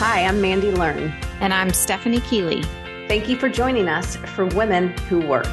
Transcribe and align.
Hi, 0.00 0.24
I'm 0.24 0.40
Mandy 0.40 0.70
Learn. 0.70 1.12
And 1.40 1.52
I'm 1.52 1.74
Stephanie 1.74 2.22
Keeley. 2.22 2.62
Thank 3.06 3.28
you 3.28 3.36
for 3.36 3.50
joining 3.50 3.86
us 3.86 4.16
for 4.16 4.46
Women 4.46 4.96
Who 5.10 5.20
Work. 5.20 5.44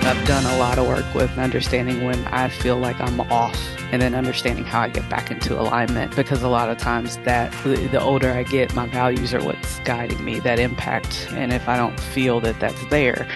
I've 0.00 0.26
done 0.26 0.46
a 0.46 0.56
lot 0.56 0.78
of 0.78 0.86
work 0.86 1.14
with 1.14 1.36
understanding 1.36 2.04
when 2.04 2.24
I 2.28 2.48
feel 2.48 2.78
like 2.78 2.98
I'm 2.98 3.20
off 3.30 3.60
and 3.92 4.00
then 4.00 4.14
understanding 4.14 4.64
how 4.64 4.80
I 4.80 4.88
get 4.88 5.06
back 5.10 5.30
into 5.30 5.60
alignment 5.60 6.16
because 6.16 6.42
a 6.42 6.48
lot 6.48 6.70
of 6.70 6.78
times 6.78 7.18
that 7.18 7.52
the 7.64 8.00
older 8.00 8.30
I 8.32 8.44
get, 8.44 8.74
my 8.74 8.86
values 8.86 9.34
are 9.34 9.44
what's 9.44 9.78
guiding 9.80 10.24
me, 10.24 10.40
that 10.40 10.58
impact. 10.58 11.28
And 11.32 11.52
if 11.52 11.68
I 11.68 11.76
don't 11.76 12.00
feel 12.00 12.40
that 12.40 12.58
that's 12.60 12.82
there, 12.86 13.28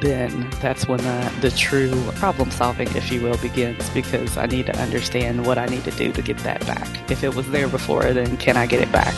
then 0.00 0.50
that's 0.60 0.88
when 0.88 0.98
the, 0.98 1.32
the 1.40 1.50
true 1.50 1.92
problem 2.16 2.50
solving, 2.50 2.88
if 2.96 3.12
you 3.12 3.22
will, 3.22 3.36
begins 3.38 3.88
because 3.90 4.36
I 4.36 4.46
need 4.46 4.66
to 4.66 4.76
understand 4.80 5.46
what 5.46 5.56
I 5.56 5.66
need 5.66 5.84
to 5.84 5.92
do 5.92 6.12
to 6.12 6.22
get 6.22 6.38
that 6.38 6.60
back. 6.66 7.10
If 7.10 7.22
it 7.22 7.34
was 7.34 7.48
there 7.50 7.68
before, 7.68 8.12
then 8.12 8.36
can 8.38 8.56
I 8.56 8.66
get 8.66 8.80
it 8.80 8.90
back? 8.90 9.14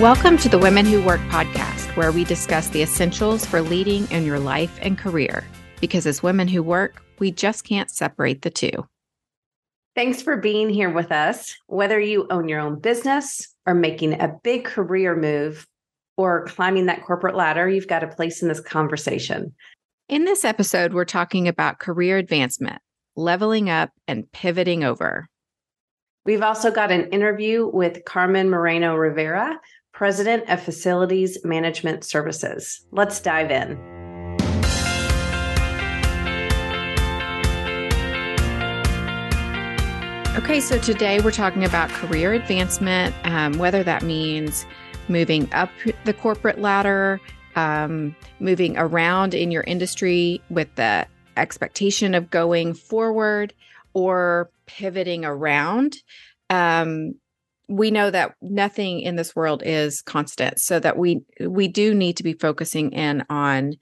Welcome 0.00 0.36
to 0.38 0.48
the 0.48 0.58
Women 0.58 0.86
Who 0.86 1.02
Work 1.02 1.20
podcast, 1.22 1.96
where 1.96 2.12
we 2.12 2.24
discuss 2.24 2.68
the 2.68 2.82
essentials 2.82 3.46
for 3.46 3.62
leading 3.62 4.10
in 4.10 4.24
your 4.24 4.38
life 4.38 4.78
and 4.82 4.98
career. 4.98 5.44
Because 5.80 6.06
as 6.06 6.22
women 6.22 6.48
who 6.48 6.62
work, 6.62 7.02
we 7.18 7.30
just 7.30 7.64
can't 7.64 7.90
separate 7.90 8.42
the 8.42 8.50
two. 8.50 8.86
Thanks 9.94 10.22
for 10.22 10.36
being 10.36 10.68
here 10.68 10.90
with 10.90 11.10
us. 11.10 11.56
Whether 11.66 11.98
you 12.00 12.26
own 12.30 12.48
your 12.48 12.60
own 12.60 12.78
business 12.78 13.48
or 13.66 13.74
making 13.74 14.20
a 14.20 14.36
big 14.44 14.64
career 14.64 15.16
move 15.16 15.66
or 16.18 16.44
climbing 16.46 16.86
that 16.86 17.04
corporate 17.04 17.36
ladder, 17.36 17.68
you've 17.68 17.86
got 17.86 18.02
a 18.02 18.08
place 18.08 18.42
in 18.42 18.48
this 18.48 18.60
conversation. 18.60 19.54
In 20.08 20.24
this 20.24 20.44
episode, 20.44 20.92
we're 20.92 21.04
talking 21.04 21.46
about 21.46 21.78
career 21.78 22.18
advancement, 22.18 22.82
leveling 23.14 23.70
up, 23.70 23.90
and 24.08 24.30
pivoting 24.32 24.82
over. 24.82 25.28
We've 26.26 26.42
also 26.42 26.72
got 26.72 26.90
an 26.90 27.08
interview 27.10 27.70
with 27.72 28.04
Carmen 28.04 28.50
Moreno 28.50 28.96
Rivera, 28.96 29.60
President 29.92 30.48
of 30.50 30.60
Facilities 30.60 31.38
Management 31.44 32.04
Services. 32.04 32.84
Let's 32.90 33.20
dive 33.20 33.52
in. 33.52 33.78
Okay, 40.36 40.60
so 40.60 40.78
today 40.78 41.20
we're 41.20 41.30
talking 41.30 41.64
about 41.64 41.90
career 41.90 42.32
advancement, 42.32 43.14
um, 43.24 43.58
whether 43.58 43.82
that 43.84 44.02
means 44.02 44.66
moving 45.08 45.52
up 45.52 45.70
the 46.04 46.14
corporate 46.14 46.60
ladder, 46.60 47.20
um, 47.56 48.14
moving 48.40 48.76
around 48.76 49.34
in 49.34 49.50
your 49.50 49.62
industry 49.64 50.42
with 50.50 50.74
the 50.76 51.06
expectation 51.36 52.14
of 52.14 52.30
going 52.30 52.74
forward, 52.74 53.54
or 53.94 54.50
pivoting 54.66 55.24
around. 55.24 55.96
Um, 56.50 57.14
we 57.68 57.90
know 57.90 58.10
that 58.10 58.34
nothing 58.40 59.00
in 59.00 59.16
this 59.16 59.36
world 59.36 59.62
is 59.64 60.00
constant 60.02 60.58
so 60.58 60.80
that 60.80 60.96
we 60.96 61.20
we 61.40 61.68
do 61.68 61.94
need 61.94 62.16
to 62.16 62.22
be 62.22 62.32
focusing 62.32 62.92
in 62.92 63.24
on 63.28 63.74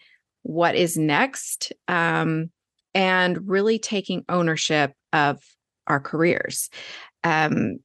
what 0.43 0.75
is 0.75 0.97
next 0.97 1.73
um, 1.87 2.51
and 2.95 3.49
really 3.49 3.79
taking 3.79 4.25
ownership 4.29 4.93
of 5.13 5.41
our 5.87 6.01
careers 6.01 6.69
um, 7.23 7.79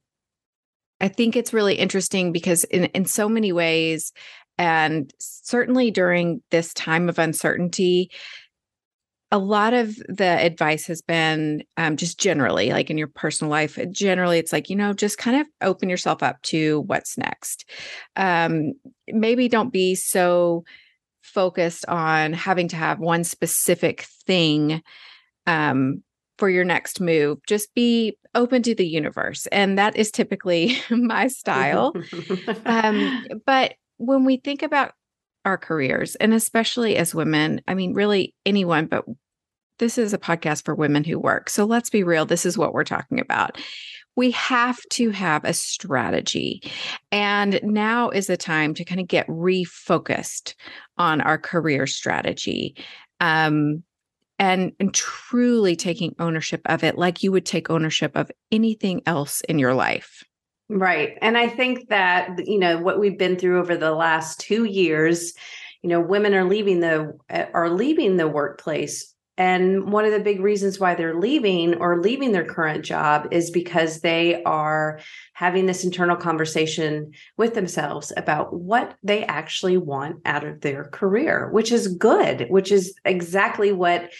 i 1.02 1.08
think 1.08 1.36
it's 1.36 1.52
really 1.52 1.74
interesting 1.74 2.32
because 2.32 2.64
in 2.64 2.84
in 2.86 3.04
so 3.04 3.28
many 3.28 3.52
ways 3.52 4.12
and 4.58 5.12
certainly 5.18 5.90
during 5.90 6.42
this 6.50 6.72
time 6.72 7.08
of 7.08 7.18
uncertainty 7.18 8.10
a 9.32 9.38
lot 9.38 9.72
of 9.72 9.96
the 10.08 10.38
advice 10.44 10.86
has 10.86 11.00
been 11.00 11.64
um, 11.78 11.96
just 11.96 12.20
generally, 12.20 12.70
like 12.70 12.90
in 12.90 12.98
your 12.98 13.08
personal 13.08 13.50
life, 13.50 13.78
generally, 13.90 14.38
it's 14.38 14.52
like, 14.52 14.68
you 14.68 14.76
know, 14.76 14.92
just 14.92 15.16
kind 15.16 15.40
of 15.40 15.46
open 15.62 15.88
yourself 15.88 16.22
up 16.22 16.40
to 16.42 16.82
what's 16.82 17.16
next. 17.16 17.64
Um, 18.14 18.74
maybe 19.08 19.48
don't 19.48 19.72
be 19.72 19.94
so 19.94 20.64
focused 21.22 21.86
on 21.88 22.34
having 22.34 22.68
to 22.68 22.76
have 22.76 22.98
one 22.98 23.24
specific 23.24 24.06
thing 24.26 24.82
um, 25.46 26.02
for 26.36 26.50
your 26.50 26.64
next 26.64 27.00
move. 27.00 27.38
Just 27.46 27.74
be 27.74 28.18
open 28.34 28.62
to 28.62 28.74
the 28.74 28.86
universe. 28.86 29.46
And 29.48 29.78
that 29.78 29.96
is 29.96 30.10
typically 30.10 30.78
my 30.90 31.28
style. 31.28 31.94
um, 32.64 33.26
but 33.46 33.74
when 33.98 34.24
we 34.24 34.38
think 34.38 34.62
about 34.62 34.92
our 35.44 35.58
careers 35.58 36.14
and 36.16 36.32
especially 36.32 36.96
as 36.96 37.16
women 37.16 37.60
i 37.66 37.74
mean 37.74 37.94
really 37.94 38.32
anyone 38.46 38.86
but 38.86 39.04
this 39.82 39.98
is 39.98 40.14
a 40.14 40.18
podcast 40.18 40.64
for 40.64 40.76
women 40.76 41.02
who 41.02 41.18
work. 41.18 41.50
So 41.50 41.64
let's 41.64 41.90
be 41.90 42.04
real. 42.04 42.24
This 42.24 42.46
is 42.46 42.56
what 42.56 42.72
we're 42.72 42.84
talking 42.84 43.18
about. 43.18 43.58
We 44.14 44.30
have 44.30 44.78
to 44.90 45.10
have 45.10 45.44
a 45.44 45.52
strategy. 45.54 46.62
And 47.10 47.58
now 47.64 48.10
is 48.10 48.28
the 48.28 48.36
time 48.36 48.74
to 48.74 48.84
kind 48.84 49.00
of 49.00 49.08
get 49.08 49.26
refocused 49.26 50.54
on 50.98 51.20
our 51.20 51.36
career 51.36 51.88
strategy. 51.88 52.76
Um, 53.18 53.82
and, 54.42 54.72
and 54.80 54.92
truly 54.92 55.76
taking 55.76 56.16
ownership 56.18 56.62
of 56.66 56.82
it 56.82 56.98
like 56.98 57.22
you 57.22 57.30
would 57.30 57.46
take 57.46 57.70
ownership 57.70 58.10
of 58.16 58.28
anything 58.50 59.00
else 59.06 59.40
in 59.42 59.56
your 59.56 59.72
life. 59.72 60.24
Right. 60.68 61.16
And 61.22 61.38
I 61.38 61.46
think 61.46 61.88
that, 61.90 62.44
you 62.44 62.58
know, 62.58 62.78
what 62.78 62.98
we've 62.98 63.16
been 63.16 63.36
through 63.36 63.60
over 63.60 63.76
the 63.76 63.92
last 63.92 64.40
two 64.40 64.64
years, 64.64 65.32
you 65.82 65.88
know, 65.88 66.00
women 66.00 66.34
are 66.34 66.42
leaving 66.42 66.80
the 66.80 67.16
eh, 67.30 67.46
are 67.54 67.70
leaving 67.70 68.16
the 68.16 68.26
workplace 68.26 69.11
and 69.38 69.90
one 69.90 70.04
of 70.04 70.12
the 70.12 70.20
big 70.20 70.40
reasons 70.40 70.78
why 70.78 70.94
they're 70.94 71.18
leaving 71.18 71.76
or 71.76 72.00
leaving 72.00 72.32
their 72.32 72.44
current 72.44 72.84
job 72.84 73.28
is 73.30 73.50
because 73.50 74.00
they 74.00 74.42
are 74.44 75.00
having 75.32 75.64
this 75.64 75.84
internal 75.84 76.16
conversation 76.16 77.12
with 77.38 77.54
themselves 77.54 78.12
about 78.16 78.52
what 78.52 78.94
they 79.02 79.24
actually 79.24 79.78
want 79.78 80.16
out 80.26 80.44
of 80.44 80.60
their 80.60 80.84
career, 80.84 81.48
which 81.50 81.72
is 81.72 81.96
good, 81.96 82.46
which 82.50 82.70
is 82.70 82.94
exactly 83.04 83.72
what 83.72 84.12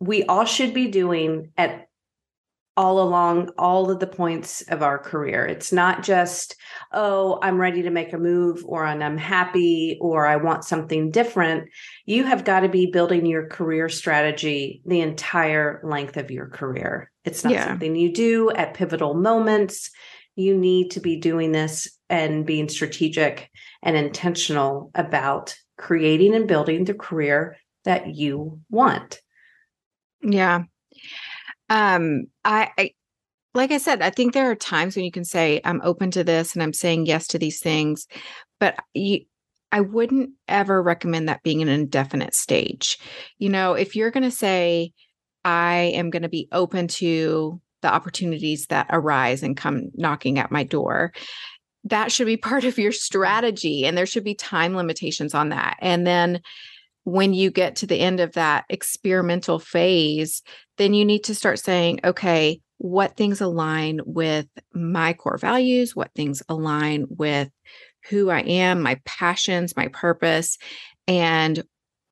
we 0.00 0.24
all 0.24 0.44
should 0.44 0.74
be 0.74 0.88
doing 0.88 1.52
at 1.56 1.85
all 2.76 3.00
along 3.00 3.50
all 3.56 3.90
of 3.90 4.00
the 4.00 4.06
points 4.06 4.62
of 4.68 4.82
our 4.82 4.98
career. 4.98 5.46
It's 5.46 5.72
not 5.72 6.02
just, 6.02 6.56
oh, 6.92 7.38
I'm 7.42 7.58
ready 7.58 7.82
to 7.82 7.90
make 7.90 8.12
a 8.12 8.18
move 8.18 8.62
or 8.66 8.84
I'm 8.84 9.16
happy 9.16 9.96
or 10.00 10.26
I 10.26 10.36
want 10.36 10.64
something 10.64 11.10
different. 11.10 11.70
You 12.04 12.24
have 12.24 12.44
got 12.44 12.60
to 12.60 12.68
be 12.68 12.86
building 12.86 13.24
your 13.24 13.46
career 13.46 13.88
strategy 13.88 14.82
the 14.84 15.00
entire 15.00 15.80
length 15.84 16.18
of 16.18 16.30
your 16.30 16.48
career. 16.48 17.10
It's 17.24 17.44
not 17.44 17.52
yeah. 17.54 17.66
something 17.66 17.96
you 17.96 18.12
do 18.12 18.50
at 18.50 18.74
pivotal 18.74 19.14
moments. 19.14 19.90
You 20.34 20.56
need 20.56 20.90
to 20.92 21.00
be 21.00 21.16
doing 21.16 21.52
this 21.52 21.88
and 22.10 22.44
being 22.44 22.68
strategic 22.68 23.50
and 23.82 23.96
intentional 23.96 24.90
about 24.94 25.56
creating 25.78 26.34
and 26.34 26.46
building 26.46 26.84
the 26.84 26.94
career 26.94 27.56
that 27.84 28.14
you 28.14 28.60
want. 28.68 29.20
Yeah. 30.22 30.64
Um, 31.68 32.26
I, 32.44 32.70
I 32.78 32.90
like 33.54 33.72
I 33.72 33.78
said, 33.78 34.02
I 34.02 34.10
think 34.10 34.34
there 34.34 34.50
are 34.50 34.54
times 34.54 34.94
when 34.94 35.04
you 35.04 35.10
can 35.10 35.24
say, 35.24 35.60
I'm 35.64 35.80
open 35.82 36.10
to 36.12 36.22
this 36.22 36.52
and 36.52 36.62
I'm 36.62 36.74
saying 36.74 37.06
yes 37.06 37.26
to 37.28 37.38
these 37.38 37.58
things, 37.58 38.06
but 38.60 38.76
you, 38.92 39.20
I 39.72 39.80
wouldn't 39.80 40.30
ever 40.46 40.82
recommend 40.82 41.28
that 41.28 41.42
being 41.42 41.62
an 41.62 41.68
indefinite 41.68 42.34
stage. 42.34 42.98
You 43.38 43.48
know, 43.48 43.72
if 43.72 43.96
you're 43.96 44.10
going 44.10 44.24
to 44.24 44.30
say, 44.30 44.92
I 45.44 45.92
am 45.94 46.10
going 46.10 46.22
to 46.22 46.28
be 46.28 46.48
open 46.52 46.88
to 46.88 47.60
the 47.82 47.92
opportunities 47.92 48.66
that 48.66 48.88
arise 48.90 49.42
and 49.42 49.56
come 49.56 49.90
knocking 49.94 50.38
at 50.38 50.50
my 50.50 50.62
door, 50.62 51.12
that 51.84 52.12
should 52.12 52.26
be 52.26 52.36
part 52.36 52.64
of 52.64 52.78
your 52.78 52.92
strategy. 52.92 53.86
And 53.86 53.96
there 53.96 54.06
should 54.06 54.24
be 54.24 54.34
time 54.34 54.76
limitations 54.76 55.34
on 55.34 55.48
that. 55.48 55.76
And 55.80 56.06
then 56.06 56.42
when 57.06 57.32
you 57.32 57.52
get 57.52 57.76
to 57.76 57.86
the 57.86 58.00
end 58.00 58.18
of 58.18 58.32
that 58.32 58.64
experimental 58.68 59.60
phase, 59.60 60.42
then 60.76 60.92
you 60.92 61.04
need 61.04 61.22
to 61.22 61.36
start 61.36 61.60
saying, 61.60 62.00
okay, 62.02 62.60
what 62.78 63.16
things 63.16 63.40
align 63.40 64.00
with 64.04 64.48
my 64.74 65.12
core 65.12 65.38
values, 65.38 65.94
what 65.94 66.10
things 66.16 66.42
align 66.48 67.06
with 67.08 67.48
who 68.10 68.28
I 68.28 68.40
am, 68.40 68.82
my 68.82 69.00
passions, 69.04 69.76
my 69.76 69.86
purpose, 69.86 70.58
and 71.06 71.62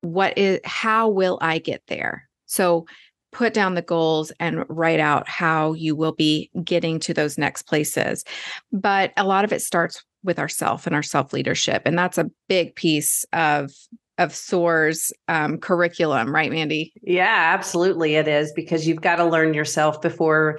what 0.02 0.38
is 0.38 0.61
how 0.64 1.08
will 1.08 1.38
I 1.40 1.58
get 1.58 1.82
there? 1.88 2.29
So 2.47 2.87
put 3.32 3.52
down 3.52 3.75
the 3.75 3.82
goals 3.82 4.31
and 4.38 4.64
write 4.69 5.00
out 5.00 5.29
how 5.29 5.73
you 5.73 5.97
will 5.97 6.12
be 6.12 6.52
getting 6.62 7.00
to 7.00 7.12
those 7.12 7.37
next 7.37 7.62
places. 7.62 8.25
But 8.70 9.12
a 9.17 9.25
lot 9.25 9.44
of 9.44 9.52
it 9.52 9.61
starts 9.61 10.05
with 10.23 10.38
ourself 10.38 10.87
and 10.87 10.94
our 10.94 11.02
self 11.02 11.32
leadership. 11.32 11.82
And 11.85 11.99
that's 11.99 12.17
a 12.17 12.31
big 12.49 12.76
piece 12.76 13.25
of 13.32 13.73
of 14.19 14.34
SOAR's 14.34 15.12
um, 15.28 15.58
curriculum, 15.58 16.34
right, 16.34 16.50
Mandy? 16.50 16.93
Yeah, 17.02 17.52
absolutely, 17.55 18.14
it 18.14 18.28
is 18.28 18.52
because 18.52 18.87
you've 18.87 19.00
got 19.00 19.16
to 19.16 19.25
learn 19.25 19.55
yourself 19.55 20.00
before 20.00 20.58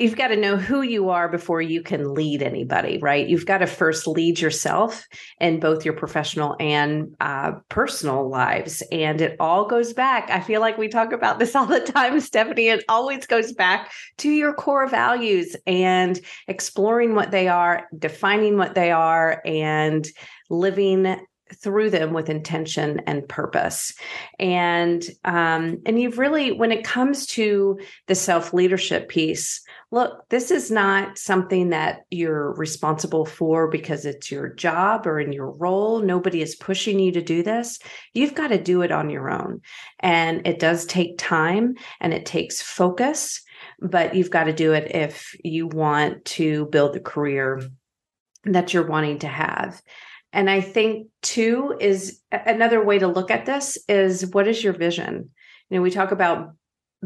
you've 0.00 0.16
got 0.16 0.28
to 0.28 0.36
know 0.36 0.56
who 0.56 0.80
you 0.80 1.10
are 1.10 1.28
before 1.28 1.60
you 1.60 1.82
can 1.82 2.14
lead 2.14 2.42
anybody, 2.42 2.98
right? 2.98 3.28
You've 3.28 3.44
got 3.44 3.58
to 3.58 3.66
first 3.66 4.06
lead 4.06 4.40
yourself 4.40 5.06
in 5.40 5.60
both 5.60 5.84
your 5.84 5.92
professional 5.92 6.56
and 6.58 7.14
uh, 7.20 7.52
personal 7.68 8.28
lives. 8.28 8.82
And 8.90 9.20
it 9.20 9.36
all 9.38 9.66
goes 9.66 9.92
back. 9.92 10.30
I 10.30 10.40
feel 10.40 10.62
like 10.62 10.78
we 10.78 10.88
talk 10.88 11.12
about 11.12 11.38
this 11.38 11.54
all 11.54 11.66
the 11.66 11.80
time, 11.80 12.18
Stephanie. 12.20 12.68
It 12.68 12.84
always 12.88 13.26
goes 13.26 13.52
back 13.52 13.92
to 14.18 14.30
your 14.30 14.54
core 14.54 14.86
values 14.86 15.54
and 15.66 16.18
exploring 16.48 17.14
what 17.14 17.30
they 17.30 17.48
are, 17.48 17.86
defining 17.96 18.56
what 18.56 18.74
they 18.74 18.90
are, 18.90 19.42
and 19.44 20.08
living 20.48 21.14
through 21.54 21.90
them 21.90 22.12
with 22.12 22.30
intention 22.30 23.00
and 23.06 23.28
purpose. 23.28 23.94
And 24.38 25.02
um, 25.24 25.78
and 25.86 26.00
you've 26.00 26.18
really 26.18 26.52
when 26.52 26.72
it 26.72 26.84
comes 26.84 27.26
to 27.26 27.78
the 28.06 28.14
self 28.14 28.52
leadership 28.52 29.08
piece 29.08 29.62
look 29.92 30.28
this 30.28 30.52
is 30.52 30.70
not 30.70 31.18
something 31.18 31.70
that 31.70 32.02
you're 32.10 32.52
responsible 32.54 33.26
for 33.26 33.68
because 33.68 34.04
it's 34.04 34.30
your 34.30 34.48
job 34.54 35.06
or 35.06 35.18
in 35.18 35.32
your 35.32 35.50
role. 35.50 36.00
Nobody 36.00 36.42
is 36.42 36.54
pushing 36.54 36.98
you 37.00 37.12
to 37.12 37.22
do 37.22 37.42
this. 37.42 37.78
You've 38.14 38.34
got 38.34 38.48
to 38.48 38.62
do 38.62 38.82
it 38.82 38.92
on 38.92 39.10
your 39.10 39.30
own. 39.30 39.60
And 39.98 40.46
it 40.46 40.58
does 40.58 40.86
take 40.86 41.18
time 41.18 41.74
and 42.00 42.12
it 42.12 42.26
takes 42.26 42.62
focus 42.62 43.42
but 43.78 44.14
you've 44.14 44.30
got 44.30 44.44
to 44.44 44.52
do 44.52 44.72
it 44.72 44.94
if 44.94 45.34
you 45.42 45.66
want 45.66 46.24
to 46.24 46.66
build 46.66 46.94
the 46.94 47.00
career 47.00 47.62
that 48.44 48.72
you're 48.72 48.86
wanting 48.86 49.18
to 49.18 49.28
have 49.28 49.82
and 50.32 50.48
I 50.48 50.60
think 50.60 51.08
too 51.22 51.76
is 51.80 52.20
another 52.30 52.84
way 52.84 52.98
to 52.98 53.08
look 53.08 53.30
at 53.30 53.46
this 53.46 53.78
is 53.88 54.26
what 54.26 54.46
is 54.46 54.62
your 54.62 54.72
vision? 54.72 55.30
You 55.68 55.76
know, 55.76 55.82
we 55.82 55.90
talk 55.90 56.12
about 56.12 56.54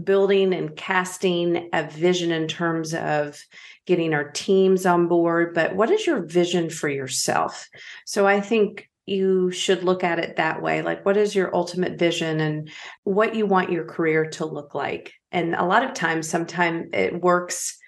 building 0.02 0.52
and 0.52 0.74
casting 0.76 1.70
a 1.72 1.88
vision 1.88 2.32
in 2.32 2.48
terms 2.48 2.94
of 2.94 3.40
getting 3.86 4.12
our 4.12 4.30
teams 4.30 4.86
on 4.86 5.08
board, 5.08 5.54
but 5.54 5.76
what 5.76 5.90
is 5.90 6.06
your 6.06 6.24
vision 6.24 6.68
for 6.68 6.88
yourself? 6.88 7.68
So 8.04 8.26
I 8.26 8.40
think 8.40 8.88
you 9.06 9.50
should 9.50 9.84
look 9.84 10.02
at 10.02 10.18
it 10.18 10.36
that 10.36 10.62
way 10.62 10.80
like 10.80 11.04
what 11.04 11.18
is 11.18 11.34
your 11.34 11.54
ultimate 11.54 11.98
vision 11.98 12.40
and 12.40 12.70
what 13.02 13.34
you 13.34 13.44
want 13.44 13.70
your 13.70 13.84
career 13.84 14.24
to 14.30 14.46
look 14.46 14.74
like 14.74 15.12
and 15.30 15.54
a 15.54 15.64
lot 15.64 15.84
of 15.84 15.92
times 15.92 16.26
sometimes 16.26 16.88
it 16.94 17.20
works 17.20 17.78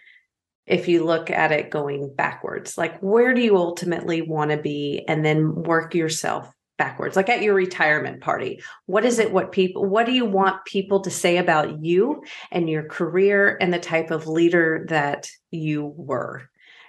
if 0.66 0.88
you 0.88 1.04
look 1.04 1.30
at 1.30 1.52
it 1.52 1.70
going 1.70 2.12
backwards 2.14 2.76
like 2.76 2.98
where 3.00 3.34
do 3.34 3.40
you 3.40 3.56
ultimately 3.56 4.22
want 4.22 4.50
to 4.50 4.56
be 4.56 5.04
and 5.08 5.24
then 5.24 5.54
work 5.54 5.94
yourself 5.94 6.52
backwards? 6.78 7.16
Like 7.16 7.28
at 7.28 7.42
your 7.42 7.54
retirement 7.54 8.20
party 8.20 8.62
what 8.86 9.04
is 9.04 9.18
it 9.18 9.32
what 9.32 9.52
people 9.52 9.84
what 9.84 10.06
do 10.06 10.12
you 10.12 10.24
want 10.24 10.64
people 10.64 11.00
to 11.00 11.10
say 11.10 11.38
about 11.38 11.82
you 11.84 12.22
and 12.50 12.68
your 12.68 12.84
career 12.84 13.56
and 13.60 13.72
the 13.72 13.78
type 13.78 14.10
of 14.10 14.26
leader 14.26 14.86
that 14.88 15.28
you 15.50 15.92
were? 15.96 16.48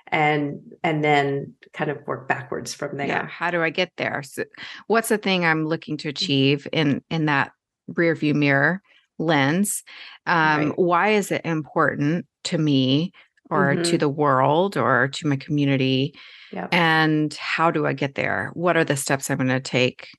And 0.09 0.73
and 0.83 1.03
then 1.03 1.53
kind 1.73 1.91
of 1.91 2.06
work 2.07 2.27
backwards 2.27 2.73
from 2.73 2.97
there. 2.97 3.07
Yeah 3.07 3.27
how 3.27 3.51
do 3.51 3.62
i 3.62 3.69
get 3.69 3.91
there? 3.97 4.23
So 4.23 4.44
what's 4.88 5.09
the 5.09 5.18
thing 5.18 5.45
i'm 5.45 5.65
looking 5.65 5.97
to 5.97 6.09
achieve 6.09 6.68
in 6.71 7.03
in 7.09 7.25
that 7.25 7.51
rear 7.88 8.15
view 8.15 8.33
mirror 8.33 8.81
lens? 9.19 9.83
Um, 10.25 10.69
right. 10.69 10.80
why 10.80 11.09
is 11.09 11.31
it 11.31 11.41
important 11.45 12.25
to 12.45 12.57
me 12.57 13.12
or 13.49 13.73
mm-hmm. 13.73 13.83
to 13.83 13.97
the 13.97 14.09
world 14.09 14.77
or 14.77 15.07
to 15.07 15.27
my 15.27 15.35
community 15.35 16.13
yep. 16.51 16.69
and 16.71 17.33
how 17.35 17.71
do 17.71 17.85
i 17.85 17.94
get 17.94 18.15
there 18.15 18.51
what 18.53 18.77
are 18.77 18.83
the 18.83 18.95
steps 18.95 19.29
i'm 19.29 19.38
going 19.38 19.47
to 19.47 19.59
take 19.59 20.09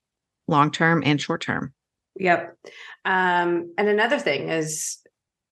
long 0.47 0.71
term 0.71 1.03
and 1.05 1.21
short 1.21 1.41
term 1.41 1.73
yep 2.17 2.57
um, 3.05 3.73
and 3.79 3.89
another 3.89 4.19
thing 4.19 4.49
is 4.49 4.99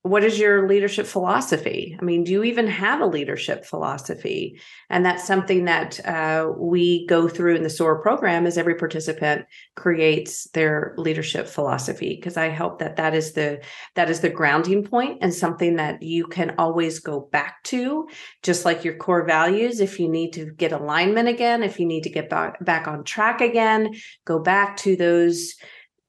what 0.06 0.24
is 0.24 0.38
your 0.38 0.68
leadership 0.68 1.06
philosophy? 1.06 1.96
I 2.00 2.04
mean, 2.04 2.24
do 2.24 2.32
you 2.32 2.44
even 2.44 2.66
have 2.66 3.00
a 3.00 3.06
leadership 3.06 3.64
philosophy? 3.64 4.60
And 4.88 5.04
that's 5.04 5.26
something 5.26 5.64
that 5.64 6.04
uh, 6.06 6.52
we 6.56 7.06
go 7.06 7.28
through 7.28 7.56
in 7.56 7.62
the 7.62 7.70
SOAR 7.70 8.00
program. 8.00 8.46
Is 8.46 8.56
every 8.56 8.76
participant 8.76 9.46
creates 9.74 10.48
their 10.50 10.94
leadership 10.96 11.48
philosophy 11.48 12.16
because 12.16 12.36
I 12.36 12.50
hope 12.50 12.78
that 12.78 12.96
that 12.96 13.14
is 13.14 13.32
the 13.32 13.62
that 13.94 14.08
is 14.08 14.20
the 14.20 14.30
grounding 14.30 14.84
point 14.84 15.18
and 15.22 15.34
something 15.34 15.76
that 15.76 16.02
you 16.02 16.26
can 16.26 16.54
always 16.58 17.00
go 17.00 17.28
back 17.32 17.62
to, 17.64 18.08
just 18.42 18.64
like 18.64 18.84
your 18.84 18.96
core 18.96 19.26
values. 19.26 19.80
If 19.80 19.98
you 19.98 20.08
need 20.08 20.32
to 20.32 20.52
get 20.52 20.72
alignment 20.72 21.28
again, 21.28 21.62
if 21.62 21.80
you 21.80 21.86
need 21.86 22.02
to 22.02 22.10
get 22.10 22.30
back 22.30 22.64
back 22.64 22.86
on 22.86 23.04
track 23.04 23.40
again, 23.40 23.94
go 24.24 24.38
back 24.38 24.76
to 24.78 24.96
those 24.96 25.54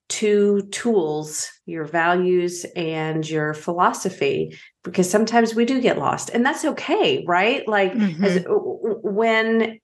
two 0.09 0.61
tools 0.71 1.51
your 1.65 1.83
values 1.83 2.65
and 2.75 3.29
your 3.29 3.53
philosophy 3.53 4.57
because 4.83 5.09
sometimes 5.09 5.53
we 5.53 5.65
do 5.65 5.81
get 5.81 5.97
lost 5.97 6.29
and 6.29 6.45
that's 6.45 6.63
okay 6.63 7.25
right 7.27 7.67
like 7.67 7.93
mm-hmm. 7.93 8.23
as, 8.23 8.45
when 9.03 9.79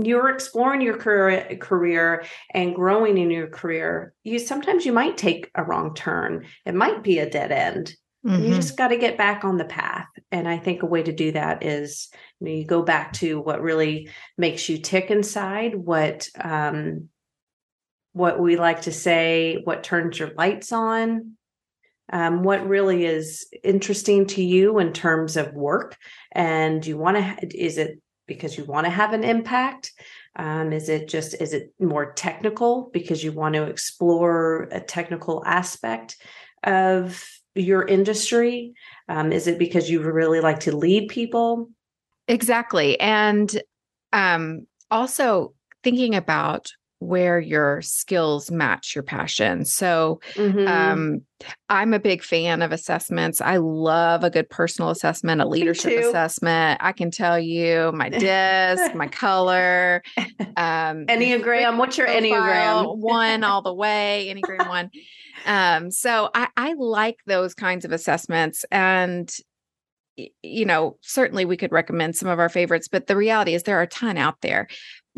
you're 0.00 0.28
exploring 0.28 0.80
your 0.80 0.96
career, 0.96 1.58
career 1.60 2.24
and 2.54 2.76
growing 2.76 3.18
in 3.18 3.30
your 3.30 3.48
career 3.48 4.14
you 4.22 4.38
sometimes 4.38 4.86
you 4.86 4.92
might 4.92 5.16
take 5.16 5.50
a 5.56 5.64
wrong 5.64 5.94
turn 5.94 6.46
it 6.64 6.74
might 6.74 7.02
be 7.02 7.18
a 7.18 7.28
dead 7.28 7.50
end 7.50 7.92
mm-hmm. 8.24 8.44
you 8.44 8.54
just 8.54 8.76
got 8.76 8.88
to 8.88 8.96
get 8.96 9.18
back 9.18 9.42
on 9.44 9.56
the 9.56 9.64
path 9.64 10.06
and 10.30 10.46
i 10.46 10.56
think 10.56 10.84
a 10.84 10.86
way 10.86 11.02
to 11.02 11.12
do 11.12 11.32
that 11.32 11.64
is 11.64 12.08
you, 12.38 12.46
know, 12.46 12.52
you 12.52 12.64
go 12.64 12.82
back 12.82 13.12
to 13.14 13.40
what 13.40 13.62
really 13.62 14.08
makes 14.36 14.68
you 14.68 14.78
tick 14.78 15.10
inside 15.10 15.74
what 15.74 16.28
um, 16.40 17.08
what 18.18 18.40
we 18.40 18.56
like 18.56 18.82
to 18.82 18.92
say, 18.92 19.60
what 19.62 19.84
turns 19.84 20.18
your 20.18 20.32
lights 20.34 20.72
on, 20.72 21.34
um, 22.12 22.42
what 22.42 22.66
really 22.66 23.06
is 23.06 23.46
interesting 23.62 24.26
to 24.26 24.42
you 24.42 24.80
in 24.80 24.92
terms 24.92 25.36
of 25.36 25.54
work. 25.54 25.96
And 26.32 26.84
you 26.84 26.98
want 26.98 27.16
to, 27.16 27.56
is 27.56 27.78
it 27.78 28.00
because 28.26 28.58
you 28.58 28.64
want 28.64 28.86
to 28.86 28.90
have 28.90 29.12
an 29.12 29.22
impact? 29.22 29.92
Um, 30.34 30.72
is 30.72 30.88
it 30.88 31.08
just, 31.08 31.40
is 31.40 31.52
it 31.52 31.72
more 31.78 32.12
technical 32.12 32.90
because 32.92 33.22
you 33.22 33.30
want 33.30 33.54
to 33.54 33.62
explore 33.64 34.68
a 34.72 34.80
technical 34.80 35.44
aspect 35.46 36.16
of 36.64 37.24
your 37.54 37.86
industry? 37.86 38.74
Um, 39.08 39.30
is 39.30 39.46
it 39.46 39.60
because 39.60 39.88
you 39.88 40.02
really 40.02 40.40
like 40.40 40.60
to 40.60 40.76
lead 40.76 41.08
people? 41.08 41.70
Exactly. 42.26 42.98
And 42.98 43.62
um, 44.12 44.66
also 44.90 45.54
thinking 45.84 46.16
about 46.16 46.72
where 47.00 47.38
your 47.38 47.80
skills 47.80 48.50
match 48.50 48.94
your 48.94 49.04
passion. 49.04 49.64
So, 49.64 50.20
mm-hmm. 50.34 50.66
um, 50.66 51.20
I'm 51.68 51.94
a 51.94 52.00
big 52.00 52.24
fan 52.24 52.62
of 52.62 52.72
assessments. 52.72 53.40
I 53.40 53.58
love 53.58 54.24
a 54.24 54.30
good 54.30 54.50
personal 54.50 54.90
assessment, 54.90 55.40
a 55.40 55.46
leadership 55.46 56.04
assessment. 56.04 56.80
I 56.82 56.90
can 56.92 57.12
tell 57.12 57.38
you 57.38 57.92
my 57.94 58.10
DiSC, 58.10 58.94
my 58.96 59.06
color, 59.06 60.02
um, 60.56 61.06
Enneagram. 61.06 61.76
What's 61.78 61.96
your 61.96 62.08
Enneagram? 62.08 62.98
one 62.98 63.44
all 63.44 63.62
the 63.62 63.74
way, 63.74 64.34
Enneagram 64.34 64.68
one. 64.68 64.90
Um, 65.46 65.92
so 65.92 66.30
I, 66.34 66.48
I 66.56 66.74
like 66.74 67.18
those 67.26 67.54
kinds 67.54 67.84
of 67.84 67.92
assessments. 67.92 68.64
And 68.72 69.32
you 70.42 70.64
know, 70.64 70.96
certainly 71.00 71.44
we 71.44 71.56
could 71.56 71.70
recommend 71.70 72.16
some 72.16 72.28
of 72.28 72.40
our 72.40 72.48
favorites, 72.48 72.88
but 72.88 73.06
the 73.06 73.16
reality 73.16 73.54
is 73.54 73.62
there 73.62 73.78
are 73.78 73.82
a 73.82 73.86
ton 73.86 74.16
out 74.16 74.40
there 74.40 74.66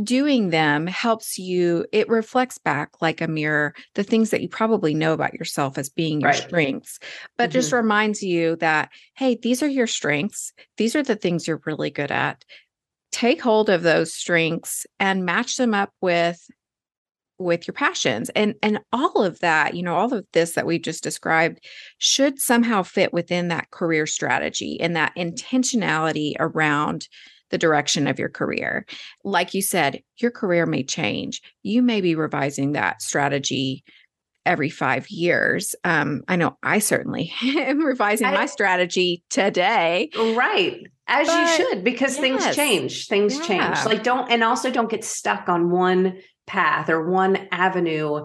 doing 0.03 0.51
them 0.51 0.87
helps 0.87 1.39
you 1.39 1.85
it 1.93 2.09
reflects 2.09 2.59
back 2.59 2.91
like 3.01 3.21
a 3.21 3.29
mirror 3.29 3.75
the 3.95 4.05
things 4.05 4.31
that 4.31 4.41
you 4.41 4.49
probably 4.49 4.95
know 4.95 5.13
about 5.13 5.35
yourself 5.35 5.77
as 5.77 5.89
being 5.89 6.21
your 6.21 6.31
right. 6.31 6.43
strengths 6.43 6.99
but 7.37 7.45
mm-hmm. 7.45 7.55
just 7.55 7.73
reminds 7.73 8.23
you 8.23 8.57
that 8.57 8.91
hey 9.17 9.37
these 9.43 9.63
are 9.63 9.69
your 9.69 9.87
strengths 9.87 10.53
these 10.77 10.95
are 10.95 11.03
the 11.03 11.17
things 11.17 11.47
you're 11.47 11.63
really 11.67 11.91
good 11.91 12.11
at 12.11 12.45
take 13.13 13.43
hold 13.43 13.69
of 13.69 13.83
those 13.83 14.15
strengths 14.15 14.87
and 14.99 15.25
match 15.25 15.57
them 15.57 15.75
up 15.75 15.93
with 16.01 16.47
with 17.39 17.67
your 17.67 17.75
passions 17.75 18.29
and 18.31 18.55
and 18.63 18.79
all 18.93 19.25
of 19.25 19.41
that 19.41 19.75
you 19.75 19.83
know 19.83 19.97
all 19.97 20.13
of 20.13 20.27
this 20.33 20.53
that 20.53 20.67
we've 20.67 20.83
just 20.83 21.03
described 21.03 21.59
should 21.99 22.39
somehow 22.39 22.83
fit 22.83 23.13
within 23.13 23.49
that 23.49 23.71
career 23.71 24.07
strategy 24.07 24.79
and 24.81 24.95
that 24.95 25.15
intentionality 25.17 26.35
around 26.39 27.09
the 27.51 27.59
direction 27.59 28.07
of 28.07 28.19
your 28.19 28.29
career. 28.29 28.87
Like 29.25 29.55
you 29.55 29.63
said, 29.63 30.03
your 30.19 30.31
career 30.31 30.67
may 30.67 30.83
change. 30.83 31.43
You 31.63 31.83
may 31.83 32.01
be 32.01 32.15
revising 32.15 32.73
that 32.73 33.03
strategy 33.03 33.85
every 34.47 34.71
five 34.71 35.09
years. 35.11 35.75
Um, 35.85 36.23
I 36.29 36.37
know 36.37 36.57
I 36.63 36.79
certainly 36.79 37.33
am 37.43 37.85
revising 37.85 38.27
I, 38.27 38.33
my 38.33 38.47
strategy 38.47 39.23
today. 39.31 40.11
Right. 40.17 40.87
As 41.07 41.27
but, 41.27 41.41
you 41.41 41.57
should, 41.57 41.85
because 41.85 42.17
yes. 42.17 42.21
things 42.21 42.57
change. 42.57 43.07
Things 43.09 43.37
yeah. 43.37 43.45
change. 43.75 43.87
Like 43.87 44.03
don't, 44.03 44.31
and 44.31 44.43
also 44.43 44.71
don't 44.71 44.91
get 44.91 45.05
stuck 45.05 45.49
on 45.49 45.71
one 45.71 46.21
path 46.47 46.89
or 46.89 47.09
one 47.09 47.49
avenue. 47.53 48.25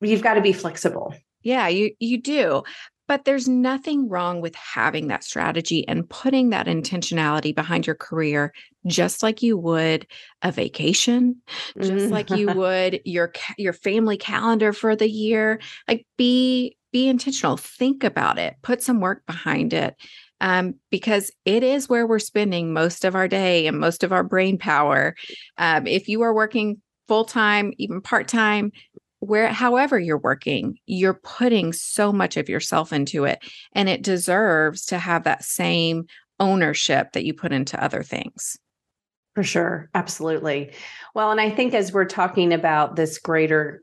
You've 0.00 0.22
got 0.22 0.34
to 0.34 0.42
be 0.42 0.52
flexible. 0.52 1.14
Yeah, 1.42 1.68
you 1.68 1.92
you 1.98 2.20
do. 2.20 2.64
But 3.08 3.24
there's 3.24 3.46
nothing 3.46 4.08
wrong 4.08 4.40
with 4.40 4.54
having 4.54 5.08
that 5.08 5.22
strategy 5.22 5.86
and 5.86 6.08
putting 6.08 6.50
that 6.50 6.66
intentionality 6.66 7.54
behind 7.54 7.86
your 7.86 7.94
career, 7.94 8.52
just 8.86 9.22
like 9.22 9.42
you 9.42 9.56
would 9.56 10.06
a 10.42 10.50
vacation, 10.50 11.40
just 11.80 12.10
like 12.10 12.30
you 12.30 12.48
mm-hmm. 12.48 12.58
would 12.58 13.00
your 13.04 13.32
your 13.56 13.72
family 13.72 14.16
calendar 14.16 14.72
for 14.72 14.96
the 14.96 15.08
year. 15.08 15.60
Like 15.86 16.06
be 16.16 16.76
be 16.92 17.08
intentional, 17.08 17.56
think 17.56 18.04
about 18.04 18.38
it, 18.38 18.56
put 18.62 18.82
some 18.82 19.00
work 19.00 19.24
behind 19.26 19.72
it. 19.72 19.94
Um, 20.40 20.74
because 20.90 21.30
it 21.46 21.62
is 21.62 21.88
where 21.88 22.06
we're 22.06 22.18
spending 22.18 22.72
most 22.72 23.04
of 23.06 23.14
our 23.14 23.26
day 23.26 23.66
and 23.66 23.78
most 23.78 24.04
of 24.04 24.12
our 24.12 24.22
brain 24.22 24.58
power. 24.58 25.14
Um, 25.56 25.86
if 25.86 26.08
you 26.08 26.22
are 26.22 26.34
working 26.34 26.82
full 27.08 27.24
time, 27.24 27.72
even 27.78 28.00
part 28.00 28.28
time, 28.28 28.72
where 29.20 29.48
however 29.48 29.98
you're 29.98 30.18
working, 30.18 30.78
you're 30.86 31.20
putting 31.22 31.72
so 31.72 32.12
much 32.12 32.36
of 32.36 32.48
yourself 32.48 32.92
into 32.92 33.24
it, 33.24 33.38
and 33.72 33.88
it 33.88 34.02
deserves 34.02 34.86
to 34.86 34.98
have 34.98 35.24
that 35.24 35.44
same 35.44 36.06
ownership 36.38 37.12
that 37.12 37.24
you 37.24 37.34
put 37.34 37.52
into 37.52 37.82
other 37.82 38.02
things. 38.02 38.58
For 39.34 39.42
sure. 39.42 39.90
Absolutely. 39.94 40.72
Well, 41.14 41.30
and 41.30 41.40
I 41.40 41.50
think 41.50 41.74
as 41.74 41.92
we're 41.92 42.06
talking 42.06 42.52
about 42.52 42.96
this 42.96 43.18
greater 43.18 43.82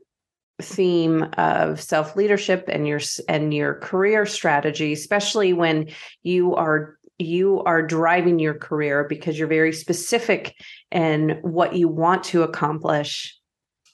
theme 0.62 1.24
of 1.36 1.80
self 1.80 2.14
leadership 2.16 2.64
and 2.68 2.86
your 2.86 3.00
and 3.28 3.52
your 3.52 3.74
career 3.74 4.24
strategy 4.24 4.92
especially 4.92 5.52
when 5.52 5.88
you 6.22 6.54
are 6.54 6.96
you 7.18 7.60
are 7.64 7.82
driving 7.82 8.38
your 8.38 8.54
career 8.54 9.04
because 9.08 9.36
you're 9.36 9.48
very 9.48 9.72
specific 9.72 10.54
in 10.92 11.38
what 11.42 11.74
you 11.74 11.88
want 11.88 12.22
to 12.22 12.42
accomplish 12.42 13.36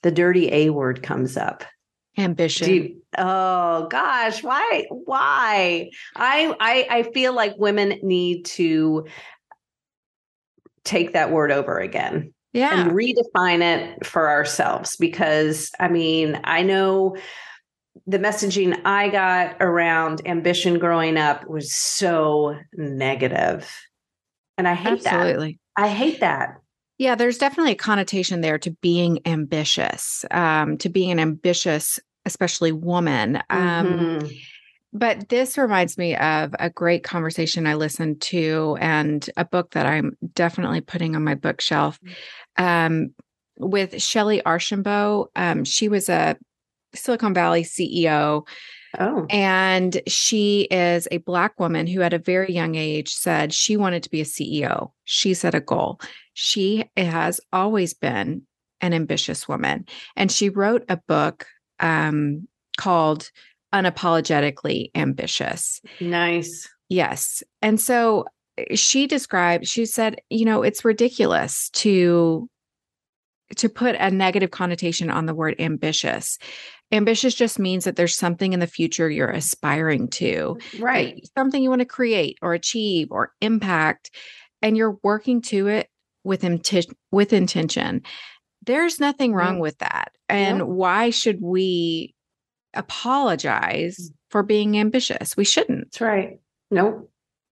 the 0.02 0.10
dirty 0.10 0.52
a 0.52 0.70
word 0.70 1.02
comes 1.02 1.36
up. 1.36 1.64
Ambition. 2.18 2.68
You, 2.68 3.02
oh 3.18 3.86
gosh 3.88 4.42
why 4.42 4.86
why? 4.90 5.90
I, 6.16 6.54
I 6.60 6.86
i 6.98 7.02
feel 7.12 7.34
like 7.34 7.54
women 7.56 7.98
need 8.02 8.44
to 8.46 9.06
take 10.84 11.12
that 11.12 11.30
word 11.30 11.52
over 11.52 11.78
again 11.78 12.32
yeah. 12.52 12.80
and 12.80 12.92
redefine 12.92 13.62
it 13.62 14.06
for 14.06 14.28
ourselves 14.28 14.96
because 14.96 15.70
i 15.80 15.88
mean 15.88 16.40
i 16.44 16.62
know 16.62 17.16
the 18.06 18.18
messaging 18.18 18.80
i 18.84 19.08
got 19.08 19.56
around 19.60 20.22
ambition 20.26 20.78
growing 20.78 21.16
up 21.16 21.46
was 21.48 21.74
so 21.74 22.56
negative. 22.74 23.70
And 24.56 24.66
i 24.68 24.74
hate 24.74 25.04
Absolutely. 25.06 25.58
that 25.76 25.82
i 25.82 25.88
hate 25.88 26.20
that 26.20 26.59
yeah 27.00 27.16
there's 27.16 27.38
definitely 27.38 27.72
a 27.72 27.76
connotation 27.76 28.40
there 28.40 28.58
to 28.58 28.70
being 28.80 29.20
ambitious 29.26 30.24
um, 30.30 30.78
to 30.78 30.88
being 30.88 31.10
an 31.10 31.18
ambitious 31.18 31.98
especially 32.24 32.70
woman 32.70 33.36
um, 33.50 33.86
mm-hmm. 33.86 34.26
But 34.92 35.28
this 35.28 35.56
reminds 35.56 35.96
me 35.96 36.16
of 36.16 36.52
a 36.58 36.68
great 36.68 37.04
conversation 37.04 37.66
I 37.66 37.74
listened 37.74 38.20
to 38.22 38.76
and 38.80 39.28
a 39.36 39.44
book 39.44 39.70
that 39.70 39.86
I'm 39.86 40.16
definitely 40.34 40.80
putting 40.80 41.14
on 41.14 41.22
my 41.22 41.36
bookshelf 41.36 42.00
mm. 42.58 42.64
um, 42.64 43.14
with 43.56 43.92
Shellye 43.92 44.42
Archambeau. 44.42 45.28
Um, 45.36 45.64
she 45.64 45.88
was 45.88 46.08
a 46.08 46.36
Silicon 46.94 47.34
Valley 47.34 47.62
CEO. 47.62 48.46
Oh. 48.98 49.26
And 49.30 50.00
she 50.06 50.62
is 50.70 51.06
a 51.10 51.18
Black 51.18 51.58
woman 51.60 51.86
who, 51.86 52.02
at 52.02 52.12
a 52.12 52.18
very 52.18 52.52
young 52.52 52.74
age, 52.74 53.12
said 53.12 53.54
she 53.54 53.76
wanted 53.76 54.02
to 54.02 54.10
be 54.10 54.20
a 54.20 54.24
CEO. 54.24 54.90
She 55.04 55.34
set 55.34 55.54
a 55.54 55.60
goal. 55.60 56.00
She 56.34 56.84
has 56.96 57.40
always 57.52 57.94
been 57.94 58.42
an 58.80 58.94
ambitious 58.94 59.46
woman. 59.46 59.86
And 60.16 60.32
she 60.32 60.48
wrote 60.48 60.84
a 60.88 60.96
book 60.96 61.46
um, 61.78 62.48
called 62.76 63.30
unapologetically 63.72 64.90
ambitious. 64.94 65.80
Nice. 66.00 66.68
Yes. 66.88 67.42
And 67.62 67.80
so 67.80 68.24
eh, 68.58 68.74
she 68.74 69.06
described, 69.06 69.66
she 69.66 69.86
said, 69.86 70.20
you 70.28 70.44
know, 70.44 70.62
it's 70.62 70.84
ridiculous 70.84 71.70
to 71.70 72.48
to 73.56 73.68
put 73.68 73.96
a 73.96 74.10
negative 74.10 74.50
connotation 74.50 75.10
on 75.10 75.26
the 75.26 75.34
word 75.34 75.56
ambitious. 75.58 76.38
Ambitious 76.92 77.34
just 77.34 77.58
means 77.58 77.84
that 77.84 77.96
there's 77.96 78.16
something 78.16 78.52
in 78.52 78.60
the 78.60 78.66
future 78.66 79.10
you're 79.10 79.30
aspiring 79.30 80.08
to. 80.08 80.58
Right. 80.78 81.28
Something 81.36 81.62
you 81.62 81.70
want 81.70 81.80
to 81.80 81.86
create 81.86 82.38
or 82.42 82.54
achieve 82.54 83.08
or 83.10 83.32
impact 83.40 84.10
and 84.62 84.76
you're 84.76 84.98
working 85.02 85.40
to 85.42 85.68
it 85.68 85.88
with 86.24 86.42
inti- 86.42 86.92
with 87.10 87.32
intention. 87.32 88.02
There's 88.66 89.00
nothing 89.00 89.32
wrong 89.32 89.58
with 89.58 89.78
that. 89.78 90.12
And 90.28 90.68
why 90.68 91.10
should 91.10 91.40
we 91.40 92.14
apologize 92.74 93.96
mm. 93.98 94.14
for 94.30 94.42
being 94.42 94.78
ambitious. 94.78 95.36
We 95.36 95.44
shouldn't. 95.44 95.92
That's 95.92 96.00
right. 96.00 96.40
Nope. 96.70 97.10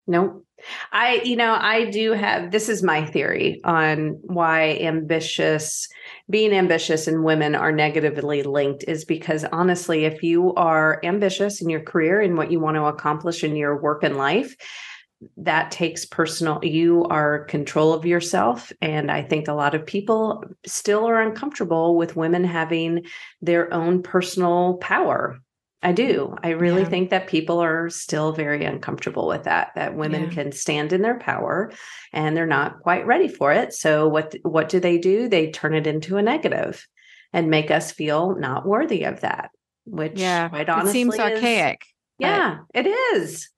Nope. 0.09 0.45
I, 0.91 1.21
you 1.25 1.37
know, 1.37 1.57
I 1.57 1.85
do 1.85 2.13
have 2.13 2.51
this 2.51 2.69
is 2.69 2.83
my 2.83 3.07
theory 3.07 3.61
on 3.63 4.19
why 4.23 4.79
ambitious, 4.81 5.87
being 6.29 6.53
ambitious 6.53 7.07
and 7.07 7.23
women 7.23 7.55
are 7.55 7.71
negatively 7.71 8.43
linked 8.43 8.85
is 8.89 9.05
because 9.05 9.45
honestly, 9.53 10.05
if 10.05 10.25
you 10.25 10.55
are 10.55 10.99
ambitious 11.05 11.63
in 11.63 11.69
your 11.69 11.83
career 11.83 12.21
and 12.21 12.37
what 12.37 12.51
you 12.51 12.59
want 12.59 12.75
to 12.75 12.87
accomplish 12.87 13.45
in 13.45 13.55
your 13.55 13.81
work 13.81 14.03
and 14.03 14.17
life, 14.17 14.57
that 15.37 15.71
takes 15.71 16.05
personal 16.05 16.61
you 16.63 17.05
are 17.05 17.45
control 17.47 17.93
of 17.93 18.07
yourself 18.07 18.71
and 18.81 19.11
i 19.11 19.21
think 19.21 19.49
a 19.49 19.53
lot 19.53 19.75
of 19.75 19.85
people 19.85 20.45
still 20.65 21.05
are 21.05 21.21
uncomfortable 21.21 21.97
with 21.97 22.15
women 22.15 22.45
having 22.45 23.05
their 23.43 23.73
own 23.75 24.01
personal 24.01 24.77
power 24.77 25.41
i 25.83 25.93
do. 25.93 26.35
I 26.43 26.51
really 26.51 26.83
yeah. 26.83 26.89
think 26.89 27.11
that 27.11 27.29
people 27.29 27.61
are 27.61 27.89
still 27.89 28.33
very 28.33 28.65
uncomfortable 28.65 29.29
with 29.29 29.45
that 29.45 29.73
that 29.77 29.95
women 29.95 30.25
yeah. 30.25 30.31
can 30.31 30.53
stand 30.53 30.93
in 30.93 31.03
their 31.03 31.19
power 31.19 31.71
and 32.13 32.37
they're 32.37 32.47
not 32.47 32.81
quite 32.81 33.07
ready 33.07 33.29
for 33.29 33.53
it. 33.53 33.73
So 33.73 34.09
what 34.09 34.35
what 34.43 34.69
do 34.69 34.81
they 34.81 34.99
do? 34.99 35.29
They 35.29 35.51
turn 35.51 35.75
it 35.75 35.87
into 35.87 36.17
a 36.17 36.23
negative 36.23 36.87
and 37.33 37.51
make 37.51 37.71
us 37.71 37.93
feel 37.93 38.37
not 38.37 38.67
worthy 38.67 39.05
of 39.05 39.21
that 39.21 39.51
which 39.91 40.19
yeah. 40.19 40.49
quite 40.49 40.69
honestly 40.69 40.91
it 40.91 40.93
seems 40.93 41.15
is, 41.15 41.21
archaic 41.21 41.83
yeah 42.19 42.59
it 42.75 42.87
is 42.87 43.49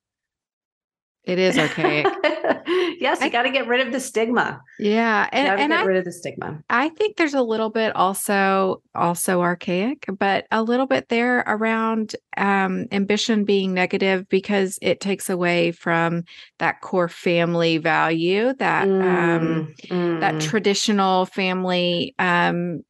it 1.31 1.39
is 1.39 1.57
archaic. 1.57 2.07
yes, 3.01 3.21
you 3.23 3.31
got 3.31 3.43
to 3.43 3.51
get 3.51 3.69
rid 3.69 3.87
of 3.87 3.93
the 3.93 4.01
stigma. 4.01 4.61
Yeah, 4.81 5.29
and, 5.31 5.61
and 5.61 5.71
get 5.71 5.81
I, 5.81 5.85
rid 5.85 5.97
of 5.97 6.05
the 6.05 6.13
stigma. 6.13 6.61
I 6.69 6.89
think 6.89 7.17
there's 7.17 7.35
a 7.35 7.43
little 7.43 7.71
bit 7.71 7.95
also 7.95 8.83
also 8.97 9.41
archaic, 9.41 10.07
but 10.19 10.47
a 10.51 10.63
little 10.63 10.87
bit 10.87 11.09
there 11.09 11.45
around 11.47 12.17
um, 12.37 12.87
ambition 12.91 13.45
being 13.45 13.73
negative 13.73 14.29
because 14.29 14.77
it 14.83 15.01
takes 15.01 15.31
away 15.31 15.71
from 15.71 16.25
that 16.59 16.81
core 16.81 17.09
family 17.09 17.79
value 17.79 18.53
that 18.55 18.89
um, 18.89 19.01
mm, 19.01 19.51
um, 19.53 19.75
mm. 19.89 20.21
that 20.21 20.41
traditional 20.41 21.27
family 21.27 22.17
um, 22.19 22.83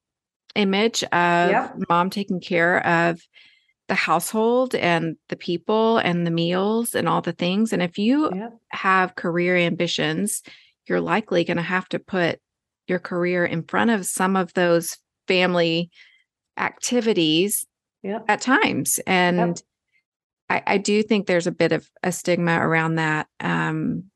image 0.54 1.02
of 1.04 1.50
yep. 1.50 1.74
mom 1.88 2.08
taking 2.08 2.40
care 2.40 2.84
of 2.86 3.20
the 3.90 3.96
household 3.96 4.76
and 4.76 5.16
the 5.30 5.36
people 5.36 5.98
and 5.98 6.24
the 6.24 6.30
meals 6.30 6.94
and 6.94 7.08
all 7.08 7.20
the 7.20 7.32
things. 7.32 7.72
And 7.72 7.82
if 7.82 7.98
you 7.98 8.30
have 8.68 9.16
career 9.16 9.56
ambitions, 9.56 10.44
you're 10.86 11.00
likely 11.00 11.42
going 11.42 11.56
to 11.56 11.62
have 11.64 11.88
to 11.88 11.98
put 11.98 12.38
your 12.86 13.00
career 13.00 13.44
in 13.44 13.64
front 13.64 13.90
of 13.90 14.06
some 14.06 14.36
of 14.36 14.54
those 14.54 14.96
family 15.26 15.90
activities 16.56 17.66
at 18.28 18.40
times. 18.40 19.00
And. 19.06 19.60
I, 20.48 20.62
I, 20.66 20.78
do 20.78 21.04
think 21.04 21.28
there's 21.28 21.46
a 21.46 21.52
bit 21.52 21.70
of 21.70 21.88
a 22.02 22.10
stigma 22.10 22.58
around 22.58 22.96
that. 22.96 23.28
Um, 23.38 24.09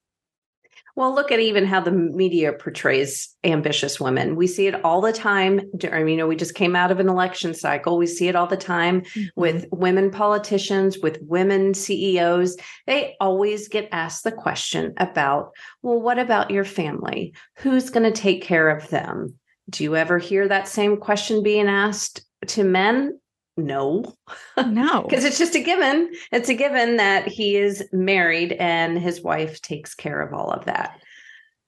well, 0.96 1.12
look 1.12 1.32
at 1.32 1.40
even 1.40 1.66
how 1.66 1.80
the 1.80 1.90
media 1.90 2.52
portrays 2.52 3.34
ambitious 3.42 3.98
women. 3.98 4.36
We 4.36 4.46
see 4.46 4.68
it 4.68 4.84
all 4.84 5.00
the 5.00 5.12
time. 5.12 5.60
I 5.90 6.04
mean, 6.04 6.08
you 6.08 6.16
know, 6.16 6.26
we 6.28 6.36
just 6.36 6.54
came 6.54 6.76
out 6.76 6.92
of 6.92 7.00
an 7.00 7.08
election 7.08 7.52
cycle. 7.52 7.98
We 7.98 8.06
see 8.06 8.28
it 8.28 8.36
all 8.36 8.46
the 8.46 8.56
time 8.56 9.00
mm-hmm. 9.00 9.24
with 9.34 9.66
women 9.72 10.10
politicians, 10.12 10.98
with 10.98 11.18
women 11.22 11.74
CEOs. 11.74 12.56
They 12.86 13.16
always 13.20 13.66
get 13.66 13.88
asked 13.90 14.22
the 14.22 14.32
question 14.32 14.94
about, 14.98 15.50
well, 15.82 16.00
what 16.00 16.20
about 16.20 16.52
your 16.52 16.64
family? 16.64 17.34
Who's 17.56 17.90
going 17.90 18.10
to 18.10 18.20
take 18.20 18.42
care 18.42 18.68
of 18.68 18.88
them? 18.90 19.34
Do 19.68 19.82
you 19.82 19.96
ever 19.96 20.18
hear 20.18 20.46
that 20.46 20.68
same 20.68 20.98
question 20.98 21.42
being 21.42 21.66
asked 21.66 22.24
to 22.48 22.62
men? 22.62 23.18
No. 23.56 24.14
No. 24.56 25.02
Because 25.08 25.24
it's 25.24 25.38
just 25.38 25.54
a 25.54 25.62
given. 25.62 26.12
It's 26.32 26.48
a 26.48 26.54
given 26.54 26.96
that 26.96 27.28
he 27.28 27.56
is 27.56 27.84
married 27.92 28.52
and 28.52 28.98
his 28.98 29.22
wife 29.22 29.60
takes 29.60 29.94
care 29.94 30.20
of 30.20 30.32
all 30.32 30.50
of 30.50 30.64
that. 30.64 31.00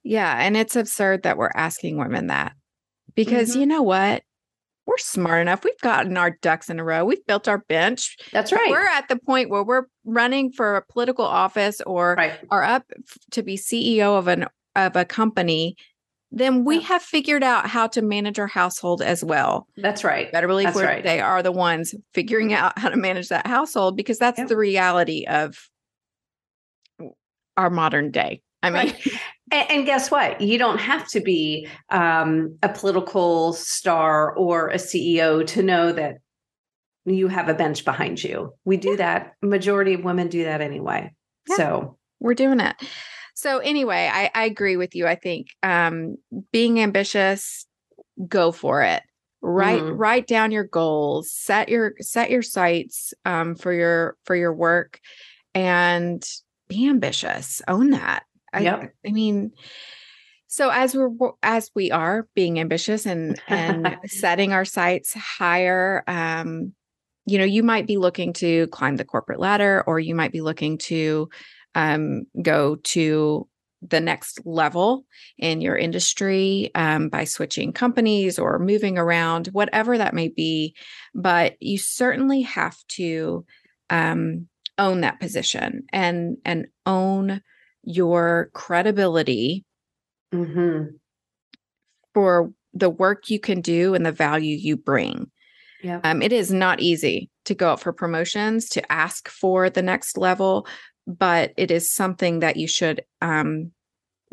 Yeah 0.03 0.37
and 0.39 0.57
it's 0.57 0.77
absurd 0.77 1.25
that 1.25 1.37
we're 1.37 1.51
asking 1.55 1.99
women 1.99 2.29
that 2.29 2.53
because 3.15 3.51
mm-hmm. 3.51 3.61
you 3.61 3.67
know 3.67 3.83
what? 3.83 4.23
We're 4.87 4.99
smart 4.99 5.41
enough. 5.41 5.65
We've 5.65 5.81
gotten 5.81 6.17
our 6.17 6.31
ducks 6.43 6.71
in 6.71 6.79
a 6.79 6.85
row. 6.85 7.05
We've 7.05 7.27
built 7.27 7.49
our 7.49 7.59
bench. 7.59 8.17
That's 8.31 8.53
right. 8.53 8.71
We're 8.71 8.87
at 8.87 9.09
the 9.09 9.17
point 9.17 9.51
where 9.51 9.65
we're 9.65 9.87
running 10.05 10.53
for 10.53 10.77
a 10.77 10.85
political 10.85 11.25
office 11.25 11.81
or 11.81 12.15
right. 12.15 12.39
are 12.53 12.63
up 12.63 12.85
to 13.33 13.43
be 13.43 13.57
ceo 13.57 14.17
of 14.17 14.29
an 14.29 14.47
of 14.77 14.95
a 14.95 15.05
company 15.05 15.77
then 16.31 16.65
we 16.65 16.81
have 16.81 17.03
figured 17.03 17.43
out 17.43 17.69
how 17.69 17.87
to 17.87 18.03
manage 18.03 18.39
our 18.39 18.47
household 18.47 19.01
as 19.01 19.25
well. 19.25 19.69
That's 19.77 20.05
right. 20.05 20.31
Better 20.33 20.49
believe 20.49 20.67
that's 20.67 20.81
right. 20.81 21.03
they 21.03 21.21
are 21.21 21.43
the 21.43 21.53
ones 21.53 21.95
figuring 22.15 22.53
out 22.53 22.79
how 22.79 22.89
to 22.89 22.97
manage 22.97 23.29
that 23.29 23.47
household 23.47 23.97
because 23.97 24.19
that's 24.19 24.43
the 24.49 24.57
reality 24.57 25.25
of 25.27 25.57
our 27.57 27.71
modern 27.71 28.11
day. 28.11 28.43
I 28.63 28.71
mean, 28.71 28.87
right. 28.87 29.07
and, 29.53 29.71
and, 29.71 29.87
guess 29.87 30.11
what? 30.11 30.41
You 30.41 30.59
don't 30.59 30.79
have 30.79 31.07
to 31.09 31.21
be 31.21 31.69
um, 31.91 32.59
a 32.63 32.69
political 32.69 33.53
star 33.53 34.35
or 34.35 34.69
a 34.69 34.77
CEO 34.77 35.47
to 35.49 35.63
know 35.63 35.93
that 35.93 36.17
you 37.05 37.29
have 37.29 37.49
a 37.49 37.55
bench 37.55 37.85
behind 37.85 38.23
you. 38.23 38.53
We 38.65 38.77
do 38.77 38.97
that. 38.97 39.35
Majority 39.43 39.95
of 39.95 40.05
women 40.05 40.29
do 40.29 40.45
that 40.45 40.61
anyway. 40.61 41.13
Yeah. 41.49 41.57
So 41.57 41.99
we're 42.19 42.35
doing 42.35 42.61
it. 42.61 42.75
So 43.37 43.59
anyway, 43.59 44.11
I, 44.11 44.31
I 44.35 44.45
agree 44.47 44.79
with 44.79 44.95
you. 44.95 45.07
I 45.07 45.15
think 45.15 45.49
um, 45.63 46.17
being 46.53 46.81
ambitious, 46.81 47.67
go 48.27 48.51
for 48.51 48.83
it. 48.83 49.03
Write 49.43 49.83
mm. 49.83 49.93
write 49.95 50.27
down 50.27 50.53
your 50.53 50.65
goals. 50.65 51.31
Set 51.31 51.69
your 51.69 51.93
set 52.01 52.31
your 52.31 52.41
sights 52.41 53.13
um, 53.27 53.55
for 53.55 53.75
your 53.75 54.17
for 54.25 54.35
your 54.35 54.55
work, 54.55 55.01
and 55.55 56.25
be 56.67 56.89
ambitious. 56.89 57.61
Own 57.69 57.91
that. 57.91 58.25
I, 58.55 58.61
yep. 58.61 58.95
I 59.07 59.11
mean, 59.11 59.53
so 60.47 60.71
as 60.71 60.97
we're 60.97 61.11
as 61.43 61.71
we 61.75 61.91
are 61.91 62.27
being 62.35 62.59
ambitious 62.59 63.05
and 63.05 63.39
and 63.49 63.99
setting 64.07 64.55
our 64.55 64.65
sights 64.65 65.13
higher, 65.13 66.03
um, 66.09 66.73
you 67.27 67.37
know, 67.37 67.45
you 67.45 67.63
might 67.63 67.87
be 67.87 67.99
looking 67.99 68.33
to 68.35 68.67
climb 68.69 68.97
the 68.97 69.05
corporate 69.05 69.41
ladder, 69.41 69.85
or 69.87 70.01
you 70.01 70.15
might 70.15 70.33
be 70.33 70.41
looking 70.41 70.79
to 70.79 71.29
um, 71.77 72.25
go 72.43 72.77
to 72.77 73.47
the 73.83 74.01
next 74.01 74.41
level 74.45 75.05
in 75.39 75.61
your 75.61 75.77
industry 75.77 76.71
um, 76.75 77.09
by 77.09 77.25
switching 77.25 77.73
companies 77.73 78.39
or 78.39 78.59
moving 78.59 78.99
around, 78.99 79.49
whatever 79.49 79.97
that 79.99 80.15
may 80.15 80.29
be. 80.29 80.75
But 81.15 81.57
you 81.61 81.79
certainly 81.79 82.41
have 82.43 82.77
to 82.89 83.45
um, 83.91 84.49
own 84.79 85.03
that 85.03 85.21
position 85.21 85.85
and 85.93 86.39
and 86.45 86.67
own 86.87 87.43
your 87.85 88.51
credibility 88.55 89.65
mm-hmm. 90.35 90.97
for 92.15 92.53
the 92.73 92.91
work 92.91 93.31
you 93.31 93.39
can 93.39 93.61
do 93.61 93.95
and 93.95 94.05
the 94.05 94.13
value 94.13 94.57
you 94.57 94.77
bring. 94.77 95.31
Yeah. 95.83 96.01
Um, 96.03 96.23
it 96.23 96.33
is 96.33 96.51
not 96.51 96.81
easy 96.81 97.31
to 97.45 97.55
go 97.55 97.71
out 97.71 97.81
for 97.81 97.93
promotions, 97.93 98.69
to 98.71 98.93
ask 98.93 99.29
for 99.29 99.71
the 99.71 99.83
next 99.83 100.17
level, 100.19 100.67
but 101.07 101.53
it 101.57 101.71
is 101.71 101.93
something 101.93 102.41
that 102.41 102.57
you 102.57 102.67
should 102.67 103.05
um, 103.23 103.73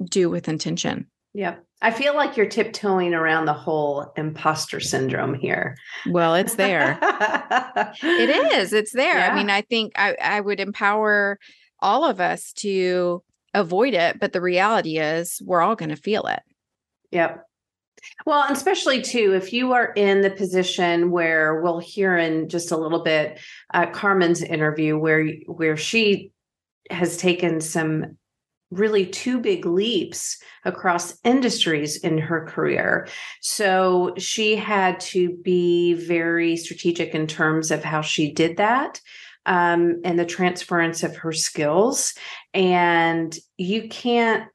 do 0.03 0.29
with 0.29 0.47
intention. 0.47 1.07
Yeah. 1.33 1.55
I 1.81 1.91
feel 1.91 2.15
like 2.15 2.37
you're 2.37 2.45
tiptoeing 2.45 3.13
around 3.13 3.45
the 3.45 3.53
whole 3.53 4.13
imposter 4.15 4.79
syndrome 4.79 5.33
here. 5.33 5.75
Well, 6.09 6.35
it's 6.35 6.55
there. 6.55 6.97
it 7.01 8.53
is. 8.53 8.71
It's 8.71 8.93
there. 8.93 9.17
Yeah. 9.17 9.31
I 9.31 9.35
mean, 9.35 9.49
I 9.49 9.61
think 9.61 9.91
I, 9.97 10.15
I 10.21 10.39
would 10.39 10.61
empower 10.61 11.39
all 11.81 12.05
of 12.05 12.21
us 12.21 12.53
to 12.53 13.21
avoid 13.53 13.93
it, 13.93 14.19
but 14.19 14.31
the 14.31 14.41
reality 14.41 14.97
is 14.97 15.41
we're 15.43 15.61
all 15.61 15.75
going 15.75 15.89
to 15.89 15.97
feel 15.97 16.25
it. 16.27 16.39
Yep. 17.11 17.45
Well, 18.25 18.43
and 18.43 18.55
especially 18.55 19.01
too, 19.01 19.33
if 19.33 19.53
you 19.53 19.73
are 19.73 19.91
in 19.93 20.21
the 20.21 20.29
position 20.29 21.11
where 21.11 21.61
we'll 21.61 21.79
hear 21.79 22.17
in 22.17 22.49
just 22.49 22.71
a 22.71 22.77
little 22.77 23.03
bit 23.03 23.39
uh, 23.73 23.87
Carmen's 23.87 24.41
interview, 24.41 24.97
where 24.97 25.25
where 25.47 25.77
she 25.77 26.32
has 26.89 27.17
taken 27.17 27.61
some 27.61 28.17
really 28.71 29.05
two 29.05 29.39
big 29.39 29.65
leaps 29.65 30.41
across 30.65 31.17
industries 31.23 31.97
in 31.97 32.17
her 32.17 32.45
career. 32.45 33.07
So 33.41 34.13
she 34.17 34.55
had 34.55 34.99
to 35.01 35.37
be 35.43 35.93
very 35.93 36.57
strategic 36.57 37.13
in 37.13 37.27
terms 37.27 37.71
of 37.71 37.83
how 37.83 38.01
she 38.01 38.31
did 38.31 38.57
that. 38.57 38.99
Um, 39.45 39.99
and 40.05 40.17
the 40.17 40.25
transference 40.25 41.03
of 41.03 41.17
her 41.17 41.33
skills. 41.33 42.13
And 42.53 43.37
you 43.57 43.89
can't 43.89 44.45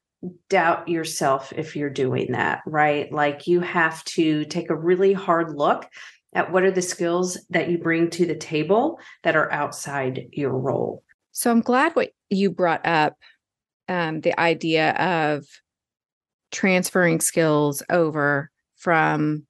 doubt 0.49 0.89
yourself 0.89 1.53
if 1.55 1.77
you're 1.77 1.91
doing 1.91 2.33
that, 2.33 2.63
right? 2.67 3.13
Like 3.13 3.47
you 3.47 3.61
have 3.61 4.03
to 4.05 4.47
take 4.47 4.71
a 4.71 4.75
really 4.75 5.13
hard 5.13 5.55
look 5.55 5.87
at 6.33 6.51
what 6.51 6.63
are 6.63 6.71
the 6.71 6.83
skills 6.83 7.39
that 7.51 7.69
you 7.69 7.79
bring 7.79 8.11
to 8.11 8.27
the 8.27 8.35
table 8.35 8.99
that 9.25 9.37
are 9.37 9.53
outside 9.53 10.29
your 10.33 10.57
role. 10.57 11.03
So 11.33 11.51
I'm 11.51 11.61
glad 11.61 11.95
what 11.95 12.13
you 12.31 12.51
brought 12.51 12.85
up 12.87 13.17
um, 13.89 14.21
the 14.21 14.39
idea 14.39 14.93
of 14.93 15.45
transferring 16.51 17.21
skills 17.21 17.83
over 17.91 18.51
from 18.77 19.47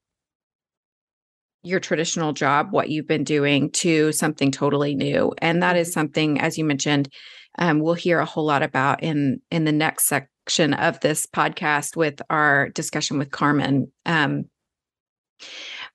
your 1.63 1.81
traditional 1.81 2.33
job, 2.33 2.69
what 2.71 2.89
you've 2.89 3.07
been 3.07 3.25
doing, 3.25 3.71
to 3.71 4.13
something 4.13 4.51
totally 4.51 4.95
new. 4.95 5.33
And 5.39 5.63
that 5.63 5.77
is 5.77 5.89
mm-hmm. 5.89 6.01
something, 6.01 6.41
as 6.41 6.57
you 6.57 6.65
mentioned, 6.65 7.09
um, 7.59 7.81
we'll 7.81 7.95
hear 7.95 8.21
a 8.21 8.25
whole 8.25 8.45
lot 8.45 8.63
about 8.63 9.03
in 9.03 9.41
in 9.51 9.65
the 9.65 9.73
next 9.73 10.07
section 10.07 10.75
of 10.75 11.01
this 11.01 11.27
podcast 11.27 11.97
with 11.97 12.23
our 12.31 12.69
discussion 12.71 13.19
with 13.19 13.31
Carmen. 13.31 13.91
Um, 14.07 14.45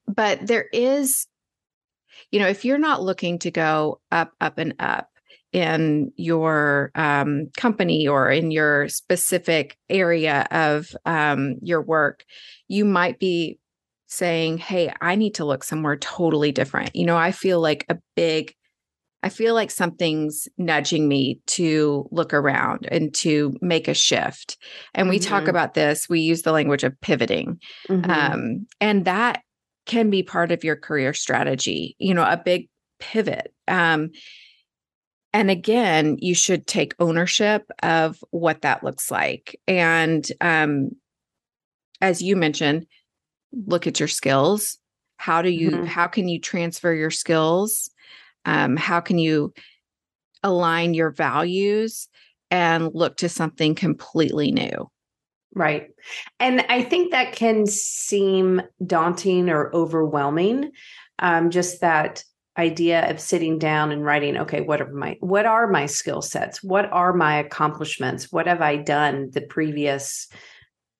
but 0.08 0.46
there 0.46 0.66
is, 0.74 1.28
you 2.32 2.40
know, 2.40 2.48
if 2.48 2.66
you're 2.66 2.78
not 2.78 3.02
looking 3.02 3.40
to 3.40 3.52
go 3.52 4.02
up, 4.12 4.32
up, 4.42 4.58
and 4.58 4.76
up, 4.80 5.08
in 5.54 6.12
your 6.16 6.92
um, 6.96 7.50
company 7.56 8.08
or 8.08 8.30
in 8.30 8.52
your 8.52 8.90
specific 8.90 9.78
area 9.88 10.48
of 10.52 10.94
um, 11.06 11.56
your 11.62 11.82
work, 11.82 12.26
you 12.68 12.84
might 12.84 13.20
be 13.20 13.60
saying, 14.08 14.58
Hey, 14.58 14.92
I 15.00 15.16
need 15.16 15.36
to 15.36 15.46
look 15.46 15.64
somewhere 15.64 15.96
totally 15.98 16.52
different. 16.52 16.96
You 16.96 17.06
know, 17.06 17.18
I 17.18 17.32
feel 17.32 17.62
like 17.62 17.86
a 17.88 17.98
big, 18.16 18.54
I 19.22 19.30
feel 19.30 19.54
like 19.54 19.72
something's 19.72 20.48
nudging 20.58 21.08
me 21.08 21.40
to 21.48 22.08
look 22.12 22.34
around 22.34 22.88
and 22.92 23.14
to 23.16 23.54
make 23.62 23.88
a 23.88 23.94
shift. 23.94 24.58
And 24.94 25.08
we 25.08 25.20
mm-hmm. 25.20 25.30
talk 25.30 25.48
about 25.48 25.76
this, 25.76 26.10
we 26.10 26.20
use 26.20 26.42
the 26.42 26.52
language 26.52 26.84
of 26.84 27.00
pivoting. 27.00 27.60
Mm-hmm. 27.90 28.10
Um, 28.10 28.68
and 28.82 29.06
that 29.06 29.42
can 29.86 30.10
be 30.10 30.24
part 30.24 30.52
of 30.52 30.64
your 30.64 30.76
career 30.76 31.14
strategy, 31.14 31.96
you 32.00 32.14
know, 32.14 32.24
a 32.24 32.42
big 32.44 32.70
pivot. 33.00 33.54
Um, 33.68 34.12
and 35.34 35.50
again, 35.50 36.18
you 36.20 36.36
should 36.36 36.68
take 36.68 36.94
ownership 37.00 37.70
of 37.82 38.24
what 38.30 38.62
that 38.62 38.84
looks 38.84 39.10
like. 39.10 39.60
And 39.68 40.26
um, 40.40 40.92
as 42.02 42.22
you 42.22 42.36
mentioned, 42.36 42.86
look 43.52 43.88
at 43.88 44.00
your 44.00 44.08
skills. 44.08 44.78
How 45.18 45.42
do 45.42 45.50
you, 45.50 45.72
mm-hmm. 45.72 45.86
how 45.86 46.08
can 46.08 46.28
you 46.28 46.40
transfer 46.40 46.94
your 46.94 47.12
skills? 47.12 47.90
Um, 48.46 48.78
how 48.78 49.00
can 49.00 49.18
you 49.18 49.54
align 50.44 50.94
your 50.94 51.10
values 51.10 52.10
and 52.52 52.94
look 52.94 53.18
to 53.18 53.30
something 53.30 53.74
completely 53.74 54.52
new? 54.52 54.92
Right. 55.56 55.90
And 56.40 56.66
I 56.70 56.84
think 56.84 57.12
that 57.12 57.34
can 57.34 57.66
seem 57.66 58.62
daunting 58.86 59.50
or 59.50 59.74
overwhelming. 59.74 60.72
Um, 61.20 61.52
just 61.52 61.82
that 61.82 62.24
idea 62.58 63.10
of 63.10 63.20
sitting 63.20 63.58
down 63.58 63.92
and 63.92 64.06
writing 64.06 64.38
okay 64.38 64.62
what 64.62 64.80
are 64.80 64.92
my 64.92 65.18
what 65.20 65.46
are 65.46 65.68
my 65.68 65.86
skill 65.86 66.22
sets? 66.22 66.64
What 66.64 66.92
are 66.92 67.14
my 67.14 67.38
accomplishments? 67.38 68.32
What 68.32 68.48
have 68.48 68.62
i 68.62 68.76
done 68.76 69.30
the 69.32 69.42
previous 69.42 70.28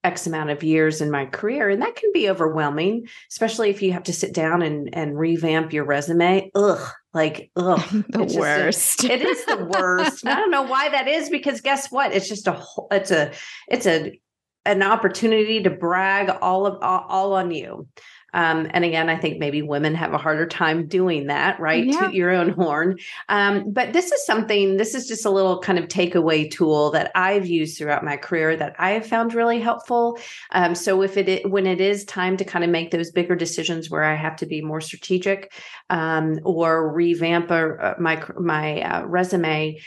x 0.02 0.26
amount 0.26 0.50
of 0.50 0.62
years 0.62 1.00
in 1.00 1.10
my 1.10 1.26
career? 1.26 1.70
And 1.70 1.80
that 1.82 1.96
can 1.96 2.10
be 2.12 2.28
overwhelming 2.28 3.06
especially 3.30 3.70
if 3.70 3.82
you 3.82 3.92
have 3.92 4.04
to 4.04 4.12
sit 4.12 4.34
down 4.34 4.62
and 4.62 4.94
and 4.94 5.18
revamp 5.18 5.72
your 5.72 5.84
resume. 5.84 6.50
Ugh 6.54 6.92
like 7.14 7.50
ugh. 7.56 7.80
The 8.08 8.36
worst 8.38 9.04
a, 9.04 9.12
it 9.12 9.22
is 9.22 9.44
the 9.46 9.64
worst. 9.78 10.26
I 10.26 10.34
don't 10.34 10.50
know 10.50 10.62
why 10.62 10.88
that 10.90 11.08
is 11.08 11.30
because 11.30 11.60
guess 11.60 11.90
what? 11.90 12.12
It's 12.12 12.28
just 12.28 12.46
a 12.46 12.62
it's 12.90 13.10
a 13.10 13.32
it's 13.68 13.86
a 13.86 14.20
an 14.66 14.82
opportunity 14.82 15.62
to 15.62 15.70
brag 15.70 16.30
all 16.40 16.66
of 16.66 16.82
all, 16.82 17.06
all 17.08 17.32
on 17.34 17.50
you 17.50 17.86
um, 18.34 18.66
and 18.70 18.84
again, 18.84 19.08
I 19.08 19.16
think 19.16 19.38
maybe 19.38 19.62
women 19.62 19.94
have 19.94 20.12
a 20.12 20.18
harder 20.18 20.44
time 20.44 20.86
doing 20.88 21.28
that, 21.28 21.60
right? 21.60 21.84
Yeah. 21.86 22.00
Toot 22.00 22.14
your 22.14 22.32
own 22.32 22.50
horn. 22.50 22.98
Um, 23.28 23.70
but 23.72 23.92
this 23.92 24.10
is 24.10 24.26
something, 24.26 24.76
this 24.76 24.92
is 24.92 25.06
just 25.06 25.24
a 25.24 25.30
little 25.30 25.60
kind 25.60 25.78
of 25.78 25.86
takeaway 25.86 26.50
tool 26.50 26.90
that 26.90 27.12
I've 27.14 27.46
used 27.46 27.78
throughout 27.78 28.04
my 28.04 28.16
career 28.16 28.56
that 28.56 28.74
I 28.76 28.90
have 28.90 29.06
found 29.06 29.34
really 29.34 29.60
helpful. 29.60 30.18
Um, 30.50 30.74
so 30.74 31.00
if 31.02 31.16
it, 31.16 31.48
when 31.48 31.66
it 31.66 31.80
is 31.80 32.04
time 32.04 32.36
to 32.38 32.44
kind 32.44 32.64
of 32.64 32.70
make 32.70 32.90
those 32.90 33.12
bigger 33.12 33.36
decisions 33.36 33.88
where 33.88 34.02
I 34.02 34.16
have 34.16 34.34
to 34.36 34.46
be 34.46 34.60
more 34.60 34.80
strategic 34.80 35.52
um, 35.88 36.40
or 36.42 36.92
revamp 36.92 37.52
a, 37.52 37.94
my, 38.00 38.20
my 38.36 38.82
uh, 38.82 39.04
resume, 39.06 39.80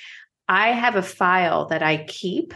I 0.48 0.70
have 0.70 0.96
a 0.96 1.04
file 1.04 1.66
that 1.68 1.84
I 1.84 2.06
keep 2.06 2.54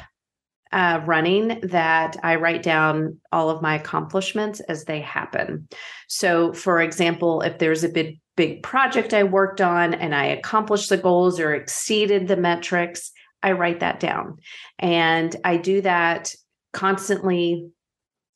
uh, 0.72 1.02
running 1.06 1.60
that 1.64 2.18
I 2.24 2.36
write 2.36 2.64
down 2.64 3.20
all 3.32 3.50
of 3.50 3.62
my 3.62 3.76
accomplishments 3.76 4.60
as 4.62 4.86
they 4.86 5.02
happen. 5.02 5.68
So, 6.08 6.54
for 6.54 6.82
example, 6.82 7.42
if 7.42 7.60
there's 7.60 7.84
a 7.84 7.90
big 7.90 8.20
big 8.38 8.64
project 8.64 9.14
I 9.14 9.24
worked 9.24 9.62
on 9.62 9.94
and 9.94 10.16
I 10.16 10.26
accomplished 10.26 10.90
the 10.90 10.98
goals 10.98 11.40
or 11.40 11.54
exceeded 11.54 12.28
the 12.28 12.38
metrics, 12.38 13.12
I 13.44 13.52
write 13.52 13.82
that 13.82 14.00
down, 14.00 14.38
and 14.80 15.36
I 15.44 15.58
do 15.58 15.82
that 15.82 16.34
constantly. 16.74 17.70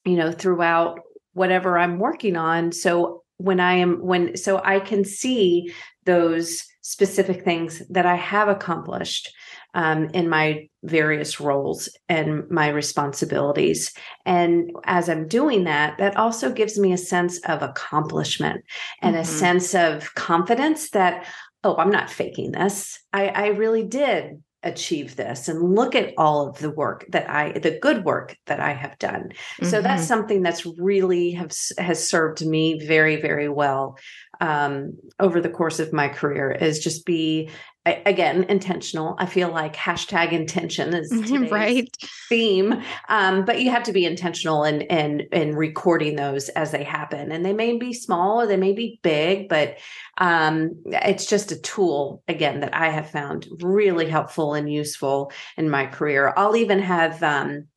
You 0.08 0.18
know, 0.18 0.32
throughout 0.32 1.00
whatever 1.34 1.80
I'm 1.80 1.98
working 1.98 2.38
on. 2.38 2.72
So 2.72 3.24
when 3.38 3.60
I 3.60 3.74
am 3.74 4.06
when 4.06 4.38
so 4.38 4.62
I 4.64 4.80
can 4.80 5.04
see 5.04 5.74
those 6.06 6.64
specific 6.82 7.44
things 7.44 7.82
that 7.90 8.06
I 8.06 8.16
have 8.16 8.48
accomplished 8.48 9.34
um, 9.76 10.06
in 10.14 10.30
my 10.30 10.68
various 10.84 11.40
roles 11.40 11.90
and 12.10 12.50
my 12.50 12.70
responsibilities. 12.70 13.94
And 14.26 14.72
as 14.86 15.10
I'm 15.10 15.28
doing 15.28 15.66
that, 15.66 15.98
that 15.98 16.16
also 16.16 16.52
gives 16.52 16.80
me 16.80 16.94
a 16.94 16.98
sense 16.98 17.40
of 17.42 17.62
accomplishment 17.62 18.64
and 19.02 19.16
mm-hmm. 19.16 19.22
a 19.22 19.26
sense 19.26 19.76
of 19.76 20.16
confidence 20.16 20.92
that, 20.92 21.28
oh, 21.64 21.76
I'm 21.76 21.92
not 21.92 22.10
faking 22.10 22.54
this. 22.54 23.00
I, 23.14 23.28
I 23.28 23.48
really 23.48 23.84
did 23.84 24.42
achieve 24.64 25.16
this 25.16 25.48
and 25.48 25.76
look 25.76 25.94
at 25.94 26.12
all 26.18 26.50
of 26.50 26.58
the 26.58 26.72
work 26.72 27.06
that 27.10 27.30
i 27.30 27.52
the 27.52 27.78
good 27.80 28.04
work 28.04 28.36
that 28.48 28.60
i 28.60 28.74
have 28.74 28.98
done 28.98 29.30
mm-hmm. 29.30 29.66
so 29.68 29.80
that's 29.80 30.02
mm-hmm. 30.02 30.08
something 30.08 30.42
that's 30.42 30.66
really 30.66 31.30
have 31.30 31.56
has 31.78 32.10
served 32.10 32.44
me 32.44 32.84
very 32.84 33.22
very 33.22 33.48
well 33.48 33.96
um, 34.42 34.94
over 35.20 35.42
the 35.42 35.50
course 35.50 35.80
of 35.80 35.94
my 35.94 36.08
career 36.08 36.52
is 36.52 36.80
just 36.80 37.06
be 37.06 37.50
again 37.86 38.46
intentional. 38.46 39.16
I 39.20 39.28
feel 39.28 39.50
like 39.50 39.76
hashtag 39.76 40.32
intention 40.32 40.94
is 40.94 41.12
right. 41.52 41.88
theme 42.30 42.82
um, 43.10 43.46
but 43.46 43.62
you 43.62 43.70
have 43.70 43.84
to 43.84 43.94
be 43.94 44.06
intentional 44.06 44.64
in 44.64 44.82
in 44.82 45.22
in 45.32 45.56
recording 45.56 46.16
those 46.16 46.50
as 46.50 46.72
they 46.72 46.84
happen. 46.84 47.32
And 47.32 47.46
they 47.46 47.54
may 47.54 47.78
be 47.78 47.94
small 47.94 48.42
or 48.42 48.48
they 48.48 48.58
may 48.58 48.74
be 48.74 49.00
big 49.04 49.50
but 49.50 49.78
um, 50.18 50.72
it's 50.86 51.26
just 51.26 51.52
a 51.52 51.60
tool 51.60 52.24
again 52.28 52.62
that 52.62 52.74
i 52.74 52.90
have 52.90 53.10
found 53.10 53.48
really 53.62 54.10
helpful 54.10 54.54
and 54.54 54.72
useful 54.72 55.32
in 55.58 55.70
my 55.70 55.86
career. 55.86 56.34
I'll 56.36 56.56
even 56.56 56.80
have 56.80 57.22
um, 57.22 57.68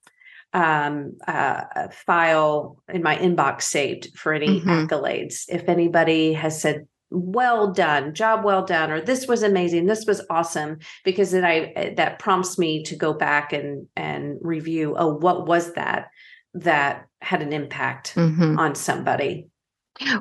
um, 0.52 1.16
uh, 1.26 1.64
a 1.74 1.90
file 1.90 2.82
in 2.92 3.02
my 3.02 3.16
inbox 3.16 3.62
saved 3.62 4.16
for 4.16 4.32
any 4.32 4.60
mm-hmm. 4.60 4.68
accolades. 4.68 5.44
If 5.48 5.68
anybody 5.68 6.32
has 6.32 6.60
said, 6.60 6.86
well 7.10 7.72
done 7.72 8.12
job 8.12 8.44
well 8.44 8.64
done 8.64 8.90
or 8.90 9.00
this 9.00 9.26
was 9.26 9.42
amazing 9.42 9.86
this 9.86 10.04
was 10.04 10.20
awesome 10.28 10.78
because 11.04 11.30
then 11.30 11.42
i 11.42 11.94
that 11.96 12.18
prompts 12.18 12.58
me 12.58 12.82
to 12.82 12.94
go 12.96 13.14
back 13.14 13.52
and 13.52 13.86
and 13.96 14.36
review 14.42 14.94
oh 14.98 15.14
what 15.14 15.46
was 15.46 15.72
that 15.72 16.08
that 16.52 17.06
had 17.22 17.40
an 17.40 17.52
impact 17.52 18.14
mm-hmm. 18.14 18.58
on 18.58 18.74
somebody 18.74 19.48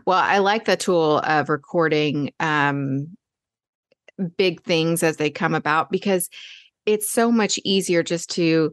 well 0.05 0.17
i 0.17 0.37
like 0.37 0.63
the 0.63 0.77
tool 0.77 1.19
of 1.25 1.49
recording 1.49 2.31
um 2.39 3.07
big 4.37 4.63
things 4.63 5.03
as 5.03 5.17
they 5.17 5.29
come 5.29 5.53
about 5.53 5.91
because 5.91 6.29
it's 6.85 7.11
so 7.11 7.31
much 7.31 7.59
easier 7.65 8.01
just 8.01 8.29
to 8.29 8.71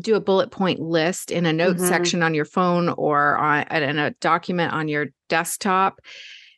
do 0.00 0.14
a 0.16 0.20
bullet 0.20 0.50
point 0.50 0.80
list 0.80 1.30
in 1.30 1.46
a 1.46 1.52
note 1.52 1.76
mm-hmm. 1.76 1.86
section 1.86 2.22
on 2.22 2.34
your 2.34 2.44
phone 2.44 2.88
or 2.88 3.36
on 3.36 3.62
in 3.70 3.98
a 3.98 4.10
document 4.20 4.72
on 4.72 4.88
your 4.88 5.06
desktop 5.28 6.00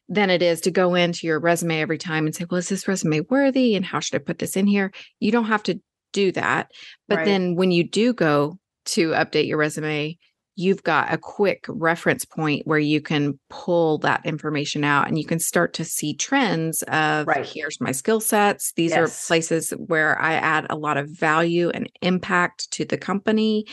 than 0.09 0.31
it 0.31 0.43
is 0.43 0.61
to 0.63 0.71
go 0.71 0.95
into 0.95 1.27
your 1.27 1.41
resume 1.41 1.81
every 1.81 1.99
time 1.99 2.27
and 2.27 2.35
say, 2.35 2.47
well, 2.49 2.59
is 2.59 2.69
this 2.69 2.87
resume 2.87 3.21
worthy? 3.29 3.75
And 3.75 3.85
how 3.85 4.01
should 4.01 4.21
I 4.21 4.25
put 4.25 4.39
this 4.39 4.57
in 4.57 4.67
here? 4.67 4.93
You 5.19 5.33
don't 5.33 5.47
have 5.47 5.65
to 5.65 5.81
do 6.13 6.33
that. 6.33 6.71
But 7.09 7.19
right. 7.19 7.25
then 7.25 7.57
when 7.57 7.71
you 7.71 7.85
do 7.85 8.13
go 8.13 8.59
to 8.87 9.11
update 9.11 9.49
your 9.49 9.59
resume, 9.59 10.17
you've 10.57 10.83
got 10.83 11.13
a 11.13 11.19
quick 11.19 11.67
reference 11.69 12.25
point 12.25 12.67
where 12.67 12.79
you 12.79 13.01
can 13.01 13.39
pull 13.51 13.99
that 13.99 14.25
information 14.25 14.85
out 14.85 15.07
and 15.07 15.19
you 15.19 15.25
can 15.25 15.39
start 15.39 15.75
to 15.75 15.85
see 15.85 16.15
trends 16.15 16.83
of 16.85 17.27
right. 17.27 17.47
here's 17.47 17.79
my 17.81 17.93
skill 17.93 18.21
sets. 18.21 18.73
These 18.73 18.93
yes. 18.93 18.99
are 18.99 19.27
places 19.29 19.71
where 19.71 20.21
I 20.21 20.33
add 20.33 20.67
a 20.71 20.77
lot 20.77 20.97
of 20.97 21.11
value 21.11 21.69
and 21.71 21.91
impact 22.01 22.71
to 22.73 22.87
the 22.87 22.97
company. 22.97 23.67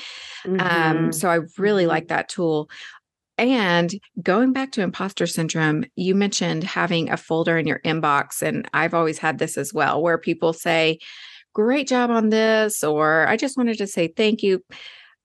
Um, 0.45 0.57
mm-hmm. 0.57 0.97
Um, 0.97 1.11
so 1.13 1.29
I 1.29 1.39
really 1.57 1.83
mm-hmm. 1.83 1.89
like 1.89 2.07
that 2.09 2.27
tool. 2.27 2.69
And 3.37 3.91
going 4.21 4.51
back 4.51 4.73
to 4.73 4.81
imposter 4.81 5.25
syndrome, 5.25 5.85
you 5.95 6.15
mentioned 6.15 6.65
having 6.65 7.09
a 7.09 7.17
folder 7.17 7.57
in 7.57 7.65
your 7.65 7.79
inbox. 7.79 8.41
And 8.41 8.69
I've 8.73 8.93
always 8.93 9.17
had 9.17 9.39
this 9.39 9.57
as 9.57 9.73
well, 9.73 10.01
where 10.01 10.17
people 10.17 10.53
say, 10.53 10.99
Great 11.53 11.87
job 11.87 12.09
on 12.09 12.29
this, 12.29 12.83
or 12.83 13.27
I 13.27 13.37
just 13.37 13.57
wanted 13.57 13.77
to 13.77 13.85
say 13.85 14.07
thank 14.07 14.41
you. 14.41 14.63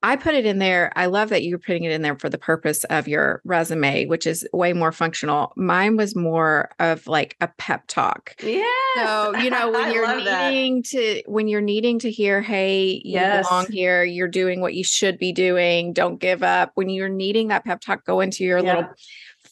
I 0.03 0.17
put 0.17 0.35
it 0.35 0.47
in 0.47 0.59
there. 0.59 0.93
I 0.95 1.07
love 1.07 1.31
that 1.31 1.43
you're 1.43 1.59
putting 1.59 1.85
it 1.85 1.91
in 1.91 2.03
there 2.03 2.17
for 2.17 2.29
the 2.29 2.39
purpose 2.39 2.85
of 2.85 3.09
your 3.09 3.43
resume, 3.45 4.07
which 4.07 4.27
is 4.27 4.47
way 4.53 4.73
more 4.73 4.93
functional. 4.93 5.53
Mine 5.57 5.97
was 5.97 6.15
more 6.15 6.71
of 6.79 7.07
like 7.09 7.37
a 7.41 7.49
pep 7.59 7.85
talk. 7.89 8.37
Yeah. 8.41 8.65
So, 8.95 9.37
you 9.39 9.51
know, 9.51 9.71
when 9.71 9.93
you're 9.95 10.17
needing 10.17 10.77
that. 10.77 10.85
to 10.91 11.23
when 11.27 11.49
you're 11.49 11.61
needing 11.61 11.99
to 12.01 12.11
hear, 12.11 12.41
hey, 12.41 13.01
you 13.05 13.15
yes. 13.15 13.49
belong 13.49 13.67
here, 13.71 14.05
you're 14.05 14.29
doing 14.29 14.61
what 14.61 14.75
you 14.75 14.85
should 14.85 15.19
be 15.19 15.33
doing, 15.33 15.93
don't 15.93 16.21
give 16.21 16.45
up. 16.45 16.71
When 16.75 16.89
you're 16.89 17.09
needing 17.09 17.49
that 17.49 17.65
pep 17.65 17.81
talk, 17.81 18.05
go 18.05 18.21
into 18.21 18.45
your 18.45 18.59
yeah. 18.59 18.77
little 18.77 18.91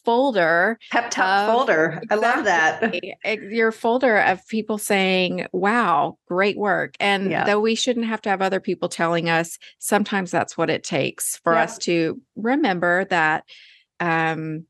folder 0.07 0.79
pep 0.89 1.11
talk 1.11 1.53
folder 1.53 1.99
exactly, 2.01 2.07
i 2.09 2.15
love 2.15 2.45
that 2.45 3.41
your 3.51 3.73
folder 3.73 4.17
of 4.19 4.47
people 4.47 4.77
saying 4.77 5.45
wow 5.51 6.17
great 6.29 6.57
work 6.57 6.95
and 7.01 7.29
yeah. 7.29 7.43
though 7.43 7.59
we 7.59 7.75
shouldn't 7.75 8.05
have 8.05 8.21
to 8.21 8.29
have 8.29 8.41
other 8.41 8.61
people 8.61 8.87
telling 8.87 9.27
us 9.27 9.59
sometimes 9.79 10.31
that's 10.31 10.57
what 10.57 10.69
it 10.69 10.81
takes 10.81 11.35
for 11.43 11.53
yeah. 11.53 11.63
us 11.63 11.77
to 11.77 12.21
remember 12.37 13.03
that 13.09 13.43
um 13.99 14.65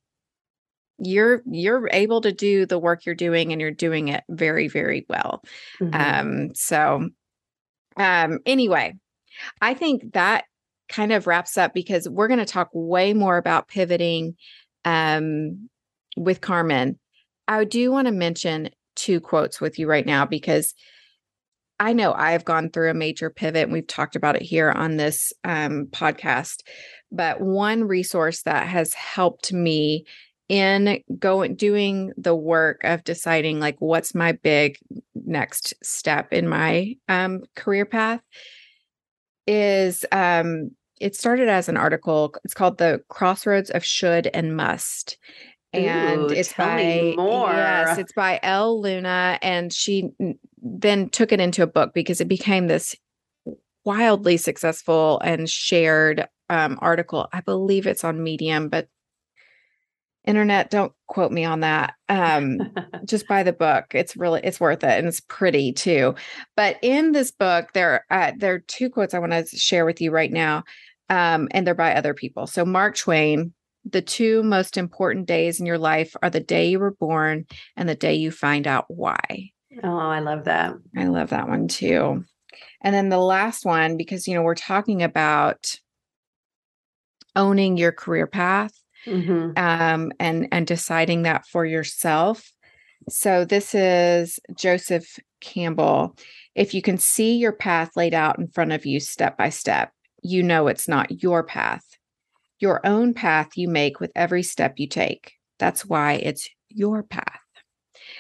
you're 0.97 1.43
you're 1.45 1.87
able 1.91 2.21
to 2.21 2.31
do 2.31 2.65
the 2.65 2.79
work 2.79 3.05
you're 3.05 3.13
doing 3.13 3.51
and 3.51 3.61
you're 3.61 3.69
doing 3.69 4.07
it 4.07 4.23
very 4.29 4.67
very 4.67 5.05
well 5.07 5.43
mm-hmm. 5.79 5.93
um 5.93 6.55
so 6.55 7.07
um 7.95 8.39
anyway 8.47 8.91
i 9.61 9.75
think 9.75 10.13
that 10.13 10.45
kind 10.89 11.11
of 11.11 11.27
wraps 11.27 11.59
up 11.59 11.75
because 11.75 12.09
we're 12.09 12.27
going 12.27 12.39
to 12.39 12.45
talk 12.45 12.69
way 12.73 13.13
more 13.13 13.37
about 13.37 13.67
pivoting 13.67 14.35
um, 14.87 15.69
with 16.15 16.39
Carmen, 16.39 16.97
I 17.47 17.65
do 17.65 17.91
want 17.91 18.07
to 18.07 18.13
mention 18.13 18.69
two 18.95 19.19
quotes 19.19 19.59
with 19.59 19.77
you 19.77 19.87
right 19.87 20.05
now 20.05 20.25
because 20.25 20.73
I 21.79 21.91
know 21.93 22.13
I've 22.13 22.45
gone 22.45 22.69
through 22.69 22.89
a 22.89 22.95
major 22.95 23.29
pivot 23.29 23.63
and 23.63 23.73
we've 23.73 23.85
talked 23.85 24.15
about 24.15 24.37
it 24.37 24.41
here 24.41 24.71
on 24.71 24.95
this 24.95 25.33
um, 25.43 25.87
podcast. 25.91 26.63
But 27.11 27.41
one 27.41 27.83
resource 27.83 28.43
that 28.43 28.65
has 28.67 28.93
helped 28.93 29.51
me 29.51 30.05
in 30.47 31.03
going 31.19 31.55
doing 31.55 32.13
the 32.17 32.35
work 32.35 32.79
of 32.85 33.03
deciding 33.03 33.59
like 33.59 33.75
what's 33.79 34.15
my 34.15 34.31
big 34.31 34.77
next 35.13 35.73
step 35.83 36.31
in 36.31 36.47
my 36.47 36.95
um, 37.09 37.41
career 37.57 37.85
path 37.85 38.21
is 39.45 40.05
um, 40.13 40.71
it 40.99 41.15
started 41.15 41.49
as 41.49 41.69
an 41.69 41.77
article. 41.77 42.33
It's 42.43 42.53
called 42.53 42.77
The 42.77 43.03
Crossroads 43.09 43.69
of 43.69 43.83
Should 43.83 44.27
and 44.33 44.55
Must. 44.55 45.17
And 45.73 46.31
Ooh, 46.31 46.33
it's 46.33 46.53
by 46.53 47.13
more. 47.17 47.51
Yes, 47.51 47.97
it's 47.97 48.13
by 48.13 48.39
Elle 48.41 48.81
Luna. 48.81 49.37
And 49.41 49.71
she 49.71 50.09
then 50.61 51.09
took 51.09 51.31
it 51.31 51.39
into 51.39 51.63
a 51.63 51.67
book 51.67 51.93
because 51.93 52.21
it 52.21 52.27
became 52.27 52.67
this 52.67 52.95
wildly 53.83 54.37
successful 54.37 55.19
and 55.23 55.49
shared 55.49 56.27
um, 56.49 56.79
article. 56.81 57.27
I 57.31 57.41
believe 57.41 57.85
it's 57.85 58.03
on 58.03 58.23
Medium, 58.23 58.69
but 58.69 58.87
internet 60.27 60.69
don't 60.69 60.91
quote 61.07 61.31
me 61.31 61.45
on 61.45 61.61
that 61.61 61.93
um 62.09 62.59
just 63.05 63.27
buy 63.29 63.43
the 63.43 63.53
book 63.53 63.85
it's 63.95 64.17
really 64.17 64.41
it's 64.43 64.59
worth 64.59 64.83
it 64.83 64.99
and 64.99 65.07
it's 65.07 65.21
pretty 65.21 65.71
too 65.71 66.13
but 66.57 66.77
in 66.81 67.13
this 67.13 67.31
book 67.31 67.71
there 67.73 68.05
uh, 68.11 68.33
there 68.37 68.55
are 68.55 68.59
two 68.59 68.89
quotes 68.89 69.13
i 69.13 69.19
want 69.19 69.31
to 69.31 69.45
share 69.57 69.85
with 69.85 70.01
you 70.01 70.11
right 70.11 70.33
now 70.33 70.63
um, 71.09 71.47
and 71.51 71.65
they're 71.65 71.75
by 71.75 71.95
other 71.95 72.13
people. 72.13 72.47
So, 72.47 72.65
Mark 72.65 72.95
Twain, 72.97 73.53
the 73.85 74.01
two 74.01 74.43
most 74.43 74.77
important 74.77 75.27
days 75.27 75.59
in 75.59 75.65
your 75.65 75.77
life 75.77 76.15
are 76.21 76.29
the 76.29 76.39
day 76.39 76.69
you 76.69 76.79
were 76.79 76.91
born 76.91 77.45
and 77.75 77.87
the 77.87 77.95
day 77.95 78.15
you 78.15 78.31
find 78.31 78.67
out 78.67 78.85
why. 78.87 79.51
Oh, 79.83 79.97
I 79.97 80.19
love 80.19 80.45
that. 80.45 80.73
I 80.95 81.05
love 81.05 81.29
that 81.29 81.47
one 81.47 81.67
too. 81.67 82.23
And 82.81 82.95
then 82.95 83.09
the 83.09 83.19
last 83.19 83.65
one, 83.65 83.97
because, 83.97 84.27
you 84.27 84.35
know, 84.35 84.41
we're 84.41 84.55
talking 84.55 85.03
about 85.03 85.79
owning 87.35 87.77
your 87.77 87.91
career 87.91 88.27
path 88.27 88.73
mm-hmm. 89.05 89.51
um, 89.57 90.11
and, 90.19 90.47
and 90.51 90.65
deciding 90.65 91.23
that 91.23 91.45
for 91.45 91.65
yourself. 91.65 92.51
So 93.09 93.45
this 93.45 93.75
is 93.75 94.39
Joseph 94.55 95.19
Campbell. 95.39 96.17
If 96.55 96.73
you 96.73 96.81
can 96.81 96.97
see 96.97 97.37
your 97.37 97.51
path 97.51 97.95
laid 97.95 98.13
out 98.13 98.39
in 98.39 98.47
front 98.47 98.71
of 98.71 98.85
you 98.85 98.99
step 98.99 99.37
by 99.37 99.49
step, 99.49 99.91
you 100.21 100.43
know 100.43 100.67
it's 100.67 100.87
not 100.87 101.21
your 101.23 101.43
path. 101.43 101.83
Your 102.59 102.85
own 102.85 103.13
path 103.13 103.49
you 103.55 103.67
make 103.67 103.99
with 103.99 104.11
every 104.15 104.43
step 104.43 104.75
you 104.77 104.87
take. 104.87 105.33
That's 105.59 105.85
why 105.85 106.13
it's 106.13 106.49
your 106.69 107.03
path. 107.03 107.39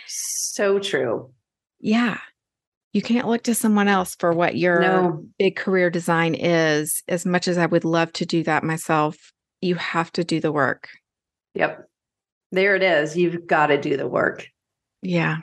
So 0.07 0.79
true. 0.79 1.31
Yeah. 1.79 2.19
You 2.93 3.01
can't 3.01 3.27
look 3.27 3.43
to 3.43 3.55
someone 3.55 3.87
else 3.87 4.15
for 4.15 4.31
what 4.31 4.57
your 4.57 4.79
no. 4.79 5.25
big 5.37 5.55
career 5.55 5.89
design 5.89 6.33
is. 6.35 7.03
As 7.07 7.25
much 7.25 7.47
as 7.47 7.57
I 7.57 7.65
would 7.65 7.85
love 7.85 8.11
to 8.13 8.25
do 8.25 8.43
that 8.43 8.63
myself, 8.63 9.17
you 9.61 9.75
have 9.75 10.11
to 10.13 10.23
do 10.23 10.39
the 10.39 10.51
work. 10.51 10.89
Yep. 11.53 11.87
There 12.51 12.75
it 12.75 12.83
is. 12.83 13.17
You've 13.17 13.45
got 13.45 13.67
to 13.67 13.79
do 13.79 13.97
the 13.97 14.07
work. 14.07 14.47
Yeah. 15.01 15.37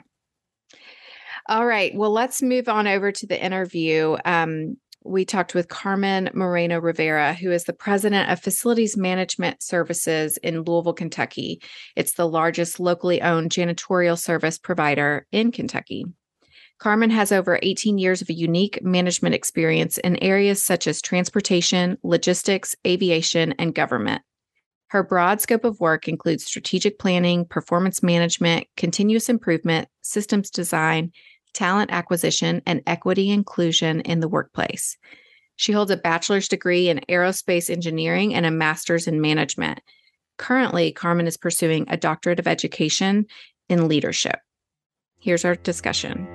All 1.47 1.65
right. 1.65 1.93
Well, 1.93 2.11
let's 2.11 2.41
move 2.41 2.67
on 2.67 2.87
over 2.87 3.11
to 3.11 3.27
the 3.27 3.41
interview. 3.41 4.17
Um, 4.25 4.77
we 5.05 5.23
talked 5.23 5.53
with 5.53 5.67
Carmen 5.67 6.29
Moreno 6.33 6.79
Rivera, 6.79 7.33
who 7.33 7.51
is 7.51 7.65
the 7.65 7.73
president 7.73 8.31
of 8.31 8.41
Facilities 8.41 8.97
Management 8.97 9.61
Services 9.61 10.37
in 10.37 10.63
Louisville, 10.63 10.93
Kentucky. 10.93 11.61
It's 11.95 12.13
the 12.13 12.27
largest 12.27 12.79
locally 12.79 13.21
owned 13.21 13.51
janitorial 13.51 14.17
service 14.17 14.57
provider 14.57 15.27
in 15.31 15.51
Kentucky. 15.51 16.05
Carmen 16.79 17.11
has 17.11 17.31
over 17.31 17.59
18 17.61 17.97
years 17.97 18.21
of 18.21 18.29
unique 18.29 18.83
management 18.83 19.35
experience 19.35 19.97
in 19.99 20.21
areas 20.21 20.63
such 20.63 20.87
as 20.87 21.01
transportation, 21.01 21.97
logistics, 22.03 22.75
aviation, 22.85 23.53
and 23.59 23.75
government. 23.75 24.21
Her 24.87 25.03
broad 25.03 25.41
scope 25.41 25.65
of 25.65 25.79
work 25.79 26.07
includes 26.07 26.45
strategic 26.45 26.99
planning, 26.99 27.45
performance 27.45 28.03
management, 28.03 28.67
continuous 28.77 29.29
improvement, 29.29 29.87
systems 30.01 30.49
design, 30.49 31.11
talent 31.55 31.89
acquisition, 31.91 32.61
and 32.67 32.83
equity 32.85 33.31
inclusion 33.31 34.01
in 34.01 34.19
the 34.19 34.27
workplace. 34.27 34.97
She 35.55 35.71
holds 35.71 35.89
a 35.89 35.97
bachelor's 35.97 36.49
degree 36.49 36.89
in 36.89 36.99
aerospace 37.09 37.69
engineering 37.69 38.35
and 38.35 38.45
a 38.45 38.51
master's 38.51 39.07
in 39.07 39.21
management. 39.21 39.79
Currently, 40.37 40.91
Carmen 40.91 41.27
is 41.27 41.37
pursuing 41.37 41.85
a 41.87 41.95
doctorate 41.95 42.39
of 42.39 42.47
education 42.47 43.25
in 43.69 43.87
leadership. 43.87 44.39
Here's 45.17 45.45
our 45.45 45.55
discussion. 45.55 46.27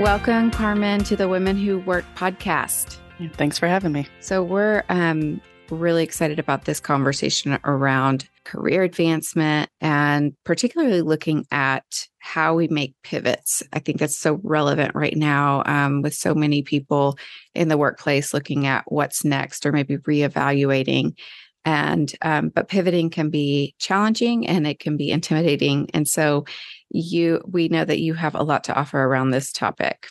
Welcome, 0.00 0.50
Carmen, 0.50 1.04
to 1.04 1.14
the 1.14 1.28
Women 1.28 1.56
Who 1.56 1.78
Work 1.80 2.04
podcast. 2.16 2.96
Thanks 3.34 3.58
for 3.58 3.68
having 3.68 3.92
me. 3.92 4.08
So, 4.20 4.42
we're 4.42 4.82
um, 4.88 5.40
really 5.70 6.02
excited 6.02 6.38
about 6.38 6.64
this 6.64 6.80
conversation 6.80 7.58
around 7.64 8.28
career 8.44 8.82
advancement 8.82 9.70
and 9.80 10.34
particularly 10.44 11.02
looking 11.02 11.46
at 11.50 12.06
how 12.18 12.54
we 12.54 12.68
make 12.68 12.94
pivots. 13.02 13.62
I 13.72 13.78
think 13.78 13.98
that's 13.98 14.18
so 14.18 14.40
relevant 14.42 14.94
right 14.94 15.16
now 15.16 15.62
um, 15.66 16.02
with 16.02 16.14
so 16.14 16.34
many 16.34 16.62
people 16.62 17.18
in 17.54 17.68
the 17.68 17.78
workplace 17.78 18.34
looking 18.34 18.66
at 18.66 18.84
what's 18.86 19.24
next 19.24 19.64
or 19.66 19.72
maybe 19.72 19.96
reevaluating. 19.98 21.16
And, 21.64 22.12
um, 22.20 22.50
but 22.50 22.68
pivoting 22.68 23.08
can 23.08 23.30
be 23.30 23.74
challenging 23.78 24.46
and 24.46 24.66
it 24.66 24.78
can 24.80 24.96
be 24.96 25.10
intimidating. 25.10 25.88
And 25.94 26.06
so, 26.06 26.44
you, 26.90 27.40
we 27.46 27.68
know 27.68 27.84
that 27.84 28.00
you 28.00 28.14
have 28.14 28.34
a 28.34 28.42
lot 28.42 28.64
to 28.64 28.74
offer 28.74 29.02
around 29.02 29.30
this 29.30 29.50
topic. 29.50 30.08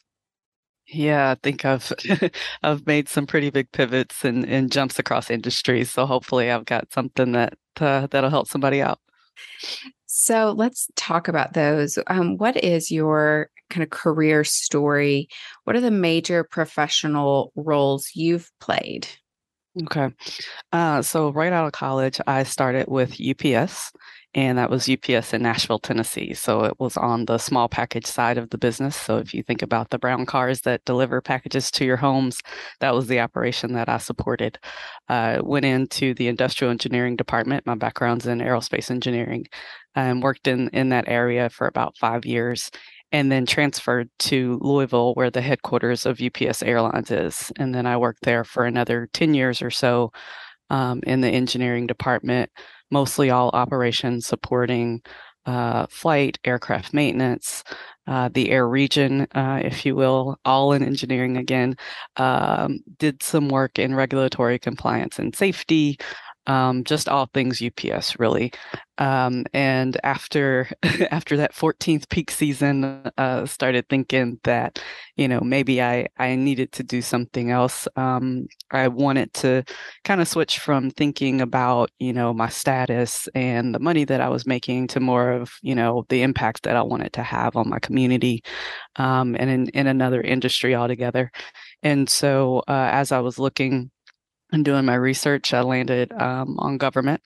Yeah, 0.94 1.32
I 1.32 1.36
think 1.36 1.66
I've 1.66 1.92
I've 2.64 2.86
made 2.86 3.10
some 3.10 3.26
pretty 3.26 3.50
big 3.50 3.72
pivots 3.72 4.24
and, 4.24 4.46
and 4.46 4.72
jumps 4.72 5.00
across 5.00 5.30
industries. 5.30 5.92
So 5.92 6.06
hopefully 6.06 6.52
I've 6.52 6.66
got 6.66 6.94
something 6.94 7.32
that 7.32 7.58
uh, 7.80 8.08
that'll 8.08 8.30
help 8.30 8.48
somebody 8.48 8.82
out. 8.82 9.00
So 10.06 10.52
let's 10.52 10.88
talk 10.96 11.28
about 11.28 11.54
those. 11.54 11.98
Um, 12.08 12.38
what 12.38 12.64
is 12.64 12.92
your 12.92 13.50
kind 13.72 13.84
of 13.84 13.90
career 13.90 14.44
story? 14.44 15.28
What 15.64 15.76
are 15.76 15.82
the 15.82 15.90
major 15.90 16.44
professional 16.44 17.52
roles 17.56 18.12
you've 18.14 18.52
played? 18.60 19.08
Okay. 19.82 20.10
Uh, 20.72 21.02
so 21.02 21.32
right 21.32 21.52
out 21.52 21.66
of 21.66 21.72
college, 21.72 22.22
I 22.28 22.44
started 22.44 22.88
with 22.88 23.20
UPS 23.20 23.92
and 24.36 24.58
that 24.58 24.70
was 24.70 24.90
UPS 24.90 25.34
in 25.34 25.44
Nashville, 25.44 25.80
Tennessee. 25.80 26.34
So 26.34 26.64
it 26.64 26.80
was 26.80 26.98
on 26.98 27.26
the 27.26 27.38
small 27.38 27.70
package 27.70 28.08
side 28.08 28.38
of 28.38 28.50
the 28.50 28.58
business. 28.58 28.96
So 28.96 29.18
if 29.18 29.34
you 29.34 29.44
think 29.44 29.62
about 29.62 29.92
the 29.92 30.00
brown 30.00 30.26
cars 30.26 30.62
that 30.62 30.84
deliver 30.86 31.22
packages 31.22 31.70
to 31.72 31.86
your 31.86 31.98
homes, 31.98 32.42
that 32.80 32.96
was 32.96 33.08
the 33.08 33.20
operation 33.20 33.74
that 33.74 33.90
I 33.90 34.00
supported. 34.00 34.58
I 35.08 35.36
uh, 35.36 35.44
went 35.44 35.66
into 35.66 36.16
the 36.16 36.28
industrial 36.28 36.72
engineering 36.72 37.16
department. 37.16 37.68
My 37.68 37.76
background's 37.76 38.26
in 38.26 38.40
aerospace 38.40 38.90
engineering 38.90 39.46
and 39.94 40.24
worked 40.24 40.48
in, 40.48 40.70
in 40.70 40.90
that 40.90 41.08
area 41.08 41.50
for 41.50 41.68
about 41.68 41.98
five 41.98 42.26
years 42.26 42.72
and 43.12 43.32
then 43.32 43.46
transferred 43.46 44.10
to 44.18 44.58
Louisville, 44.62 45.14
where 45.14 45.30
the 45.30 45.42
headquarters 45.42 46.08
of 46.08 46.20
UPS 46.20 46.64
Airlines 46.64 47.12
is. 47.12 47.52
And 47.60 47.74
then 47.74 47.86
I 47.86 47.98
worked 47.98 48.24
there 48.24 48.44
for 48.44 48.66
another 48.66 49.08
10 49.14 49.36
years 49.36 49.62
or 49.62 49.70
so 49.70 50.12
um, 50.72 51.02
in 51.06 51.22
the 51.22 51.30
engineering 51.30 51.86
department, 51.86 52.50
mostly 52.92 53.30
all 53.30 53.50
operations 53.54 54.26
supporting 54.26 55.02
uh, 55.46 55.88
flight, 55.90 56.40
aircraft 56.46 56.94
maintenance, 56.94 57.64
uh, 58.08 58.30
the 58.34 58.50
air 58.50 58.68
region, 58.68 59.28
uh, 59.34 59.60
if 59.64 59.86
you 59.86 59.96
will, 59.96 60.38
all 60.46 60.74
in 60.74 60.84
engineering 60.84 61.38
again. 61.38 61.76
Um, 62.18 62.80
did 62.98 63.22
some 63.24 63.50
work 63.50 63.80
in 63.80 63.96
regulatory 63.96 64.60
compliance 64.60 65.20
and 65.20 65.36
safety, 65.36 65.98
um, 66.48 66.84
just 66.84 67.08
all 67.08 67.30
things 67.34 67.62
UPS 67.62 68.20
really. 68.20 68.52
Um, 69.00 69.46
and 69.54 69.98
after 70.04 70.70
after 71.12 71.38
that 71.38 71.54
14th 71.54 72.10
peak 72.10 72.30
season, 72.30 73.10
uh, 73.18 73.46
started 73.46 73.90
thinking 73.90 74.40
that 74.44 74.80
you 75.16 75.28
know 75.28 75.40
maybe 75.42 75.82
I 75.82 76.08
I 76.18 76.36
needed 76.36 76.72
to 76.74 76.84
do 76.84 77.02
something 77.02 77.50
else. 77.50 77.88
Um, 77.96 78.48
I 78.72 78.88
wanted 78.90 79.34
to 79.36 79.64
kind 80.04 80.22
of 80.22 80.28
switch 80.28 80.60
from 80.60 80.92
thinking 80.92 81.42
about 81.42 81.90
you 82.00 82.14
know 82.14 82.34
my 82.34 82.50
status 82.50 83.28
and 83.34 83.74
the 83.74 83.80
money 83.80 84.06
that 84.06 84.22
I 84.22 84.30
was 84.30 84.46
making 84.46 84.88
to 84.90 85.00
more 85.00 85.32
of 85.32 85.54
you 85.62 85.76
know 85.76 86.06
the 86.10 86.22
impact 86.22 86.64
that 86.64 86.76
I 86.76 86.84
wanted 86.84 87.14
to 87.14 87.24
have 87.24 87.56
on 87.56 87.70
my 87.70 87.80
community, 87.80 88.44
um, 88.98 89.36
and 89.40 89.50
in 89.50 89.70
in 89.70 89.88
another 89.88 90.22
industry 90.22 90.76
altogether. 90.76 91.32
And 91.82 92.10
so 92.10 92.60
uh, 92.68 92.90
as 92.92 93.12
I 93.12 93.20
was 93.20 93.40
looking 93.40 93.92
and 94.54 94.64
doing 94.64 94.86
my 94.86 94.96
research, 94.96 95.54
I 95.54 95.62
landed 95.62 96.14
um, 96.14 96.58
on 96.60 96.78
government. 96.78 97.22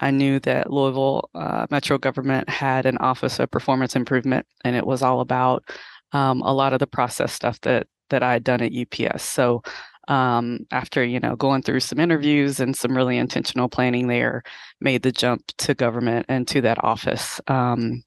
I 0.00 0.12
knew 0.12 0.38
that 0.40 0.72
Louisville 0.72 1.28
uh, 1.34 1.66
Metro 1.70 1.98
government 1.98 2.48
had 2.48 2.86
an 2.86 2.98
office 2.98 3.40
of 3.40 3.50
performance 3.50 3.96
improvement, 3.96 4.46
and 4.64 4.76
it 4.76 4.86
was 4.86 5.02
all 5.02 5.20
about 5.20 5.68
um, 6.12 6.40
a 6.42 6.54
lot 6.54 6.72
of 6.72 6.78
the 6.78 6.86
process 6.86 7.32
stuff 7.32 7.60
that 7.62 7.88
that 8.10 8.22
I 8.22 8.32
had 8.32 8.44
done 8.44 8.62
at 8.62 8.72
UPS. 8.72 9.22
So 9.24 9.62
um, 10.06 10.60
after 10.70 11.04
you 11.04 11.20
know 11.20 11.36
going 11.36 11.62
through 11.62 11.80
some 11.80 11.98
interviews 11.98 12.60
and 12.60 12.76
some 12.76 12.96
really 12.96 13.18
intentional 13.18 13.68
planning 13.68 14.06
there, 14.06 14.42
made 14.80 15.02
the 15.02 15.12
jump 15.12 15.42
to 15.58 15.74
government 15.74 16.26
and 16.28 16.46
to 16.48 16.60
that 16.62 16.82
office. 16.84 17.40
Um, 17.48 18.02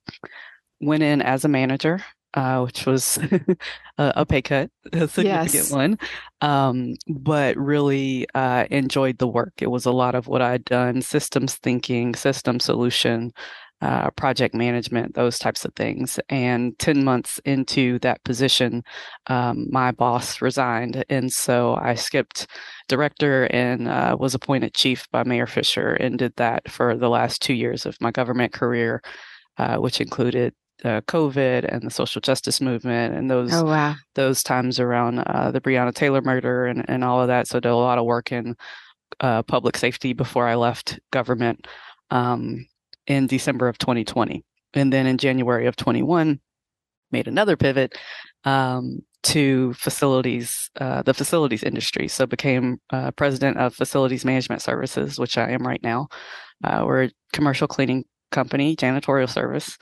went 0.79 1.03
in 1.03 1.21
as 1.21 1.45
a 1.45 1.47
manager 1.47 2.03
uh, 2.33 2.61
which 2.61 2.85
was 2.85 3.17
a, 3.97 4.13
a, 4.15 4.25
pay 4.25 4.41
cut, 4.41 4.69
a 4.93 5.07
significant 5.07 5.53
yes. 5.53 5.71
one, 5.71 5.99
um, 6.41 6.95
but 7.07 7.57
really 7.57 8.27
uh, 8.35 8.65
enjoyed 8.71 9.17
the 9.17 9.27
work. 9.27 9.53
It 9.59 9.67
was 9.67 9.85
a 9.85 9.91
lot 9.91 10.15
of 10.15 10.27
what 10.27 10.41
I'd 10.41 10.65
done 10.65 11.01
systems 11.01 11.55
thinking, 11.55 12.15
system 12.15 12.59
solution, 12.59 13.31
uh, 13.81 14.11
project 14.11 14.53
management, 14.53 15.15
those 15.15 15.39
types 15.39 15.65
of 15.65 15.73
things. 15.75 16.19
And 16.29 16.77
10 16.77 17.03
months 17.03 17.39
into 17.45 17.97
that 17.99 18.23
position, 18.23 18.83
um, 19.27 19.67
my 19.71 19.91
boss 19.91 20.41
resigned. 20.41 21.03
And 21.09 21.33
so 21.33 21.75
I 21.81 21.95
skipped 21.95 22.47
director 22.87 23.45
and 23.45 23.87
uh, 23.87 24.15
was 24.19 24.35
appointed 24.35 24.75
chief 24.75 25.09
by 25.11 25.23
Mayor 25.23 25.47
Fischer 25.47 25.93
and 25.93 26.19
did 26.19 26.35
that 26.35 26.69
for 26.69 26.95
the 26.95 27.09
last 27.09 27.41
two 27.41 27.55
years 27.55 27.85
of 27.85 27.99
my 27.99 28.11
government 28.11 28.53
career. 28.53 29.01
Uh, 29.57 29.75
which 29.75 29.99
included 29.99 30.53
uh, 30.83 31.01
COVID 31.01 31.65
and 31.73 31.83
the 31.83 31.91
social 31.91 32.21
justice 32.21 32.61
movement 32.61 33.15
and 33.15 33.29
those 33.29 33.53
oh, 33.53 33.65
wow. 33.65 33.95
those 34.15 34.43
times 34.43 34.79
around 34.79 35.19
uh, 35.19 35.51
the 35.51 35.61
Breonna 35.61 35.93
Taylor 35.93 36.21
murder 36.21 36.65
and, 36.65 36.87
and 36.89 37.03
all 37.03 37.21
of 37.21 37.27
that. 37.27 37.47
So 37.47 37.57
I 37.57 37.59
did 37.59 37.69
a 37.69 37.75
lot 37.75 37.97
of 37.97 38.05
work 38.05 38.31
in 38.31 38.55
uh, 39.19 39.43
public 39.43 39.77
safety 39.77 40.13
before 40.13 40.47
I 40.47 40.55
left 40.55 40.99
government 41.11 41.67
um, 42.09 42.65
in 43.07 43.27
December 43.27 43.67
of 43.67 43.77
2020, 43.77 44.43
and 44.73 44.91
then 44.91 45.05
in 45.05 45.17
January 45.17 45.67
of 45.67 45.75
21, 45.75 46.39
made 47.11 47.27
another 47.27 47.57
pivot 47.57 47.97
um, 48.45 48.99
to 49.23 49.73
facilities, 49.73 50.69
uh, 50.79 51.01
the 51.03 51.13
facilities 51.13 51.63
industry. 51.63 52.07
So 52.07 52.25
became 52.25 52.79
uh, 52.89 53.11
president 53.11 53.57
of 53.57 53.75
Facilities 53.75 54.25
Management 54.25 54.61
Services, 54.61 55.19
which 55.19 55.37
I 55.37 55.49
am 55.49 55.65
right 55.65 55.81
now. 55.83 56.07
Uh, 56.63 56.83
we're 56.85 57.03
a 57.03 57.11
commercial 57.33 57.67
cleaning 57.67 58.05
company, 58.31 58.75
janitorial 58.75 59.29
service 59.29 59.77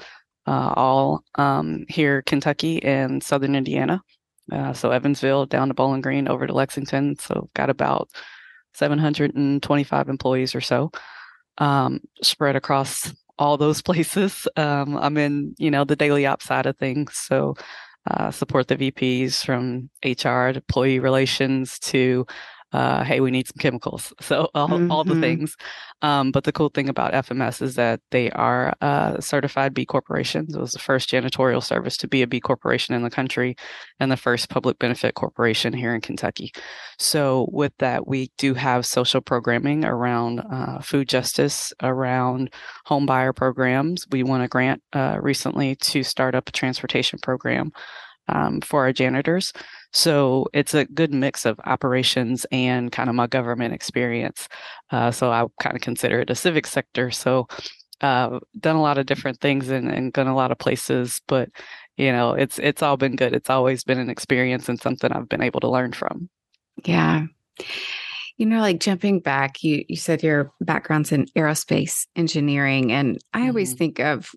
uh, 0.47 0.73
all 0.75 1.23
um, 1.35 1.85
here, 1.87 2.21
Kentucky 2.23 2.83
and 2.83 3.23
Southern 3.23 3.55
Indiana. 3.55 4.01
Uh, 4.51 4.73
so 4.73 4.91
Evansville 4.91 5.45
down 5.45 5.67
to 5.67 5.73
Bowling 5.73 6.01
Green 6.01 6.27
over 6.27 6.47
to 6.47 6.53
Lexington. 6.53 7.17
So 7.17 7.49
got 7.53 7.69
about 7.69 8.09
725 8.73 10.09
employees 10.09 10.55
or 10.55 10.61
so 10.61 10.91
um, 11.59 12.01
spread 12.23 12.55
across 12.55 13.13
all 13.37 13.57
those 13.57 13.81
places. 13.83 14.47
Um, 14.55 14.97
I'm 14.97 15.17
in, 15.17 15.55
you 15.57 15.71
know, 15.71 15.83
the 15.83 15.95
daily 15.95 16.25
ops 16.25 16.45
side 16.45 16.65
of 16.65 16.77
things. 16.77 17.15
So 17.15 17.55
uh, 18.09 18.31
support 18.31 18.67
the 18.67 18.77
VPs 18.77 19.45
from 19.45 19.89
HR 20.03 20.51
to 20.51 20.55
employee 20.55 20.99
relations 20.99 21.77
to 21.79 22.25
uh, 22.71 23.03
hey, 23.03 23.19
we 23.19 23.31
need 23.31 23.47
some 23.47 23.59
chemicals. 23.59 24.13
So 24.29 24.47
all, 24.53 24.67
mm-hmm. 24.67 24.91
all 24.91 25.03
the 25.03 25.13
mm-hmm. 25.13 25.21
things. 25.21 25.57
Um, 26.03 26.31
but 26.31 26.43
the 26.43 26.51
cool 26.51 26.69
thing 26.69 26.87
about 26.87 27.13
FMS 27.13 27.63
is 27.63 27.75
that 27.75 27.99
they 28.11 28.29
are 28.29 28.75
uh, 28.79 29.19
certified 29.19 29.73
B 29.73 29.85
corporations. 29.85 30.53
It 30.53 30.59
was 30.59 30.73
the 30.73 30.79
first 30.79 31.09
janitorial 31.09 31.63
service 31.63 31.97
to 31.97 32.07
be 32.07 32.21
a 32.21 32.27
B 32.27 32.39
corporation 32.39 32.93
in 32.93 33.01
the 33.01 33.09
country 33.09 33.55
and 33.99 34.11
the 34.11 34.17
first 34.17 34.49
public 34.49 34.77
benefit 34.77 35.15
corporation 35.15 35.73
here 35.73 35.95
in 35.95 36.01
Kentucky. 36.01 36.51
So 36.99 37.47
with 37.51 37.73
that, 37.79 38.07
we 38.07 38.29
do 38.37 38.53
have 38.53 38.85
social 38.85 39.21
programming 39.21 39.83
around 39.83 40.41
uh, 40.41 40.79
food 40.79 41.09
justice, 41.09 41.73
around 41.81 42.53
home 42.85 43.07
buyer 43.07 43.33
programs. 43.33 44.05
We 44.11 44.21
won 44.21 44.41
a 44.41 44.47
grant 44.47 44.83
uh, 44.93 45.17
recently 45.19 45.75
to 45.75 46.03
start 46.03 46.35
up 46.35 46.49
a 46.49 46.51
transportation 46.51 47.17
program 47.19 47.71
um, 48.33 48.61
for 48.61 48.83
our 48.83 48.93
janitors. 48.93 49.53
So 49.91 50.47
it's 50.53 50.73
a 50.73 50.85
good 50.85 51.13
mix 51.13 51.45
of 51.45 51.59
operations 51.65 52.45
and 52.51 52.91
kind 52.91 53.09
of 53.09 53.15
my 53.15 53.27
government 53.27 53.73
experience. 53.73 54.47
Uh, 54.91 55.11
so 55.11 55.31
I 55.31 55.45
kind 55.61 55.75
of 55.75 55.81
consider 55.81 56.21
it 56.21 56.29
a 56.29 56.35
civic 56.35 56.67
sector. 56.67 57.11
So 57.11 57.47
uh, 58.01 58.39
done 58.59 58.75
a 58.75 58.81
lot 58.81 58.97
of 58.97 59.05
different 59.05 59.41
things 59.41 59.69
and, 59.69 59.89
and 59.89 60.13
gone 60.13 60.27
a 60.27 60.35
lot 60.35 60.51
of 60.51 60.57
places, 60.57 61.21
but 61.27 61.49
you 61.97 62.13
know, 62.13 62.31
it's 62.31 62.57
it's 62.59 62.81
all 62.81 62.95
been 62.95 63.17
good. 63.17 63.33
It's 63.33 63.49
always 63.49 63.83
been 63.83 63.99
an 63.99 64.09
experience 64.09 64.69
and 64.69 64.79
something 64.79 65.11
I've 65.11 65.27
been 65.27 65.43
able 65.43 65.59
to 65.59 65.69
learn 65.69 65.91
from. 65.91 66.29
Yeah. 66.85 67.25
You 68.37 68.45
know, 68.45 68.61
like 68.61 68.79
jumping 68.79 69.19
back, 69.19 69.63
you 69.63 69.83
you 69.89 69.97
said 69.97 70.23
your 70.23 70.53
background's 70.61 71.11
in 71.11 71.25
aerospace 71.35 72.07
engineering, 72.15 72.93
and 72.93 73.19
I 73.33 73.47
always 73.47 73.71
mm-hmm. 73.71 73.77
think 73.79 73.99
of 73.99 74.31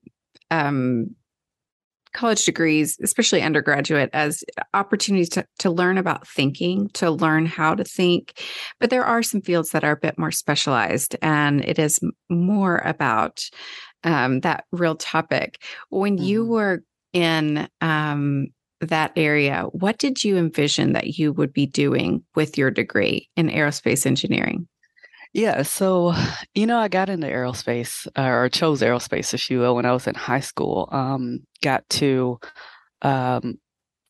um, 0.50 1.14
college 2.12 2.44
degrees, 2.44 2.98
especially 3.02 3.42
undergraduate, 3.42 4.10
as 4.12 4.44
opportunities 4.74 5.28
to, 5.30 5.46
to 5.58 5.70
learn 5.70 5.98
about 5.98 6.26
thinking, 6.26 6.88
to 6.90 7.10
learn 7.10 7.46
how 7.46 7.74
to 7.74 7.84
think. 7.84 8.42
But 8.80 8.90
there 8.90 9.04
are 9.04 9.22
some 9.22 9.40
fields 9.40 9.70
that 9.70 9.84
are 9.84 9.92
a 9.92 10.00
bit 10.00 10.18
more 10.18 10.30
specialized, 10.30 11.16
and 11.22 11.64
it 11.64 11.78
is 11.78 12.00
more 12.28 12.78
about 12.84 13.44
um, 14.04 14.40
that 14.40 14.64
real 14.72 14.96
topic. 14.96 15.62
When 15.90 16.16
mm-hmm. 16.16 16.24
you 16.24 16.46
were 16.46 16.82
in 17.12 17.68
um, 17.80 18.48
that 18.80 19.12
area, 19.16 19.64
what 19.72 19.98
did 19.98 20.24
you 20.24 20.36
envision 20.36 20.92
that 20.92 21.18
you 21.18 21.32
would 21.32 21.52
be 21.52 21.66
doing 21.66 22.24
with 22.34 22.58
your 22.58 22.70
degree 22.70 23.28
in 23.36 23.48
aerospace 23.48 24.06
engineering? 24.06 24.66
Yeah, 25.32 25.62
so 25.62 26.14
you 26.54 26.66
know, 26.66 26.78
I 26.78 26.88
got 26.88 27.08
into 27.08 27.26
aerospace 27.26 28.06
uh, 28.16 28.28
or 28.28 28.48
chose 28.48 28.82
aerospace, 28.82 29.32
if 29.32 29.50
you 29.50 29.60
will, 29.60 29.74
when 29.74 29.86
I 29.86 29.92
was 29.92 30.06
in 30.06 30.14
high 30.14 30.40
school. 30.40 30.88
Um, 30.92 31.40
got 31.62 31.88
to 31.90 32.38
um, 33.00 33.58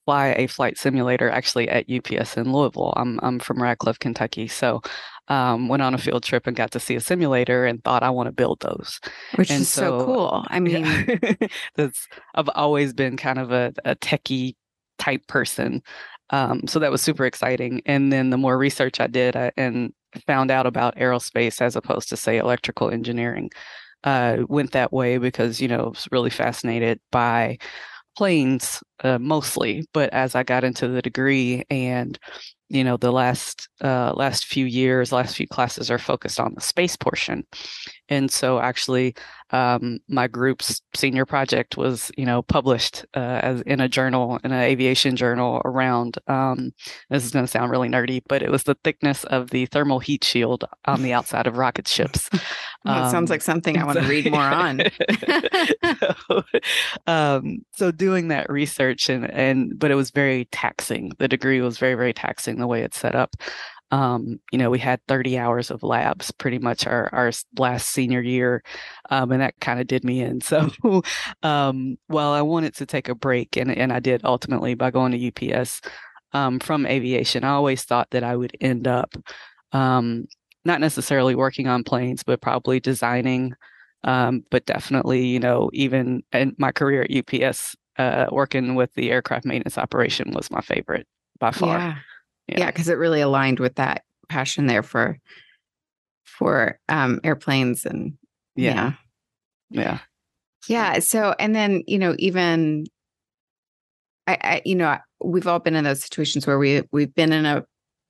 fly 0.05 0.35
a 0.37 0.49
flight 0.49 0.77
simulator 0.79 1.31
actually 1.31 1.69
at 1.69 1.87
UPS 1.89 2.37
in 2.37 2.53
Louisville. 2.53 2.93
I'm 2.97 3.21
I'm 3.23 3.39
from 3.39 3.63
Radcliff, 3.63 4.01
Kentucky, 4.01 4.49
so 4.49 4.83
um, 5.29 5.69
went 5.69 5.83
on 5.83 5.95
a 5.95 5.99
field 5.99 6.25
trip 6.25 6.47
and 6.47 6.57
got 6.57 6.73
to 6.73 6.81
see 6.81 6.97
a 6.97 7.01
simulator 7.01 7.65
and 7.67 7.83
thought 7.85 8.03
I 8.03 8.11
want 8.11 8.27
to 8.27 8.33
build 8.33 8.61
those, 8.61 9.01
which 9.37 9.51
and 9.51 9.63
is 9.63 9.69
so, 9.69 10.01
so, 10.01 10.05
cool. 10.05 10.45
I 10.49 10.59
mean, 10.59 10.85
yeah, 10.85 11.35
that's 11.77 12.09
I've 12.35 12.51
always 12.55 12.93
been 12.93 13.17
kind 13.17 13.39
of 13.39 13.53
a, 13.53 13.73
a 13.85 13.95
techie 13.97 14.57
type 14.99 15.27
person. 15.29 15.83
Um, 16.31 16.67
so 16.67 16.79
that 16.79 16.91
was 16.91 17.03
super 17.03 17.27
exciting. 17.27 17.83
And 17.87 18.13
then 18.13 18.31
the 18.31 18.39
more 18.39 18.57
research 18.57 19.01
I 19.01 19.07
did 19.07 19.37
I, 19.37 19.53
and 19.57 19.93
found 20.27 20.51
out 20.51 20.67
about 20.67 20.97
aerospace 20.97 21.61
as 21.61 21.77
opposed 21.77 22.09
to 22.09 22.17
say 22.17 22.39
electrical 22.39 22.91
engineering 22.91 23.51
uh, 24.05 24.39
went 24.49 24.73
that 24.73 24.93
way 24.93 25.19
because 25.19 25.61
you 25.61 25.69
know 25.69 25.85
I 25.85 25.89
was 25.89 26.09
really 26.11 26.31
fascinated 26.31 27.01
by 27.11 27.59
planes 28.17 28.83
uh, 29.05 29.19
mostly 29.19 29.87
but 29.95 30.11
as 30.13 30.35
i 30.35 30.43
got 30.43 30.65
into 30.65 30.87
the 30.87 31.01
degree 31.01 31.65
and 31.71 32.19
you 32.73 32.83
know 32.83 32.97
the 32.97 33.13
last 33.13 33.69
uh, 33.83 34.13
last 34.17 34.47
few 34.47 34.65
years 34.65 35.13
last 35.13 35.37
few 35.37 35.47
classes 35.47 35.91
are 35.91 35.99
focused 35.99 36.41
on 36.41 36.55
the 36.55 36.61
space 36.61 36.97
portion. 36.97 37.45
And 38.09 38.31
so 38.31 38.59
actually 38.59 39.15
um, 39.53 39.99
my 40.09 40.27
group's 40.27 40.81
senior 40.95 41.27
project 41.27 41.77
was 41.77 42.11
you 42.17 42.25
know 42.25 42.43
published 42.43 43.05
uh, 43.15 43.41
as 43.43 43.61
in 43.63 43.81
a 43.81 43.89
journal 43.89 44.39
in 44.43 44.53
an 44.53 44.63
aviation 44.63 45.15
journal 45.15 45.61
around 45.65 46.19
um, 46.27 46.73
this 47.11 47.25
is 47.25 47.31
going 47.31 47.45
to 47.45 47.51
sound 47.51 47.71
really 47.71 47.89
nerdy 47.89 48.23
but 48.29 48.43
it 48.43 48.51
was 48.51 48.65
the 48.65 48.77
thickness 48.83 49.25
of 49.25 49.51
the 49.51 49.67
thermal 49.67 49.99
heat 49.99 50.25
shield 50.25 50.65
on 50.87 51.03
the 51.03 51.13
outside 51.19 51.47
of 51.47 51.59
rocket 51.59 51.87
ships. 51.87 52.31
Well, 52.85 53.05
um, 53.05 53.11
sounds 53.11 53.31
like 53.31 53.43
something 53.43 53.79
i 53.79 53.85
want 53.85 53.99
to 53.99 54.07
read 54.07 54.31
more 54.31 54.41
on. 54.41 54.83
So, 56.29 56.43
um, 57.07 57.65
so 57.73 57.91
doing 57.91 58.29
that 58.29 58.51
research 58.51 59.09
and 59.09 59.31
and 59.31 59.79
but 59.79 59.91
it 59.91 59.95
was 59.95 60.11
very 60.11 60.47
taxing. 60.47 61.13
The 61.19 61.29
degree 61.29 61.61
was 61.61 61.79
very 61.79 61.95
very 61.95 62.13
taxing 62.13 62.62
the 62.63 62.67
way 62.67 62.83
it's 62.83 62.99
set 62.99 63.15
up 63.15 63.37
um, 63.93 64.41
you 64.51 64.59
know, 64.59 64.71
we 64.71 64.79
had 64.79 65.01
30 65.07 65.39
hours 65.39 65.71
of 65.71 65.83
labs 65.83 66.31
pretty 66.33 66.59
much 66.59 66.87
our, 66.87 67.11
our 67.13 67.31
last 67.59 67.91
senior 67.91 68.23
year. 68.23 68.65
Um, 69.11 69.31
and 69.33 69.43
that 69.43 69.61
kind 69.61 69.81
of 69.81 69.87
did 69.87 70.03
me 70.03 70.23
in. 70.23 70.41
So, 70.53 71.03
um, 71.43 71.97
well, 72.09 72.33
I 72.33 72.43
wanted 72.43 72.75
to 72.77 72.87
take 72.87 73.09
a 73.09 73.15
break 73.15 73.57
and, 73.57 73.71
and 73.71 73.93
I 73.93 74.01
did 74.01 74.23
ultimately 74.25 74.75
by 74.75 74.91
going 74.91 75.13
to 75.13 75.53
UPS, 75.55 75.83
um, 76.33 76.59
from 76.59 76.87
aviation. 76.87 77.45
I 77.45 77.51
always 77.51 77.85
thought 77.85 78.09
that 78.11 78.25
I 78.25 78.35
would 78.35 78.57
end 78.61 78.89
up, 78.89 79.15
um, 79.73 80.27
not 80.65 80.81
necessarily 80.81 81.35
working 81.35 81.69
on 81.69 81.85
planes, 81.85 82.23
but 82.23 82.41
probably 82.41 82.81
designing, 82.81 83.55
um, 84.05 84.45
but 84.51 84.67
definitely, 84.67 85.27
you 85.27 85.39
know, 85.41 85.71
even 85.73 86.23
in 86.33 86.55
my 86.59 86.73
career 86.73 87.03
at 87.03 87.11
UPS, 87.15 87.77
uh, 87.99 88.27
working 88.31 88.75
with 88.75 88.93
the 88.95 89.11
aircraft 89.11 89.45
maintenance 89.45 89.79
operation 89.79 90.33
was 90.33 90.51
my 90.51 90.61
favorite 90.61 91.07
by 91.39 91.51
far. 91.51 91.79
Yeah 91.79 91.95
yeah. 92.49 92.67
Because 92.67 92.89
it 92.89 92.95
really 92.99 93.21
aligned 93.21 93.61
with 93.61 93.77
that 93.77 94.03
passion 94.29 94.67
there 94.67 94.83
for 94.83 95.19
for 96.25 96.79
um 96.89 97.21
airplanes 97.23 97.85
and 97.85 98.15
yeah. 98.57 98.93
yeah. 99.71 99.99
Yeah 100.69 100.99
so 101.01 101.35
and 101.39 101.55
then 101.55 101.83
you 101.87 101.99
know 101.99 102.15
even 102.19 102.87
I, 104.27 104.39
I 104.41 104.63
you 104.65 104.75
know 104.75 104.97
we've 105.23 105.47
all 105.47 105.59
been 105.59 105.75
in 105.75 105.85
those 105.85 106.03
situations 106.03 106.47
where 106.47 106.59
we 106.59 106.83
we've 106.93 107.15
been 107.15 107.33
in 107.33 107.47
a 107.47 107.65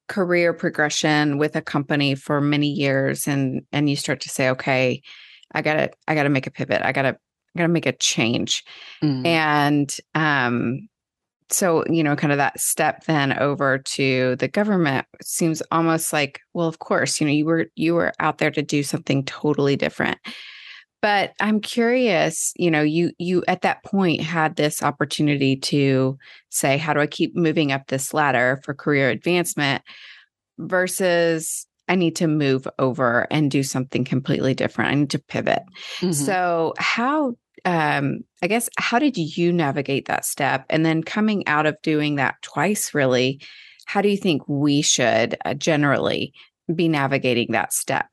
career 0.09 0.53
progression 0.53 1.39
with 1.39 1.57
a 1.57 1.63
company 1.63 2.15
for 2.15 2.41
many 2.41 2.69
years 2.69 3.27
and 3.27 3.63
and 3.73 3.89
you 3.89 3.97
start 3.97 4.21
to 4.21 4.29
say 4.29 4.51
okay 4.51 5.01
i 5.55 5.63
gotta 5.63 5.91
i 6.09 6.15
gotta 6.15 6.29
make 6.29 6.47
a 6.47 6.51
pivot. 6.51 6.83
I 6.83 6.93
gotta 6.93 7.17
i 7.55 7.59
gotta 7.59 7.73
make 7.73 7.87
a 7.87 7.93
change. 7.93 8.65
Mm. 9.03 9.27
and 9.27 9.97
um 10.15 10.89
so 11.53 11.85
you 11.89 12.03
know 12.03 12.17
kind 12.17 12.33
of 12.33 12.39
that 12.39 12.59
step 12.59 13.05
then 13.05 13.39
over 13.39 13.79
to 13.79 14.37
the 14.37 14.49
government 14.49 15.07
seems 15.23 15.63
almost 15.71 16.13
like 16.13 16.41
well 16.55 16.69
of 16.69 16.79
course 16.79 17.21
you 17.21 17.27
know 17.27 17.33
you 17.33 17.45
were 17.45 17.67
you 17.75 17.95
were 17.95 18.13
out 18.21 18.39
there 18.39 18.51
to 18.51 18.63
do 18.63 18.83
something 18.83 19.25
totally 19.25 19.77
different 19.77 20.19
but 21.01 21.33
i'm 21.41 21.61
curious 21.61 22.53
you 22.57 22.71
know 22.71 22.83
you 22.83 23.13
you 23.19 23.43
at 23.49 23.63
that 23.63 23.83
point 23.85 24.21
had 24.21 24.57
this 24.57 24.83
opportunity 24.83 25.57
to 25.57 26.17
say 26.51 26.77
how 26.77 26.93
do 26.93 27.01
i 27.01 27.07
keep 27.07 27.35
moving 27.37 27.73
up 27.73 27.87
this 27.89 28.13
ladder 28.15 28.61
for 28.65 28.75
career 28.75 29.11
advancement 29.11 29.83
versus 30.59 31.67
I 31.89 31.95
need 31.97 32.17
to 32.17 32.27
move 32.27 32.67
over 32.79 33.27
and 33.31 33.51
do 33.51 33.63
something 33.63 34.05
completely 34.05 34.55
different. 34.55 34.93
I 34.93 34.95
need 34.95 35.11
to 35.11 35.19
pivot. 35.19 35.63
Mm-hmm. 35.99 36.13
So, 36.13 36.75
how 36.79 37.35
um, 37.65 38.21
I 38.43 38.47
guess, 38.47 38.69
how 38.79 38.99
did 38.99 39.17
you 39.17 39.53
navigate 39.53 40.07
that 40.07 40.25
step? 40.25 40.65
And 40.69 40.85
then 40.85 41.03
coming 41.03 41.47
out 41.47 41.67
of 41.67 41.81
doing 41.83 42.17
that 42.17 42.37
twice, 42.43 42.95
really, 42.95 43.41
how 43.87 44.01
do 44.01 44.09
you 44.09 44.17
think 44.17 44.43
we 44.49 44.83
should 44.83 45.37
uh, 45.45 45.55
generally 45.55 46.33
be 46.75 46.89
navigating 46.89 47.53
that 47.53 47.73
step 47.73 48.07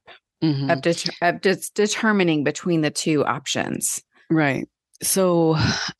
mm-hmm. 0.43 0.69
of, 0.69 0.81
de- 0.81 1.11
of 1.21 1.41
de- 1.41 1.71
determining 1.73 2.43
between 2.43 2.81
the 2.81 2.91
two 2.91 3.25
options? 3.25 4.01
Right. 4.29 4.67
So 5.01 5.55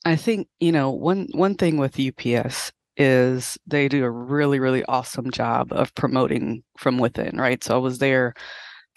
I 0.06 0.16
think, 0.16 0.48
you 0.60 0.72
know, 0.72 0.92
one 0.92 1.28
one 1.32 1.56
thing 1.56 1.78
with 1.78 2.00
UPS 2.00 2.72
is 2.98 3.58
they 3.66 3.88
do 3.88 4.04
a 4.04 4.12
really, 4.12 4.60
really 4.60 4.84
awesome 4.86 5.32
job 5.32 5.72
of 5.72 5.96
promoting 5.96 6.64
from 6.78 6.98
within, 6.98 7.38
right? 7.38 7.64
So 7.64 7.76
I 7.76 7.78
was 7.78 8.00
there 8.00 8.34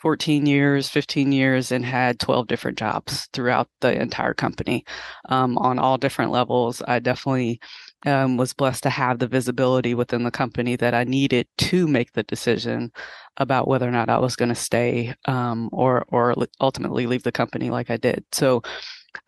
14 0.03 0.47
years, 0.47 0.88
15 0.88 1.31
years, 1.31 1.71
and 1.71 1.85
had 1.85 2.19
12 2.19 2.49
different 2.49 2.77
jobs 2.77 3.29
throughout 3.33 3.69
the 3.81 3.99
entire 4.01 4.35
company 4.35 4.85
um, 5.29 5.57
on 5.59 5.79
all 5.79 5.97
different 5.97 6.33
levels. 6.33 6.83
I 6.88 6.99
definitely 6.99 7.61
um, 8.05 8.37
was 8.37 8.53
blessed 8.53 8.83
to 8.83 8.91
have 8.91 9.21
the 9.21 9.29
visibility 9.29 9.95
within 9.95 10.25
the 10.25 10.33
company 10.33 10.75
that 10.75 10.93
I 10.93 11.05
needed 11.05 11.47
to 11.59 11.87
make 11.87 12.12
the 12.12 12.25
decision 12.25 12.91
about 13.37 13.69
whether 13.69 13.87
or 13.87 13.93
not 13.93 14.09
I 14.09 14.19
was 14.19 14.35
going 14.35 14.49
to 14.49 14.57
stay 14.57 15.15
um, 15.27 15.71
or 15.73 16.05
or 16.09 16.35
ultimately 16.61 17.07
leave 17.07 17.23
the 17.23 17.31
company 17.31 17.71
like 17.71 17.88
I 17.88 17.97
did. 17.97 18.25
So 18.33 18.62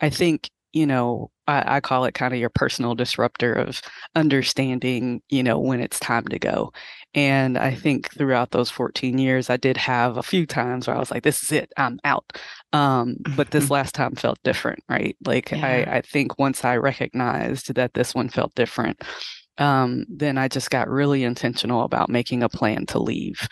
I 0.00 0.10
think 0.10 0.50
you 0.74 0.87
know, 0.87 1.30
I, 1.46 1.76
I, 1.76 1.80
call 1.80 2.04
it 2.04 2.14
kind 2.14 2.34
of 2.34 2.40
your 2.40 2.50
personal 2.50 2.94
disruptor 2.94 3.52
of 3.52 3.80
understanding, 4.16 5.22
you 5.28 5.42
know, 5.42 5.58
when 5.58 5.80
it's 5.80 6.00
time 6.00 6.26
to 6.28 6.38
go. 6.38 6.72
And 7.14 7.56
I 7.56 7.74
think 7.74 8.12
throughout 8.12 8.50
those 8.50 8.70
14 8.70 9.18
years, 9.18 9.50
I 9.50 9.56
did 9.56 9.76
have 9.76 10.16
a 10.16 10.22
few 10.22 10.46
times 10.46 10.87
where 10.88 10.96
I 10.96 10.98
was 10.98 11.12
like, 11.12 11.22
this 11.22 11.44
is 11.44 11.52
it, 11.52 11.72
I'm 11.76 12.00
out. 12.04 12.24
Um, 12.72 13.16
but 13.37 13.52
this 13.52 13.70
last 13.70 13.94
time 13.94 14.16
felt 14.16 14.42
different, 14.42 14.82
right? 14.88 15.16
Like, 15.24 15.52
yeah. 15.52 15.64
I, 15.64 15.96
I 15.98 16.00
think 16.00 16.40
once 16.40 16.64
I 16.64 16.76
recognized 16.76 17.74
that 17.74 17.94
this 17.94 18.14
one 18.14 18.28
felt 18.28 18.52
different, 18.56 19.00
um, 19.58 20.04
then 20.08 20.37
I 20.37 20.48
just 20.48 20.70
got 20.70 20.88
really 20.88 21.22
intentional 21.22 21.84
about 21.84 22.10
making 22.10 22.42
a 22.42 22.48
plan 22.48 22.87
to 22.87 22.98
leave. 22.98 23.46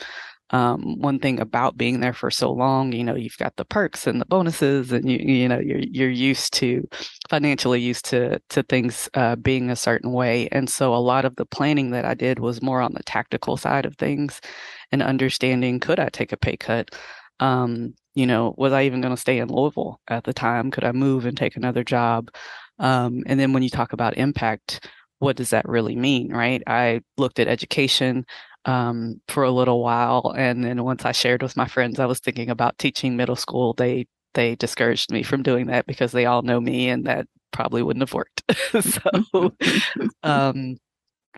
Um, 0.52 0.98
one 1.00 1.18
thing 1.18 1.40
about 1.40 1.78
being 1.78 2.00
there 2.00 2.12
for 2.12 2.30
so 2.30 2.52
long, 2.52 2.92
you 2.92 3.02
know, 3.04 3.14
you've 3.14 3.38
got 3.38 3.56
the 3.56 3.64
perks 3.64 4.06
and 4.06 4.20
the 4.20 4.26
bonuses, 4.26 4.92
and 4.92 5.10
you 5.10 5.16
you 5.18 5.48
know 5.48 5.58
you're 5.58 5.78
you're 5.78 6.10
used 6.10 6.52
to 6.54 6.86
financially 7.30 7.80
used 7.80 8.04
to 8.06 8.38
to 8.50 8.62
things 8.64 9.08
uh, 9.14 9.36
being 9.36 9.70
a 9.70 9.76
certain 9.76 10.12
way, 10.12 10.48
and 10.52 10.68
so 10.68 10.94
a 10.94 10.96
lot 10.98 11.24
of 11.24 11.36
the 11.36 11.46
planning 11.46 11.90
that 11.92 12.04
I 12.04 12.14
did 12.14 12.38
was 12.38 12.60
more 12.62 12.82
on 12.82 12.92
the 12.92 13.02
tactical 13.04 13.56
side 13.56 13.86
of 13.86 13.96
things, 13.96 14.40
and 14.92 15.02
understanding 15.02 15.80
could 15.80 15.98
I 15.98 16.08
take 16.10 16.32
a 16.32 16.36
pay 16.36 16.56
cut. 16.56 16.90
Um, 17.40 17.94
you 18.14 18.26
know, 18.26 18.54
was 18.58 18.72
I 18.72 18.84
even 18.84 19.00
going 19.00 19.14
to 19.14 19.20
stay 19.20 19.38
in 19.38 19.48
Louisville 19.48 20.00
at 20.08 20.24
the 20.24 20.34
time? 20.34 20.70
Could 20.70 20.84
I 20.84 20.92
move 20.92 21.24
and 21.26 21.36
take 21.36 21.56
another 21.56 21.82
job? 21.84 22.28
Um, 22.78 23.22
and 23.26 23.38
then 23.40 23.52
when 23.52 23.62
you 23.62 23.70
talk 23.70 23.92
about 23.92 24.16
impact, 24.18 24.86
what 25.18 25.36
does 25.36 25.50
that 25.50 25.68
really 25.68 25.96
mean, 25.96 26.32
right? 26.32 26.62
I 26.66 27.00
looked 27.16 27.38
at 27.38 27.48
education 27.48 28.26
um, 28.64 29.20
for 29.28 29.44
a 29.44 29.50
little 29.50 29.82
while, 29.82 30.34
and 30.36 30.64
then 30.64 30.84
once 30.84 31.04
I 31.04 31.12
shared 31.12 31.42
with 31.42 31.56
my 31.56 31.66
friends, 31.66 31.98
I 31.98 32.06
was 32.06 32.20
thinking 32.20 32.50
about 32.50 32.78
teaching 32.78 33.16
middle 33.16 33.36
school. 33.36 33.74
They 33.74 34.06
they 34.34 34.54
discouraged 34.56 35.10
me 35.12 35.22
from 35.22 35.42
doing 35.42 35.66
that 35.66 35.86
because 35.86 36.12
they 36.12 36.26
all 36.26 36.42
know 36.42 36.60
me, 36.60 36.88
and 36.88 37.04
that 37.06 37.26
probably 37.52 37.82
wouldn't 37.82 38.02
have 38.02 38.14
worked. 38.14 38.42
so, 38.80 39.52
um, 40.22 40.76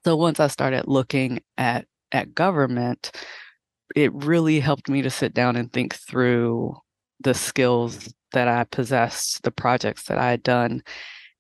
so 0.05 0.16
once 0.16 0.41
I 0.41 0.49
started 0.49 0.87
looking 0.87 1.41
at 1.59 1.87
at 2.12 2.35
government, 2.35 3.11
it 3.97 4.12
really 4.14 4.61
helped 4.61 4.89
me 4.89 5.03
to 5.03 5.11
sit 5.11 5.35
down 5.35 5.57
and 5.57 5.72
think 5.72 5.95
through 5.95 6.77
the 7.20 7.35
skills 7.35 8.12
that 8.33 8.49
I 8.49 8.64
possessed, 8.64 9.43
the 9.45 9.51
projects 9.51 10.05
that 10.05 10.18
I 10.18 10.31
had 10.31 10.43
done, 10.43 10.83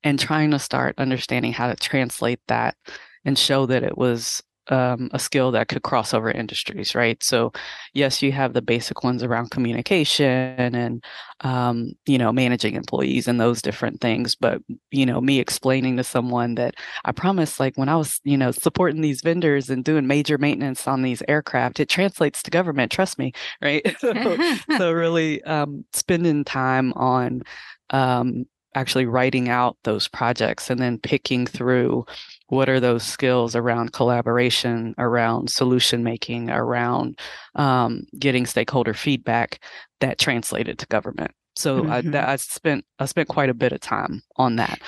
and 0.02 0.18
trying 0.18 0.50
to 0.52 0.58
start 0.58 0.94
understanding 0.98 1.52
how 1.52 1.68
to 1.68 1.76
translate 1.76 2.40
that 2.48 2.76
and 3.24 3.38
show 3.38 3.66
that 3.66 3.82
it 3.82 3.98
was 3.98 4.42
um, 4.68 5.10
a 5.12 5.18
skill 5.18 5.50
that 5.52 5.68
could 5.68 5.82
cross 5.82 6.14
over 6.14 6.30
industries, 6.30 6.94
right? 6.94 7.22
So, 7.22 7.52
yes, 7.92 8.22
you 8.22 8.32
have 8.32 8.52
the 8.52 8.62
basic 8.62 9.04
ones 9.04 9.22
around 9.22 9.50
communication 9.50 10.74
and, 10.74 11.04
um, 11.40 11.92
you 12.06 12.18
know, 12.18 12.32
managing 12.32 12.74
employees 12.74 13.28
and 13.28 13.40
those 13.40 13.62
different 13.62 14.00
things. 14.00 14.34
But, 14.34 14.62
you 14.90 15.06
know, 15.06 15.20
me 15.20 15.38
explaining 15.40 15.96
to 15.98 16.04
someone 16.04 16.54
that 16.56 16.74
I 17.04 17.12
promise, 17.12 17.60
like 17.60 17.76
when 17.76 17.88
I 17.88 17.96
was, 17.96 18.20
you 18.24 18.36
know, 18.36 18.50
supporting 18.50 19.00
these 19.00 19.20
vendors 19.22 19.70
and 19.70 19.84
doing 19.84 20.06
major 20.06 20.38
maintenance 20.38 20.86
on 20.88 21.02
these 21.02 21.22
aircraft, 21.28 21.80
it 21.80 21.88
translates 21.88 22.42
to 22.42 22.50
government, 22.50 22.92
trust 22.92 23.18
me, 23.18 23.32
right? 23.62 23.82
so, 23.98 24.14
so, 24.78 24.92
really 24.92 25.42
um, 25.44 25.84
spending 25.92 26.44
time 26.44 26.92
on, 26.94 27.42
um, 27.90 28.46
actually 28.74 29.06
writing 29.06 29.48
out 29.48 29.76
those 29.84 30.08
projects 30.08 30.70
and 30.70 30.80
then 30.80 30.98
picking 30.98 31.46
through 31.46 32.04
what 32.48 32.68
are 32.68 32.80
those 32.80 33.02
skills 33.02 33.56
around 33.56 33.92
collaboration 33.92 34.94
around 34.98 35.50
solution 35.50 36.02
making 36.02 36.50
around 36.50 37.18
um, 37.54 38.04
getting 38.18 38.46
stakeholder 38.46 38.94
feedback 38.94 39.60
that 40.00 40.18
translated 40.18 40.78
to 40.78 40.86
government. 40.86 41.32
So 41.56 41.82
mm-hmm. 41.82 42.14
I, 42.14 42.32
I 42.32 42.36
spent 42.36 42.84
i 42.98 43.06
spent 43.06 43.28
quite 43.28 43.50
a 43.50 43.54
bit 43.54 43.72
of 43.72 43.80
time 43.80 44.22
on 44.36 44.56
that. 44.56 44.80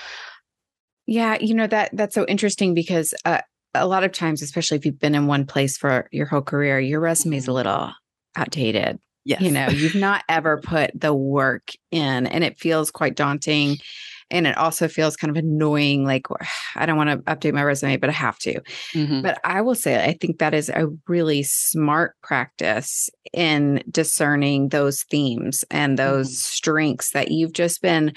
Yeah 1.07 1.39
you 1.41 1.55
know 1.55 1.67
that 1.67 1.91
that's 1.93 2.15
so 2.15 2.27
interesting 2.27 2.75
because 2.75 3.15
uh, 3.25 3.41
a 3.75 3.87
lot 3.87 4.05
of 4.05 4.13
times 4.13 4.43
especially 4.43 4.77
if 4.77 4.85
you've 4.85 4.99
been 4.99 5.15
in 5.15 5.27
one 5.27 5.47
place 5.47 5.77
for 5.77 6.09
your 6.11 6.27
whole 6.27 6.43
career 6.43 6.81
your 6.81 7.01
resume 7.01 7.37
is 7.37 7.47
a 7.47 7.53
little 7.53 7.93
outdated 8.35 8.99
Yes. 9.27 9.41
You 9.41 9.51
know, 9.51 9.67
you've 9.67 9.97
not 9.97 10.23
ever 10.29 10.57
put 10.59 10.93
the 10.95 11.13
work 11.13 11.73
in, 11.91 12.29
and 12.29 12.45
it 12.45 12.61
feels 12.61 12.93
quite 12.93 13.17
daunting. 13.17 13.79
And 14.31 14.47
it 14.47 14.57
also 14.57 14.89
feels 14.89 15.17
kind 15.17 15.31
of 15.31 15.37
annoying. 15.37 16.05
Like, 16.05 16.27
I 16.77 16.87
don't 16.87 16.97
want 16.97 17.11
to 17.11 17.19
update 17.33 17.53
my 17.53 17.63
resume, 17.63 17.97
but 17.97 18.09
I 18.09 18.13
have 18.13 18.39
to. 18.41 18.61
Mm-hmm. 18.95 19.23
But 19.23 19.41
I 19.45 19.63
will 19.63 19.75
say, 19.75 20.05
I 20.05 20.17
think 20.21 20.39
that 20.39 20.55
is 20.55 20.69
a 20.69 20.89
really 21.09 21.43
smart 21.43 22.15
practice 22.23 23.11
in 23.33 23.83
discerning 23.91 24.69
those 24.69 25.03
themes 25.05 25.65
and 25.71 25.99
those 25.99 26.29
mm-hmm. 26.29 26.55
strengths 26.55 27.11
that 27.11 27.31
you've 27.33 27.53
just 27.53 27.83
been 27.83 28.13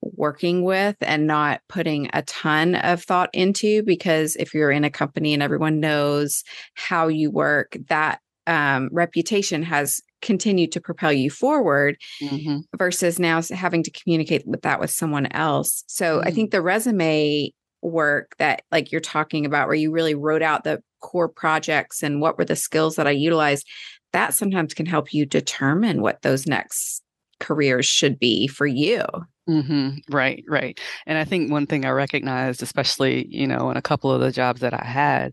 working 0.00 0.62
with 0.62 0.96
and 1.00 1.26
not 1.26 1.60
putting 1.68 2.08
a 2.12 2.22
ton 2.22 2.76
of 2.76 3.02
thought 3.02 3.30
into 3.32 3.82
because 3.84 4.36
if 4.36 4.54
you're 4.54 4.70
in 4.70 4.84
a 4.84 4.90
company 4.90 5.32
and 5.32 5.42
everyone 5.42 5.80
knows 5.80 6.42
how 6.74 7.06
you 7.06 7.30
work 7.30 7.76
that 7.88 8.20
um, 8.48 8.88
reputation 8.92 9.62
has 9.62 10.00
continued 10.22 10.72
to 10.72 10.80
propel 10.80 11.12
you 11.12 11.30
forward 11.30 11.96
mm-hmm. 12.22 12.58
versus 12.76 13.18
now 13.18 13.42
having 13.50 13.82
to 13.82 13.90
communicate 13.90 14.46
with 14.46 14.62
that 14.62 14.80
with 14.80 14.90
someone 14.90 15.26
else. 15.32 15.84
So 15.88 16.18
mm-hmm. 16.18 16.28
I 16.28 16.30
think 16.30 16.50
the 16.50 16.62
resume 16.62 17.52
work 17.82 18.34
that 18.38 18.62
like 18.70 18.92
you're 18.92 19.00
talking 19.00 19.44
about 19.44 19.66
where 19.66 19.74
you 19.74 19.90
really 19.90 20.14
wrote 20.14 20.42
out 20.42 20.64
the 20.64 20.82
core 21.00 21.28
projects 21.28 22.02
and 22.02 22.20
what 22.20 22.38
were 22.38 22.44
the 22.44 22.56
skills 22.56 22.94
that 22.96 23.08
I 23.08 23.10
utilized 23.10 23.66
that 24.12 24.34
sometimes 24.34 24.74
can 24.74 24.86
help 24.86 25.12
you 25.12 25.26
determine 25.26 26.02
what 26.02 26.22
those 26.22 26.46
next 26.46 27.02
careers 27.40 27.86
should 27.86 28.18
be 28.18 28.46
for 28.46 28.66
you. 28.66 29.04
Mm-hmm. 29.48 30.14
Right, 30.14 30.44
right. 30.48 30.78
And 31.06 31.18
I 31.18 31.24
think 31.24 31.50
one 31.50 31.66
thing 31.66 31.84
I 31.84 31.90
recognized, 31.90 32.62
especially, 32.62 33.26
you 33.28 33.46
know, 33.46 33.70
in 33.70 33.76
a 33.76 33.82
couple 33.82 34.12
of 34.12 34.20
the 34.20 34.30
jobs 34.30 34.60
that 34.60 34.74
I 34.74 34.84
had, 34.84 35.32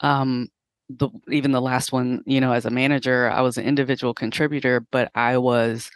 um, 0.00 0.48
the 0.88 1.08
even 1.30 1.52
the 1.52 1.60
last 1.60 1.92
one, 1.92 2.22
you 2.26 2.40
know, 2.40 2.52
as 2.52 2.66
a 2.66 2.70
manager, 2.70 3.30
I 3.30 3.40
was 3.40 3.58
an 3.58 3.64
individual 3.64 4.14
contributor, 4.14 4.80
but 4.90 5.10
I 5.14 5.38
was 5.38 5.90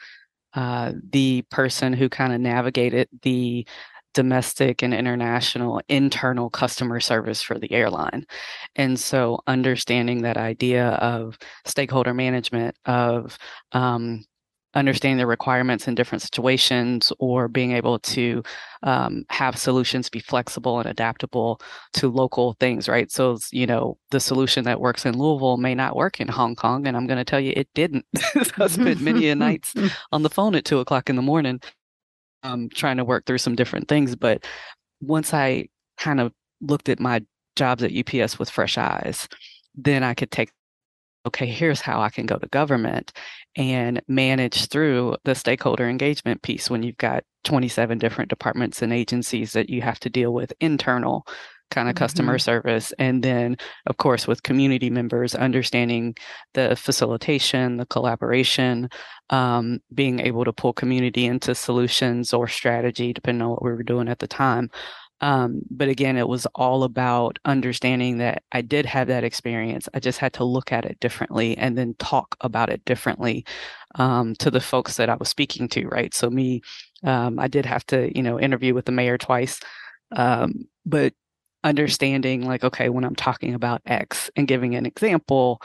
uh, 0.55 0.93
the 1.11 1.43
person 1.51 1.93
who 1.93 2.09
kind 2.09 2.33
of 2.33 2.41
navigated 2.41 3.09
the 3.23 3.67
domestic 4.13 4.83
and 4.83 4.93
international 4.93 5.81
internal 5.89 6.51
customer 6.51 6.99
service 6.99 7.41
for 7.43 7.59
the 7.59 7.71
airline. 7.71 8.27
And 8.75 8.99
so 8.99 9.41
understanding 9.47 10.23
that 10.23 10.37
idea 10.37 10.89
of 10.89 11.39
stakeholder 11.65 12.13
management, 12.13 12.75
of 12.87 13.39
um, 13.73 14.25
understanding 14.75 15.19
the 15.19 15.27
requirements 15.27 15.89
in 15.89 15.95
different 15.95 16.23
situations 16.23 17.13
or 17.19 17.49
being 17.49 17.73
able 17.73 17.99
to 17.99 18.43
um, 18.83 19.25
have 19.29 19.57
solutions 19.57 20.09
be 20.09 20.21
flexible 20.21 20.79
and 20.79 20.89
adaptable 20.89 21.61
to 21.93 22.09
local 22.09 22.57
things 22.61 22.89
right? 22.89 23.11
So 23.11 23.39
you 23.51 23.67
know 23.67 23.99
the 24.11 24.21
solution 24.21 24.65
that 24.65 24.81
works 24.81 25.05
in 25.05 25.19
louisville 25.19 25.57
may 25.57 25.75
not 25.75 25.97
work 25.97 26.21
in 26.21 26.29
hong 26.29 26.55
kong 26.57 26.87
and 26.87 26.97
i'm 26.97 27.07
going 27.07 27.19
to 27.19 27.25
tell 27.25 27.41
you 27.41 27.53
it 27.57 27.69
didn't. 27.75 28.05
I 28.59 28.67
spent 28.67 29.01
many 29.01 29.33
nights 29.35 29.75
on 30.13 30.23
the 30.23 30.31
phone 30.31 30.55
at 30.55 30.65
two 30.65 30.79
o'clock 30.79 31.11
in 31.11 31.17
the 31.17 31.23
morning 31.23 31.61
um, 32.43 32.69
trying 32.69 32.97
to 32.97 33.05
work 33.05 33.27
through 33.27 33.39
some 33.39 33.55
different 33.55 33.89
things 33.89 34.17
but 34.17 34.45
once 35.01 35.35
i 35.35 35.67
kind 35.99 36.21
of 36.21 36.33
looked 36.61 36.89
at 36.89 37.01
my 37.01 37.21
jobs 37.57 37.83
at 37.83 37.93
ups 37.93 38.39
with 38.39 38.51
fresh 38.51 38.79
eyes 38.79 39.29
then 39.75 40.03
i 40.03 40.15
could 40.15 40.31
take 40.31 40.51
okay, 41.27 41.47
here's 41.47 41.81
how 41.81 42.01
I 42.01 42.11
can 42.11 42.27
go 42.27 42.37
to 42.37 42.49
government 42.49 43.13
and 43.57 44.01
manage 44.09 44.67
through 44.67 45.17
the 45.25 45.35
stakeholder 45.35 45.89
engagement 45.89 46.43
piece 46.43 46.71
when 46.71 46.83
you've 46.83 46.97
got 46.97 47.25
27 47.45 47.99
different 47.99 48.31
departments 48.31 48.83
and 48.83 48.93
agencies 48.93 49.53
that 49.53 49.71
you 49.71 49.83
have 49.83 50.01
to 50.01 50.11
deal 50.11 50.33
with 50.33 50.53
internal 50.61 51.27
kind 51.71 51.89
of 51.89 51.95
mm-hmm. 51.95 52.05
customer 52.05 52.39
service 52.39 52.93
and 52.99 53.23
then 53.23 53.57
of 53.87 53.97
course 53.97 54.27
with 54.27 54.43
community 54.43 54.91
members 54.91 55.35
understanding 55.35 56.15
the 56.55 56.75
facilitation 56.77 57.77
the 57.77 57.87
collaboration 57.87 58.89
um, 59.31 59.79
being 59.95 60.19
able 60.21 60.45
to 60.45 60.53
pull 60.53 60.73
community 60.73 61.27
into 61.27 61.55
solutions 61.55 62.33
or 62.33 62.49
strategy 62.49 63.13
depending 63.13 63.43
on 63.43 63.51
what 63.51 63.63
we 63.63 63.71
were 63.71 63.83
doing 63.83 64.09
at 64.09 64.19
the 64.19 64.27
time 64.27 64.69
um, 65.21 65.63
but 65.71 65.89
again, 65.89 66.17
it 66.17 66.29
was 66.29 66.47
all 66.55 66.83
about 66.83 67.39
understanding 67.45 68.19
that 68.19 68.43
I 68.53 68.63
did 68.63 68.87
have 68.87 69.09
that 69.09 69.25
experience. 69.25 69.89
I 69.93 70.01
just 70.01 70.19
had 70.19 70.33
to 70.35 70.45
look 70.45 70.73
at 70.73 70.85
it 70.85 70.99
differently 71.01 71.57
and 71.59 71.77
then 71.77 71.95
talk 71.99 72.37
about 72.41 72.71
it 72.71 72.85
differently 72.85 73.45
um, 73.97 74.35
to 74.37 74.51
the 74.51 74.61
folks 74.61 74.97
that 74.97 75.11
I 75.11 75.17
was 75.17 75.29
speaking 75.29 75.69
to, 75.71 75.87
right? 75.89 76.15
So, 76.15 76.31
me, 76.31 76.63
um, 77.05 77.39
I 77.39 77.49
did 77.49 77.67
have 77.67 77.85
to, 77.87 78.17
you 78.17 78.23
know, 78.23 78.41
interview 78.41 78.75
with 78.75 78.87
the 78.87 78.93
mayor 78.93 79.19
twice. 79.19 79.61
Um, 80.13 80.67
but 80.87 81.13
understanding, 81.65 82.47
like, 82.47 82.65
okay, 82.65 82.89
when 82.89 83.05
I'm 83.05 83.17
talking 83.17 83.55
about 83.55 83.83
X 83.87 84.31
and 84.37 84.49
giving 84.49 84.75
an 84.75 84.87
example, 84.87 85.61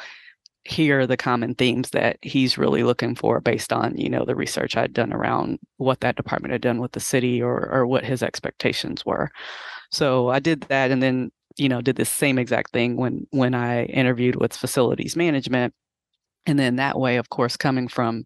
here 0.65 1.01
are 1.01 1.07
the 1.07 1.15
common 1.15 1.53
themes 1.53 1.91
that 1.91 2.17
he's 2.23 2.57
really 2.57 2.83
looking 2.83 3.15
for 3.15 3.39
based 3.39 3.71
on 3.71 3.95
you 3.97 4.09
know 4.09 4.25
the 4.25 4.35
research 4.35 4.75
i'd 4.75 4.93
done 4.93 5.13
around 5.13 5.59
what 5.77 5.99
that 6.01 6.15
department 6.15 6.51
had 6.51 6.61
done 6.61 6.79
with 6.79 6.91
the 6.93 6.99
city 6.99 7.41
or 7.41 7.69
or 7.71 7.85
what 7.85 8.03
his 8.03 8.23
expectations 8.23 9.05
were. 9.05 9.29
So 9.91 10.29
i 10.29 10.39
did 10.39 10.61
that 10.61 10.91
and 10.91 11.01
then 11.01 11.31
you 11.57 11.69
know 11.69 11.81
did 11.81 11.95
the 11.97 12.05
same 12.05 12.39
exact 12.39 12.71
thing 12.71 12.97
when 12.97 13.27
when 13.29 13.53
i 13.53 13.85
interviewed 13.85 14.35
with 14.37 14.53
facilities 14.53 15.15
management. 15.15 15.73
And 16.47 16.59
then 16.59 16.75
that 16.77 16.99
way 16.99 17.17
of 17.17 17.29
course 17.29 17.57
coming 17.57 17.87
from 17.87 18.25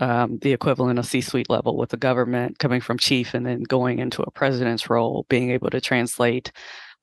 um, 0.00 0.38
the 0.42 0.52
equivalent 0.52 0.98
of 0.98 1.06
c-suite 1.06 1.50
level 1.50 1.76
with 1.76 1.90
the 1.90 1.96
government 1.96 2.58
coming 2.58 2.80
from 2.80 2.98
chief 2.98 3.34
and 3.34 3.46
then 3.46 3.62
going 3.62 3.98
into 4.00 4.22
a 4.22 4.30
president's 4.30 4.90
role 4.90 5.26
being 5.28 5.50
able 5.50 5.70
to 5.70 5.80
translate 5.80 6.50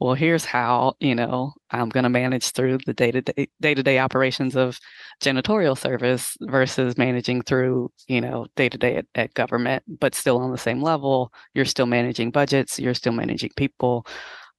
well, 0.02 0.16
here's 0.16 0.46
how, 0.46 0.96
you 1.00 1.14
know, 1.14 1.54
I'm 1.70 1.90
going 1.90 2.06
to 2.06 2.10
manage 2.10 2.52
through 2.52 2.80
the 2.88 2.94
day-to-day 2.94 3.48
day-to-day 3.62 4.00
operations 4.00 4.56
of 4.56 4.80
janitorial 5.22 5.78
service 5.78 6.36
versus 6.42 6.98
managing 6.98 7.44
through, 7.44 7.92
you 8.08 8.20
know, 8.20 8.48
day-to-day 8.56 8.96
at, 8.98 9.06
at 9.14 9.34
government, 9.36 9.84
but 9.88 10.16
still 10.16 10.40
on 10.40 10.52
the 10.52 10.58
same 10.58 10.82
level. 10.82 11.32
You're 11.54 11.66
still 11.66 11.86
managing 11.86 12.32
budgets, 12.32 12.80
you're 12.80 12.96
still 12.96 13.14
managing 13.14 13.52
people. 13.56 14.08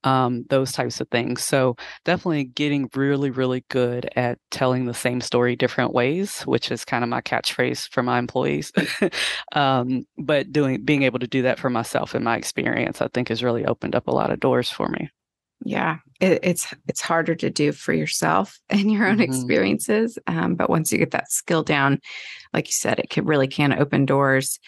um, 0.04 0.44
those 0.50 0.72
types 0.72 1.00
of 1.00 1.08
things. 1.10 1.42
So 1.44 1.76
definitely 2.04 2.44
getting 2.44 2.88
really, 2.96 3.30
really 3.30 3.64
good 3.68 4.10
at 4.16 4.38
telling 4.50 4.86
the 4.86 4.94
same 4.94 5.20
story 5.20 5.56
different 5.56 5.92
ways, 5.94 6.42
which 6.42 6.70
is 6.72 6.84
kind 6.84 7.04
of 7.04 7.10
my 7.10 7.20
catchphrase 7.20 7.88
for 7.90 8.02
my 8.02 8.18
employees. 8.18 8.72
um, 9.52 10.04
but 10.18 10.52
doing 10.52 10.84
being 10.84 11.04
able 11.04 11.20
to 11.20 11.28
do 11.28 11.42
that 11.42 11.58
for 11.58 11.70
myself 11.70 12.14
in 12.14 12.24
my 12.24 12.36
experience, 12.36 13.00
I 13.00 13.08
think 13.08 13.28
has 13.28 13.42
really 13.44 13.64
opened 13.66 13.94
up 13.94 14.08
a 14.08 14.12
lot 14.12 14.30
of 14.32 14.40
doors 14.40 14.70
for 14.70 14.88
me. 14.88 15.10
Yeah, 15.64 15.98
it, 16.20 16.40
it's 16.42 16.72
it's 16.88 17.00
harder 17.00 17.34
to 17.36 17.50
do 17.50 17.72
for 17.72 17.92
yourself 17.92 18.58
and 18.70 18.90
your 18.90 19.06
own 19.06 19.14
mm-hmm. 19.18 19.22
experiences, 19.22 20.18
um, 20.26 20.54
but 20.54 20.70
once 20.70 20.92
you 20.92 20.98
get 20.98 21.12
that 21.12 21.30
skill 21.30 21.62
down, 21.62 22.00
like 22.52 22.68
you 22.68 22.72
said, 22.72 22.98
it 22.98 23.10
can 23.10 23.24
really 23.24 23.48
can 23.48 23.72
open 23.72 24.06
doors. 24.06 24.58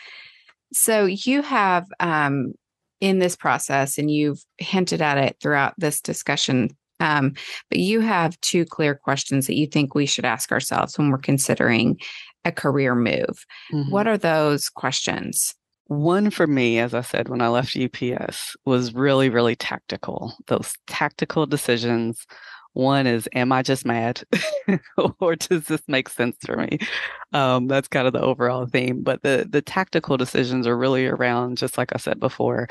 So 0.72 1.04
you 1.04 1.42
have 1.42 1.86
um, 2.00 2.54
in 3.00 3.18
this 3.18 3.36
process, 3.36 3.98
and 3.98 4.10
you've 4.10 4.42
hinted 4.58 5.02
at 5.02 5.18
it 5.18 5.36
throughout 5.40 5.74
this 5.78 6.00
discussion. 6.00 6.70
Um, 7.00 7.34
but 7.70 7.78
you 7.78 8.00
have 8.00 8.40
two 8.40 8.64
clear 8.64 8.94
questions 8.94 9.46
that 9.46 9.56
you 9.56 9.66
think 9.66 9.94
we 9.94 10.06
should 10.06 10.24
ask 10.24 10.52
ourselves 10.52 10.96
when 10.96 11.10
we're 11.10 11.18
considering 11.18 11.98
a 12.44 12.52
career 12.52 12.94
move. 12.94 13.44
Mm-hmm. 13.72 13.90
What 13.90 14.06
are 14.06 14.16
those 14.16 14.68
questions? 14.68 15.54
One 15.86 16.30
for 16.30 16.46
me, 16.46 16.78
as 16.78 16.94
I 16.94 17.02
said 17.02 17.28
when 17.28 17.42
I 17.42 17.48
left 17.48 17.76
UPS, 17.76 18.56
was 18.64 18.94
really, 18.94 19.28
really 19.28 19.54
tactical. 19.54 20.34
Those 20.46 20.72
tactical 20.86 21.46
decisions. 21.46 22.26
One 22.72 23.06
is, 23.06 23.28
am 23.34 23.52
I 23.52 23.62
just 23.62 23.84
mad? 23.84 24.22
or 25.20 25.36
does 25.36 25.66
this 25.66 25.82
make 25.86 26.08
sense 26.08 26.36
for 26.44 26.56
me? 26.56 26.78
Um, 27.32 27.68
that's 27.68 27.86
kind 27.86 28.06
of 28.06 28.12
the 28.12 28.22
overall 28.22 28.66
theme. 28.66 29.02
But 29.02 29.22
the 29.22 29.46
the 29.48 29.62
tactical 29.62 30.16
decisions 30.16 30.66
are 30.66 30.76
really 30.76 31.06
around, 31.06 31.58
just 31.58 31.78
like 31.78 31.92
I 31.94 31.98
said 31.98 32.18
before, 32.18 32.68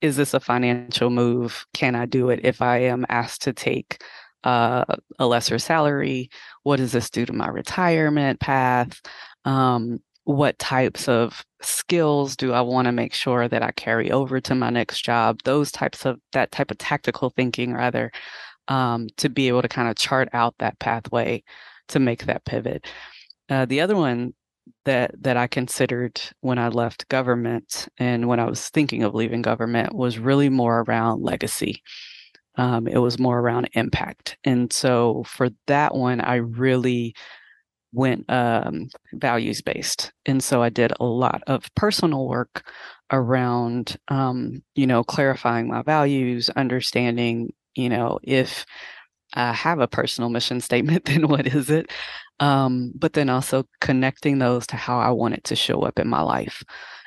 is 0.00 0.16
this 0.16 0.34
a 0.34 0.40
financial 0.40 1.10
move? 1.10 1.66
Can 1.72 1.94
I 1.94 2.06
do 2.06 2.28
it 2.30 2.40
if 2.44 2.60
I 2.62 2.78
am 2.78 3.06
asked 3.08 3.42
to 3.42 3.52
take 3.52 4.02
uh, 4.44 4.84
a 5.18 5.26
lesser 5.26 5.58
salary? 5.58 6.30
What 6.62 6.76
does 6.76 6.92
this 6.92 7.10
do 7.10 7.24
to 7.26 7.32
my 7.32 7.48
retirement 7.48 8.40
path? 8.40 9.00
Um, 9.44 10.00
what 10.24 10.58
types 10.58 11.08
of 11.08 11.44
skills 11.62 12.36
do 12.36 12.52
I 12.52 12.60
want 12.62 12.86
to 12.86 12.92
make 12.92 13.14
sure 13.14 13.48
that 13.48 13.62
I 13.62 13.70
carry 13.72 14.10
over 14.10 14.40
to 14.40 14.54
my 14.54 14.70
next 14.70 15.02
job? 15.04 15.40
Those 15.44 15.70
types 15.70 16.04
of 16.06 16.18
that 16.32 16.50
type 16.50 16.70
of 16.70 16.78
tactical 16.78 17.30
thinking, 17.30 17.74
rather, 17.74 18.10
um, 18.68 19.08
to 19.18 19.28
be 19.28 19.48
able 19.48 19.62
to 19.62 19.68
kind 19.68 19.88
of 19.88 19.96
chart 19.96 20.28
out 20.32 20.54
that 20.58 20.78
pathway 20.78 21.42
to 21.88 22.00
make 22.00 22.24
that 22.26 22.44
pivot. 22.44 22.86
Uh, 23.48 23.66
the 23.66 23.80
other 23.80 23.96
one 23.96 24.32
that 24.84 25.10
that 25.22 25.36
I 25.36 25.46
considered 25.46 26.20
when 26.40 26.58
I 26.58 26.68
left 26.68 27.08
government 27.08 27.88
and 27.98 28.28
when 28.28 28.40
I 28.40 28.46
was 28.46 28.68
thinking 28.70 29.02
of 29.02 29.14
leaving 29.14 29.42
government 29.42 29.94
was 29.94 30.18
really 30.18 30.48
more 30.48 30.80
around 30.80 31.22
legacy. 31.22 31.82
Um, 32.56 32.86
it 32.86 32.98
was 32.98 33.18
more 33.18 33.40
around 33.40 33.68
impact, 33.74 34.38
and 34.44 34.72
so 34.72 35.24
for 35.26 35.50
that 35.66 35.94
one, 35.94 36.20
I 36.20 36.36
really 36.36 37.14
went 37.94 38.30
um, 38.30 38.88
values 39.14 39.62
based, 39.62 40.12
and 40.26 40.42
so 40.42 40.62
I 40.62 40.68
did 40.70 40.92
a 41.00 41.04
lot 41.04 41.42
of 41.46 41.72
personal 41.74 42.26
work 42.28 42.68
around, 43.12 43.96
um, 44.08 44.62
you 44.74 44.86
know, 44.86 45.04
clarifying 45.04 45.68
my 45.68 45.82
values, 45.82 46.50
understanding, 46.50 47.52
you 47.74 47.88
know, 47.88 48.18
if 48.22 48.64
I 49.34 49.52
have 49.52 49.80
a 49.80 49.88
personal 49.88 50.30
mission 50.30 50.60
statement, 50.60 51.04
then 51.06 51.28
what 51.28 51.46
is 51.46 51.70
it? 51.70 51.90
um, 52.40 52.92
but 52.96 53.12
then 53.12 53.30
also 53.30 53.64
connecting 53.80 54.38
those 54.38 54.66
to 54.68 54.76
how 54.76 54.98
I 54.98 55.10
want 55.10 55.34
it 55.34 55.44
to 55.44 55.56
show 55.56 55.82
up 55.82 55.98
in 55.98 56.08
my 56.08 56.20
life. 56.22 56.62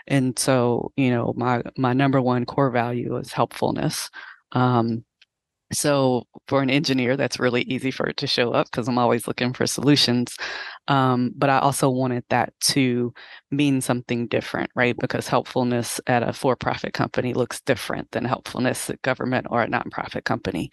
And 0.08 0.38
so, 0.40 0.92
you 0.96 1.10
know, 1.12 1.34
my 1.36 1.64
my 1.78 1.94
number 1.94 2.22
one 2.22 2.46
core 2.46 2.72
value 2.72 3.18
is 3.18 3.34
helpfulness. 3.34 4.10
Um, 4.54 5.04
so 5.74 6.24
for 6.48 6.62
an 6.62 6.70
engineer, 6.70 7.18
that's 7.18 7.40
really 7.40 7.64
easy 7.64 7.92
for 7.92 8.08
it 8.08 8.18
to 8.18 8.28
show 8.28 8.52
up 8.54 8.68
because 8.72 8.88
I'm 8.88 8.98
always 8.98 9.28
looking 9.28 9.54
for 9.54 9.68
solutions. 9.68 10.36
Um, 10.88 11.34
but 11.36 11.50
I 11.50 11.60
also 11.60 11.90
wanted 11.90 12.24
that 12.30 12.54
to 12.62 13.14
mean 13.52 13.82
something 13.82 14.28
different, 14.28 14.72
right? 14.76 14.96
Because 14.98 15.28
helpfulness 15.28 16.00
at 16.08 16.24
a 16.24 16.34
for-profit 16.34 16.94
company 16.94 17.34
looks 17.34 17.62
different 17.62 18.12
than 18.12 18.26
helpfulness 18.26 18.90
at 18.90 19.02
government 19.02 19.48
or 19.50 19.62
a 19.64 19.68
nonprofit 19.68 20.24
company. 20.24 20.72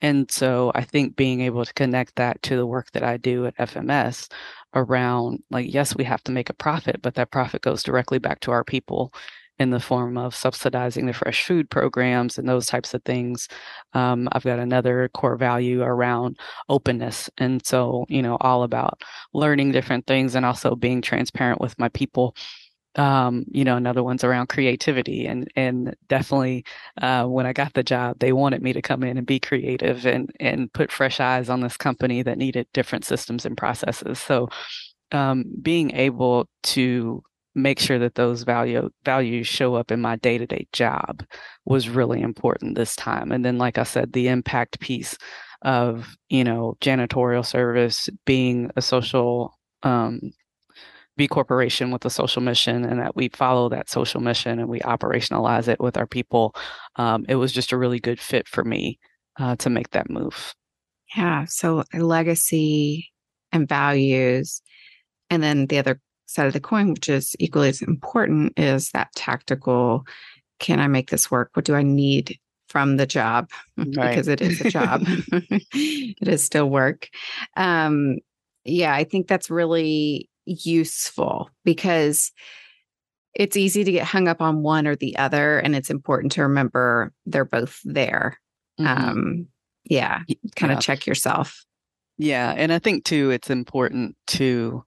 And 0.00 0.30
so 0.30 0.72
I 0.74 0.82
think 0.82 1.16
being 1.16 1.40
able 1.40 1.64
to 1.64 1.74
connect 1.74 2.16
that 2.16 2.42
to 2.42 2.56
the 2.56 2.66
work 2.66 2.90
that 2.92 3.02
I 3.02 3.16
do 3.16 3.46
at 3.46 3.56
FMS 3.56 4.30
around 4.74 5.42
like, 5.50 5.72
yes, 5.72 5.96
we 5.96 6.04
have 6.04 6.22
to 6.24 6.32
make 6.32 6.50
a 6.50 6.54
profit, 6.54 7.00
but 7.02 7.14
that 7.14 7.30
profit 7.30 7.62
goes 7.62 7.82
directly 7.82 8.18
back 8.18 8.40
to 8.40 8.50
our 8.50 8.64
people 8.64 9.12
in 9.58 9.70
the 9.70 9.80
form 9.80 10.18
of 10.18 10.34
subsidizing 10.34 11.06
the 11.06 11.12
fresh 11.12 11.44
food 11.44 11.70
programs 11.70 12.38
and 12.38 12.48
those 12.48 12.66
types 12.66 12.92
of 12.92 13.02
things. 13.04 13.48
Um, 13.92 14.28
I've 14.32 14.44
got 14.44 14.58
another 14.58 15.08
core 15.14 15.36
value 15.36 15.82
around 15.82 16.38
openness. 16.68 17.30
And 17.38 17.64
so, 17.64 18.04
you 18.08 18.22
know, 18.22 18.36
all 18.40 18.64
about 18.64 19.02
learning 19.32 19.72
different 19.72 20.06
things 20.06 20.34
and 20.34 20.44
also 20.44 20.74
being 20.74 21.02
transparent 21.02 21.60
with 21.60 21.78
my 21.78 21.88
people. 21.90 22.34
Um, 22.96 23.44
you 23.50 23.64
know, 23.64 23.76
another 23.76 24.04
one's 24.04 24.22
around 24.22 24.48
creativity 24.48 25.26
and 25.26 25.50
and 25.56 25.96
definitely 26.08 26.64
uh, 27.02 27.24
when 27.24 27.44
I 27.44 27.52
got 27.52 27.74
the 27.74 27.82
job, 27.82 28.20
they 28.20 28.32
wanted 28.32 28.62
me 28.62 28.72
to 28.72 28.82
come 28.82 29.02
in 29.02 29.18
and 29.18 29.26
be 29.26 29.40
creative 29.40 30.06
and 30.06 30.30
and 30.38 30.72
put 30.72 30.92
fresh 30.92 31.18
eyes 31.18 31.50
on 31.50 31.60
this 31.60 31.76
company 31.76 32.22
that 32.22 32.38
needed 32.38 32.68
different 32.72 33.04
systems 33.04 33.44
and 33.46 33.56
processes. 33.56 34.20
So 34.20 34.48
um, 35.10 35.44
being 35.60 35.92
able 35.92 36.48
to 36.64 37.22
make 37.54 37.78
sure 37.78 37.98
that 37.98 38.14
those 38.14 38.42
value 38.42 38.90
values 39.04 39.46
show 39.46 39.74
up 39.74 39.90
in 39.90 40.00
my 40.00 40.16
day-to-day 40.16 40.66
job 40.72 41.24
was 41.64 41.88
really 41.88 42.20
important 42.20 42.74
this 42.74 42.96
time 42.96 43.30
and 43.30 43.44
then 43.44 43.58
like 43.58 43.78
i 43.78 43.82
said 43.82 44.12
the 44.12 44.28
impact 44.28 44.80
piece 44.80 45.16
of 45.62 46.16
you 46.28 46.44
know 46.44 46.76
janitorial 46.80 47.44
service 47.44 48.08
being 48.26 48.70
a 48.76 48.82
social 48.82 49.58
um, 49.82 50.20
B 51.16 51.28
corporation 51.28 51.90
with 51.90 52.04
a 52.04 52.10
social 52.10 52.42
mission 52.42 52.84
and 52.84 53.00
that 53.00 53.14
we 53.14 53.28
follow 53.28 53.68
that 53.68 53.88
social 53.88 54.20
mission 54.20 54.58
and 54.58 54.68
we 54.68 54.80
operationalize 54.80 55.68
it 55.68 55.80
with 55.80 55.96
our 55.96 56.06
people. 56.06 56.54
Um, 56.96 57.24
it 57.28 57.36
was 57.36 57.52
just 57.52 57.72
a 57.72 57.76
really 57.76 58.00
good 58.00 58.20
fit 58.20 58.48
for 58.48 58.64
me 58.64 58.98
uh, 59.38 59.56
to 59.56 59.70
make 59.70 59.90
that 59.90 60.10
move. 60.10 60.54
Yeah. 61.16 61.44
So 61.44 61.84
legacy 61.92 63.12
and 63.52 63.68
values. 63.68 64.60
And 65.30 65.42
then 65.42 65.66
the 65.66 65.78
other 65.78 66.00
side 66.34 66.46
of 66.46 66.52
the 66.52 66.60
coin, 66.60 66.90
which 66.90 67.08
is 67.08 67.36
equally 67.38 67.68
as 67.68 67.82
important, 67.82 68.52
is 68.56 68.90
that 68.90 69.14
tactical 69.14 70.04
can 70.60 70.80
I 70.80 70.86
make 70.86 71.10
this 71.10 71.30
work? 71.30 71.50
What 71.54 71.64
do 71.64 71.74
I 71.74 71.82
need 71.82 72.38
from 72.68 72.96
the 72.96 73.06
job? 73.06 73.50
Right. 73.76 74.10
because 74.10 74.28
it 74.28 74.40
is 74.40 74.60
a 74.60 74.70
job, 74.70 75.02
it 75.06 76.28
is 76.28 76.42
still 76.42 76.70
work. 76.70 77.08
Um, 77.56 78.18
yeah, 78.64 78.94
I 78.94 79.04
think 79.04 79.26
that's 79.26 79.50
really 79.50 80.30
useful 80.46 81.50
because 81.64 82.32
it's 83.34 83.56
easy 83.56 83.84
to 83.84 83.92
get 83.92 84.06
hung 84.06 84.28
up 84.28 84.40
on 84.40 84.62
one 84.62 84.86
or 84.86 84.96
the 84.96 85.16
other. 85.16 85.58
And 85.58 85.74
it's 85.74 85.90
important 85.90 86.32
to 86.32 86.42
remember 86.42 87.12
they're 87.26 87.44
both 87.44 87.80
there. 87.84 88.38
Mm-hmm. 88.80 89.08
Um, 89.08 89.46
yeah, 89.84 90.20
kind 90.56 90.72
of 90.72 90.76
yeah. 90.76 90.80
check 90.80 91.06
yourself. 91.06 91.64
Yeah. 92.16 92.54
And 92.56 92.72
I 92.72 92.78
think 92.78 93.04
too, 93.04 93.30
it's 93.30 93.50
important 93.50 94.16
to 94.28 94.84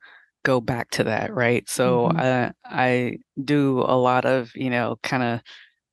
go 0.48 0.62
back 0.62 0.90
to 0.92 1.04
that, 1.04 1.34
right? 1.34 1.68
So 1.70 2.08
mm-hmm. 2.08 2.20
uh, 2.20 2.50
I 2.64 3.18
do 3.44 3.82
a 3.82 3.98
lot 3.98 4.24
of, 4.24 4.50
you 4.56 4.70
know, 4.70 4.98
kind 5.04 5.22
of 5.22 5.42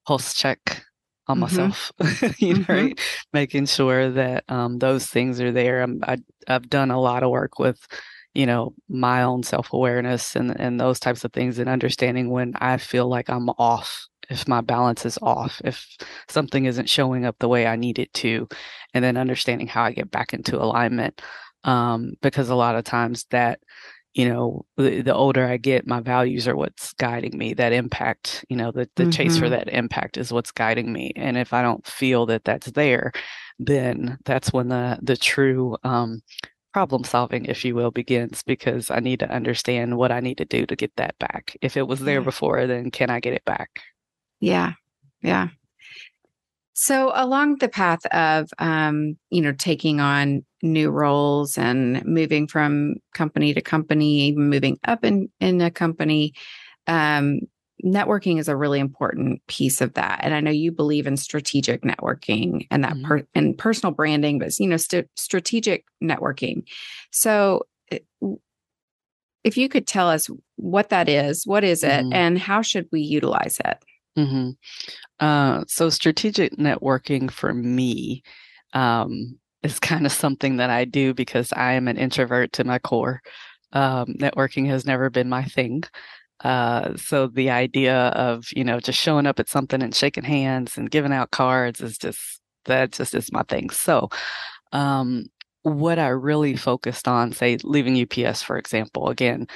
pulse 0.07 0.33
check 0.33 0.85
on 1.27 1.41
mm-hmm. 1.41 1.41
myself, 1.41 1.91
you 2.39 2.55
know, 2.55 2.61
mm-hmm. 2.61 2.73
right? 2.73 3.01
Making 3.33 3.67
sure 3.67 4.13
that 4.13 4.45
um, 4.49 4.79
those 4.79 5.07
things 5.07 5.41
are 5.41 5.51
there. 5.51 5.83
I'm, 5.83 6.05
I, 6.05 6.19
I've 6.47 6.71
done 6.71 6.93
a 6.93 7.01
lot 7.01 7.25
of 7.25 7.31
work 7.31 7.59
with, 7.59 7.85
you 8.33 8.47
know, 8.47 8.75
my 8.89 9.25
own 9.25 9.43
self 9.43 9.73
awareness 9.73 10.37
and 10.37 10.59
and 10.61 10.79
those 10.79 11.01
types 11.01 11.25
of 11.25 11.33
things, 11.33 11.59
and 11.59 11.69
understanding 11.69 12.31
when 12.31 12.53
I 12.57 12.77
feel 12.77 13.09
like 13.09 13.29
I'm 13.31 13.49
off, 13.51 14.07
if 14.31 14.47
my 14.47 14.61
balance 14.61 15.05
is 15.05 15.19
off, 15.21 15.61
if 15.65 15.85
something 16.29 16.65
isn't 16.65 16.89
showing 16.89 17.25
up 17.25 17.37
the 17.39 17.49
way 17.49 17.67
I 17.67 17.75
need 17.77 17.99
it 17.99 18.13
to, 18.15 18.49
and 18.93 19.05
then 19.05 19.17
understanding 19.17 19.67
how 19.67 19.83
I 19.83 19.93
get 19.93 20.13
back 20.13 20.33
into 20.33 20.63
alignment. 20.63 21.23
Um, 21.65 22.13
because 22.21 22.51
a 22.51 22.55
lot 22.55 22.77
of 22.77 22.85
times 22.85 23.25
that 23.31 23.59
you 24.15 24.29
know 24.29 24.65
the, 24.77 25.03
the, 25.03 25.15
older 25.15 25.45
i 25.47 25.57
get 25.57 25.87
my 25.87 26.01
values 26.01 26.49
are 26.49 26.57
what's 26.57 26.93
guiding 26.95 27.37
me. 27.37 27.53
That 27.55 27.73
impact 27.73 28.45
you 28.49 28.57
know 28.57 28.71
the, 28.71 28.89
the 28.97 29.05
mm-hmm. 29.05 29.11
chase 29.11 29.39
for 29.39 29.49
that 29.49 29.69
impact 29.69 30.17
is 30.17 30.33
what's 30.33 30.53
guiding 30.53 30.93
me. 30.93 31.13
And 31.17 31.37
if 31.37 31.53
i 31.53 31.63
don't 31.63 31.87
feel 31.87 32.27
that 32.27 32.45
that's 32.45 32.71
there 32.73 33.13
then 33.59 34.19
that's 34.25 34.53
when 34.53 34.69
the 34.69 34.99
the 35.03 35.17
true 35.17 35.77
um, 35.85 36.23
problem 36.73 37.05
solving 37.05 37.45
if 37.45 37.65
you 37.65 37.75
will 37.75 37.93
begins 37.93 38.43
because 38.43 38.91
i 38.91 38.99
need 38.99 39.21
to 39.21 39.31
understand 39.31 39.97
what 39.97 40.11
i 40.11 40.19
need 40.19 40.39
to 40.39 40.45
do 40.45 40.67
to 40.67 40.77
get 40.77 40.95
that 40.97 41.19
back. 41.19 41.57
If 41.61 41.77
it 41.77 41.87
was 41.87 42.01
there 42.01 42.21
yeah. 42.21 42.25
before 42.25 42.67
then 42.67 42.91
can 42.91 43.11
i 43.11 43.21
get 43.21 43.35
it 43.35 43.45
back? 43.45 43.81
Yeah. 44.41 44.73
Yeah 45.23 45.49
so 46.75 47.13
along 47.15 47.59
the 47.59 47.69
path 47.69 48.05
of 48.07 48.51
um, 48.59 49.17
you 49.31 49.41
know 49.41 49.53
taking 49.53 50.01
on 50.01 50.45
new 50.63 50.91
roles 50.91 51.57
and 51.57 52.05
moving 52.05 52.47
from 52.49 52.97
company 53.15 53.55
to 53.55 53.61
company, 53.61 54.23
even 54.23 54.49
moving 54.51 54.79
up 54.85 55.05
in 55.05 55.29
in 55.41 55.61
a 55.61 55.71
company, 55.71 56.35
um, 56.87 57.41
networking 57.85 58.39
is 58.41 58.49
a 58.49 58.57
really 58.57 58.81
important 58.81 59.47
piece 59.47 59.81
of 59.81 59.95
that. 59.95 60.21
And 60.23 60.35
I 60.35 60.41
know 60.41 60.51
you 60.51 60.73
believe 60.73 61.07
in 61.07 61.17
strategic 61.17 61.83
networking 61.83 62.67
and 62.71 62.83
that 62.83 62.95
mm-hmm. 62.95 63.07
per- 63.07 63.27
and 63.35 63.57
personal 63.57 63.93
branding, 63.93 64.39
but 64.39 64.59
you 64.59 64.69
know, 64.69 64.77
st- 64.77 65.09
strategic 65.17 65.85
networking. 66.03 66.65
So 67.13 67.67
eh, 67.91 67.99
if 69.45 69.57
you 69.57 69.69
could 69.69 69.87
tell 69.87 70.09
us 70.09 70.29
what 70.57 70.89
that 70.89 71.09
is, 71.09 71.47
what 71.47 71.63
is 71.63 71.85
it, 71.85 72.05
mm-hmm. 72.05 72.13
and 72.13 72.39
how 72.39 72.63
should 72.63 72.89
we 72.91 73.01
utilize 73.01 73.61
it? 73.65 73.79
Mm-hmm. 74.17 74.51
Uh, 75.21 75.65
so 75.67 75.91
strategic 75.91 76.57
networking 76.57 77.31
for 77.31 77.53
me 77.53 78.23
um, 78.73 79.39
is 79.63 79.79
kind 79.81 80.07
of 80.07 80.13
something 80.13 80.57
that 80.59 80.71
I 80.71 80.85
do 80.85 81.15
because 81.15 81.53
I 81.53 81.73
am 81.73 81.89
an 81.89 81.97
introvert 81.97 82.53
to 82.55 82.65
my 82.65 82.79
core. 82.79 83.21
Um, 83.73 84.15
networking 84.21 84.67
has 84.69 84.87
never 84.87 85.11
been 85.11 85.29
my 85.29 85.45
thing. 85.45 85.83
Uh, 86.41 86.97
so 86.97 87.27
the 87.29 87.51
idea 87.51 88.09
of 88.09 88.47
you 88.55 88.65
know 88.65 88.81
just 88.81 88.99
showing 89.01 89.27
up 89.27 89.41
at 89.41 89.49
something 89.49 89.83
and 89.83 89.95
shaking 89.95 90.25
hands 90.25 90.77
and 90.77 90.91
giving 90.91 91.13
out 91.13 91.31
cards 91.31 91.81
is 91.81 91.97
just 91.97 92.41
that 92.67 92.93
just 92.93 93.15
is 93.15 93.33
my 93.33 93.43
thing. 93.45 93.71
So 93.71 94.11
um, 94.73 95.27
what 95.63 95.99
I 95.99 96.09
really 96.09 96.57
focused 96.57 97.09
on, 97.09 97.33
say 97.33 97.59
leaving 97.65 98.01
UPS 98.01 98.43
for 98.43 98.59
example, 98.59 99.09
again 99.09 99.47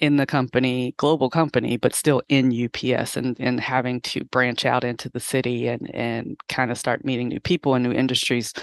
in 0.00 0.16
the 0.16 0.26
company, 0.26 0.94
global 0.96 1.28
company, 1.28 1.76
but 1.76 1.94
still 1.94 2.22
in 2.30 2.50
UPS 2.50 3.16
and, 3.16 3.36
and 3.38 3.60
having 3.60 4.00
to 4.00 4.24
branch 4.24 4.64
out 4.64 4.82
into 4.82 5.10
the 5.10 5.20
city 5.20 5.68
and, 5.68 5.94
and 5.94 6.38
kind 6.48 6.70
of 6.70 6.78
start 6.78 7.04
meeting 7.04 7.28
new 7.28 7.38
people 7.38 7.74
and 7.74 7.84
new 7.84 7.92
industries. 7.92 8.54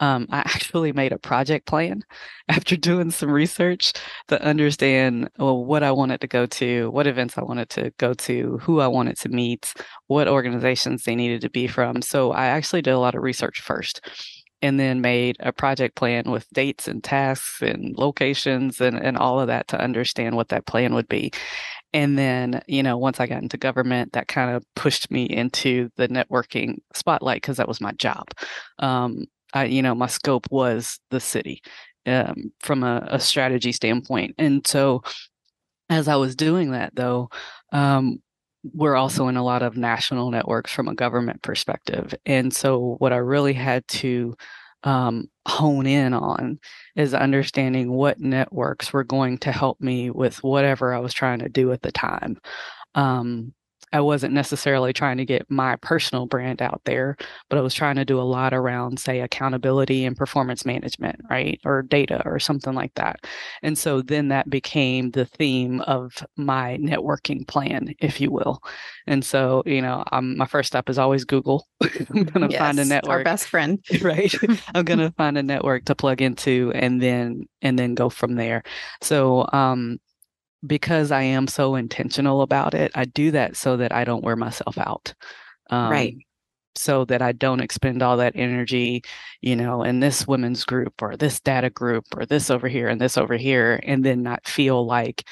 Um, 0.00 0.26
I 0.30 0.38
actually 0.44 0.92
made 0.92 1.12
a 1.12 1.18
project 1.18 1.66
plan 1.66 2.02
after 2.48 2.76
doing 2.76 3.10
some 3.10 3.30
research 3.30 3.94
to 4.28 4.40
understand 4.42 5.30
well, 5.38 5.64
what 5.64 5.82
I 5.82 5.92
wanted 5.92 6.20
to 6.20 6.26
go 6.26 6.44
to, 6.44 6.90
what 6.90 7.06
events 7.06 7.38
I 7.38 7.42
wanted 7.42 7.70
to 7.70 7.90
go 7.96 8.12
to, 8.12 8.58
who 8.58 8.80
I 8.80 8.86
wanted 8.86 9.18
to 9.20 9.30
meet, 9.30 9.72
what 10.08 10.28
organizations 10.28 11.04
they 11.04 11.16
needed 11.16 11.40
to 11.40 11.50
be 11.50 11.66
from. 11.66 12.02
So 12.02 12.32
I 12.32 12.46
actually 12.46 12.82
did 12.82 12.92
a 12.92 12.98
lot 12.98 13.14
of 13.14 13.22
research 13.22 13.62
first 13.62 14.02
and 14.62 14.78
then 14.78 15.00
made 15.00 15.36
a 15.40 15.52
project 15.52 15.96
plan 15.96 16.30
with 16.30 16.48
dates 16.50 16.86
and 16.86 17.02
tasks 17.02 17.60
and 17.60 17.96
locations 17.98 18.80
and, 18.80 18.96
and 18.96 19.18
all 19.18 19.40
of 19.40 19.48
that 19.48 19.68
to 19.68 19.80
understand 19.80 20.36
what 20.36 20.48
that 20.48 20.66
plan 20.66 20.94
would 20.94 21.08
be. 21.08 21.32
And 21.92 22.16
then, 22.16 22.62
you 22.68 22.82
know, 22.82 22.96
once 22.96 23.20
I 23.20 23.26
got 23.26 23.42
into 23.42 23.56
government, 23.58 24.12
that 24.12 24.28
kind 24.28 24.54
of 24.54 24.64
pushed 24.76 25.10
me 25.10 25.24
into 25.24 25.90
the 25.96 26.08
networking 26.08 26.78
spotlight 26.94 27.42
because 27.42 27.58
that 27.58 27.68
was 27.68 27.80
my 27.80 27.92
job. 27.92 28.28
Um, 28.78 29.26
I, 29.52 29.66
you 29.66 29.82
know, 29.82 29.94
my 29.94 30.06
scope 30.06 30.46
was 30.50 30.98
the 31.10 31.20
city 31.20 31.62
um, 32.06 32.52
from 32.60 32.82
a, 32.82 33.06
a 33.10 33.20
strategy 33.20 33.72
standpoint. 33.72 34.36
And 34.38 34.66
so 34.66 35.02
as 35.90 36.08
I 36.08 36.16
was 36.16 36.34
doing 36.34 36.70
that, 36.70 36.94
though, 36.94 37.28
um, 37.72 38.22
we're 38.62 38.96
also 38.96 39.28
in 39.28 39.36
a 39.36 39.44
lot 39.44 39.62
of 39.62 39.76
national 39.76 40.30
networks 40.30 40.72
from 40.72 40.88
a 40.88 40.94
government 40.94 41.42
perspective. 41.42 42.14
And 42.26 42.54
so, 42.54 42.96
what 42.98 43.12
I 43.12 43.16
really 43.16 43.54
had 43.54 43.86
to 43.88 44.36
um, 44.84 45.28
hone 45.46 45.86
in 45.86 46.14
on 46.14 46.58
is 46.96 47.14
understanding 47.14 47.92
what 47.92 48.20
networks 48.20 48.92
were 48.92 49.04
going 49.04 49.38
to 49.38 49.52
help 49.52 49.80
me 49.80 50.10
with 50.10 50.42
whatever 50.42 50.94
I 50.94 50.98
was 50.98 51.14
trying 51.14 51.40
to 51.40 51.48
do 51.48 51.72
at 51.72 51.82
the 51.82 51.92
time. 51.92 52.38
Um, 52.94 53.54
I 53.92 54.00
wasn't 54.00 54.32
necessarily 54.32 54.92
trying 54.92 55.18
to 55.18 55.24
get 55.24 55.50
my 55.50 55.76
personal 55.76 56.26
brand 56.26 56.62
out 56.62 56.80
there, 56.84 57.16
but 57.50 57.58
I 57.58 57.62
was 57.62 57.74
trying 57.74 57.96
to 57.96 58.04
do 58.04 58.18
a 58.18 58.22
lot 58.22 58.54
around, 58.54 58.98
say, 58.98 59.20
accountability 59.20 60.04
and 60.04 60.16
performance 60.16 60.64
management, 60.64 61.20
right? 61.28 61.60
Or 61.64 61.82
data 61.82 62.22
or 62.24 62.38
something 62.38 62.74
like 62.74 62.94
that. 62.94 63.26
And 63.62 63.76
so 63.76 64.00
then 64.00 64.28
that 64.28 64.48
became 64.48 65.10
the 65.10 65.26
theme 65.26 65.80
of 65.82 66.24
my 66.36 66.78
networking 66.80 67.46
plan, 67.46 67.94
if 67.98 68.20
you 68.20 68.30
will. 68.30 68.62
And 69.06 69.24
so, 69.24 69.62
you 69.66 69.82
know, 69.82 70.04
um, 70.12 70.36
my 70.36 70.46
first 70.46 70.68
step 70.68 70.88
is 70.88 70.98
always 70.98 71.24
Google. 71.24 71.66
I'm 71.82 72.24
going 72.24 72.48
to 72.48 72.52
yes, 72.52 72.58
find 72.58 72.78
a 72.78 72.84
network. 72.84 73.10
Our 73.10 73.24
best 73.24 73.48
friend. 73.48 73.78
right. 74.00 74.32
I'm 74.74 74.84
going 74.84 75.00
to 75.00 75.10
find 75.12 75.36
a 75.36 75.42
network 75.42 75.84
to 75.86 75.94
plug 75.94 76.22
into 76.22 76.72
and 76.74 77.02
then, 77.02 77.42
and 77.60 77.78
then 77.78 77.94
go 77.94 78.08
from 78.08 78.36
there. 78.36 78.62
So, 79.00 79.46
um, 79.52 79.98
because 80.66 81.10
I 81.10 81.22
am 81.22 81.46
so 81.46 81.74
intentional 81.74 82.42
about 82.42 82.74
it, 82.74 82.92
I 82.94 83.04
do 83.04 83.30
that 83.32 83.56
so 83.56 83.76
that 83.78 83.92
I 83.92 84.04
don't 84.04 84.24
wear 84.24 84.36
myself 84.36 84.78
out. 84.78 85.14
Um, 85.70 85.90
right. 85.90 86.16
So 86.74 87.04
that 87.06 87.20
I 87.20 87.32
don't 87.32 87.60
expend 87.60 88.02
all 88.02 88.16
that 88.16 88.32
energy, 88.34 89.02
you 89.42 89.56
know, 89.56 89.82
in 89.82 90.00
this 90.00 90.26
women's 90.26 90.64
group 90.64 91.02
or 91.02 91.16
this 91.16 91.38
data 91.40 91.68
group 91.68 92.04
or 92.16 92.24
this 92.24 92.50
over 92.50 92.66
here 92.66 92.88
and 92.88 93.00
this 93.00 93.18
over 93.18 93.36
here, 93.36 93.80
and 93.82 94.02
then 94.04 94.22
not 94.22 94.46
feel 94.46 94.86
like 94.86 95.24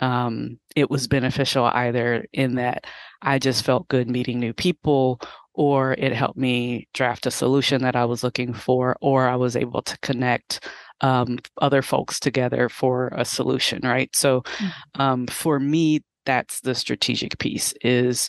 um, 0.00 0.58
it 0.76 0.90
was 0.90 1.08
beneficial 1.08 1.64
either 1.64 2.26
in 2.32 2.56
that 2.56 2.86
I 3.22 3.38
just 3.38 3.64
felt 3.64 3.88
good 3.88 4.10
meeting 4.10 4.38
new 4.40 4.52
people 4.52 5.20
or 5.54 5.92
it 5.94 6.12
helped 6.12 6.38
me 6.38 6.88
draft 6.94 7.26
a 7.26 7.30
solution 7.30 7.82
that 7.82 7.96
I 7.96 8.04
was 8.04 8.22
looking 8.22 8.54
for, 8.54 8.96
or 9.00 9.28
I 9.28 9.36
was 9.36 9.56
able 9.56 9.82
to 9.82 9.98
connect 9.98 10.66
um, 11.02 11.38
other 11.60 11.82
folks 11.82 12.18
together 12.18 12.68
for 12.68 13.08
a 13.08 13.24
solution, 13.24 13.80
right? 13.82 14.14
So 14.14 14.40
mm-hmm. 14.42 15.00
um, 15.00 15.26
for 15.26 15.60
me, 15.60 16.00
that's 16.24 16.60
the 16.60 16.74
strategic 16.74 17.38
piece 17.38 17.74
is 17.82 18.28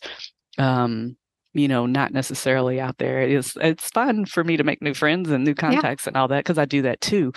um, 0.58 1.16
you 1.54 1.68
know 1.68 1.86
not 1.86 2.12
necessarily 2.12 2.80
out 2.80 2.98
there 2.98 3.22
it's 3.22 3.56
it's 3.62 3.90
fun 3.90 4.26
for 4.26 4.44
me 4.44 4.58
to 4.58 4.64
make 4.64 4.82
new 4.82 4.94
friends 4.94 5.30
and 5.30 5.44
new 5.44 5.54
contacts 5.54 6.06
yeah. 6.06 6.10
and 6.10 6.18
all 6.18 6.28
that 6.28 6.44
because 6.44 6.58
i 6.58 6.66
do 6.66 6.82
that 6.82 7.00
too 7.00 7.32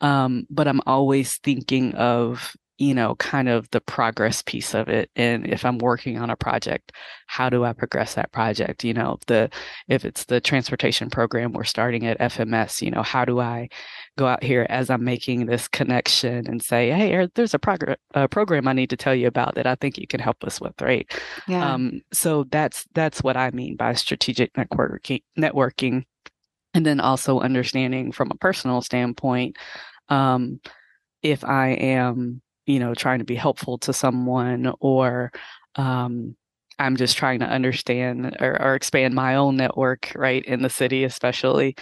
um, 0.00 0.46
but 0.50 0.66
i'm 0.66 0.80
always 0.86 1.36
thinking 1.38 1.94
of 1.94 2.56
you 2.78 2.94
know, 2.94 3.16
kind 3.16 3.48
of 3.48 3.68
the 3.70 3.80
progress 3.80 4.40
piece 4.40 4.72
of 4.72 4.88
it. 4.88 5.10
And 5.16 5.46
if 5.48 5.64
I'm 5.64 5.78
working 5.78 6.16
on 6.16 6.30
a 6.30 6.36
project, 6.36 6.92
how 7.26 7.50
do 7.50 7.64
I 7.64 7.72
progress 7.72 8.14
that 8.14 8.30
project? 8.30 8.84
You 8.84 8.94
know, 8.94 9.18
the 9.26 9.50
if 9.88 10.04
it's 10.04 10.24
the 10.24 10.40
transportation 10.40 11.10
program 11.10 11.52
we're 11.52 11.64
starting 11.64 12.06
at 12.06 12.20
FMS, 12.20 12.80
you 12.80 12.92
know, 12.92 13.02
how 13.02 13.24
do 13.24 13.40
I 13.40 13.68
go 14.16 14.28
out 14.28 14.44
here 14.44 14.64
as 14.70 14.90
I'm 14.90 15.02
making 15.02 15.46
this 15.46 15.66
connection 15.66 16.46
and 16.48 16.62
say, 16.62 16.90
hey, 16.90 17.28
there's 17.34 17.54
a, 17.54 17.58
prog- 17.58 17.96
a 18.14 18.28
program 18.28 18.68
I 18.68 18.74
need 18.74 18.90
to 18.90 18.96
tell 18.96 19.14
you 19.14 19.26
about 19.26 19.56
that 19.56 19.66
I 19.66 19.74
think 19.74 19.98
you 19.98 20.06
can 20.06 20.20
help 20.20 20.44
us 20.44 20.60
with, 20.60 20.80
right? 20.80 21.12
Yeah. 21.48 21.74
Um, 21.74 22.00
so 22.12 22.44
that's 22.44 22.86
that's 22.94 23.24
what 23.24 23.36
I 23.36 23.50
mean 23.50 23.74
by 23.74 23.94
strategic 23.94 24.54
networking. 24.54 25.22
Networking, 25.36 26.04
and 26.74 26.86
then 26.86 27.00
also 27.00 27.40
understanding 27.40 28.12
from 28.12 28.30
a 28.30 28.36
personal 28.36 28.82
standpoint. 28.82 29.56
Um, 30.08 30.60
if 31.22 31.44
I 31.44 31.70
am 31.70 32.40
you 32.68 32.78
know, 32.78 32.94
trying 32.94 33.18
to 33.18 33.24
be 33.24 33.34
helpful 33.34 33.78
to 33.78 33.92
someone 33.92 34.72
or 34.80 35.32
um, 35.76 36.36
I'm 36.78 36.96
just 36.96 37.16
trying 37.16 37.40
to 37.40 37.46
understand 37.46 38.36
or, 38.40 38.60
or, 38.62 38.74
expand 38.74 39.14
my 39.14 39.34
own 39.34 39.56
network, 39.56 40.12
right, 40.14 40.44
in 40.44 40.62
the 40.62 40.70
city, 40.70 41.02
especially. 41.04 41.74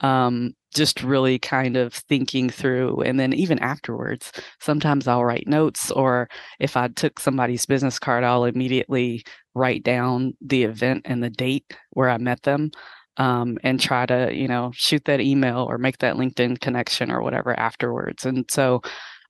Um, 0.00 0.54
just 0.74 1.02
really 1.02 1.38
kind 1.38 1.76
of 1.76 1.94
thinking 1.94 2.50
through. 2.50 3.00
And 3.02 3.18
then 3.18 3.32
even 3.32 3.58
afterwards, 3.60 4.32
sometimes 4.60 5.06
I'll 5.06 5.24
write 5.24 5.46
notes, 5.46 5.90
or 5.92 6.28
if 6.58 6.76
I 6.76 6.88
took 6.88 7.20
somebody's 7.20 7.64
business 7.66 7.98
card, 7.98 8.24
I'll 8.24 8.44
immediately 8.44 9.24
write 9.54 9.84
down 9.84 10.36
the 10.40 10.64
event 10.64 11.02
and 11.04 11.22
the 11.22 11.30
date 11.30 11.76
where 11.90 12.10
I 12.10 12.18
met 12.18 12.42
them. 12.42 12.70
Um, 13.16 13.58
and 13.62 13.78
try 13.78 14.06
to, 14.06 14.34
you 14.34 14.48
know, 14.48 14.72
shoot 14.74 15.04
that 15.04 15.20
email 15.20 15.58
or 15.58 15.78
make 15.78 15.98
that 15.98 16.16
LinkedIn 16.16 16.60
connection 16.60 17.12
or 17.12 17.22
whatever 17.22 17.56
afterwards. 17.56 18.26
And 18.26 18.44
so, 18.50 18.82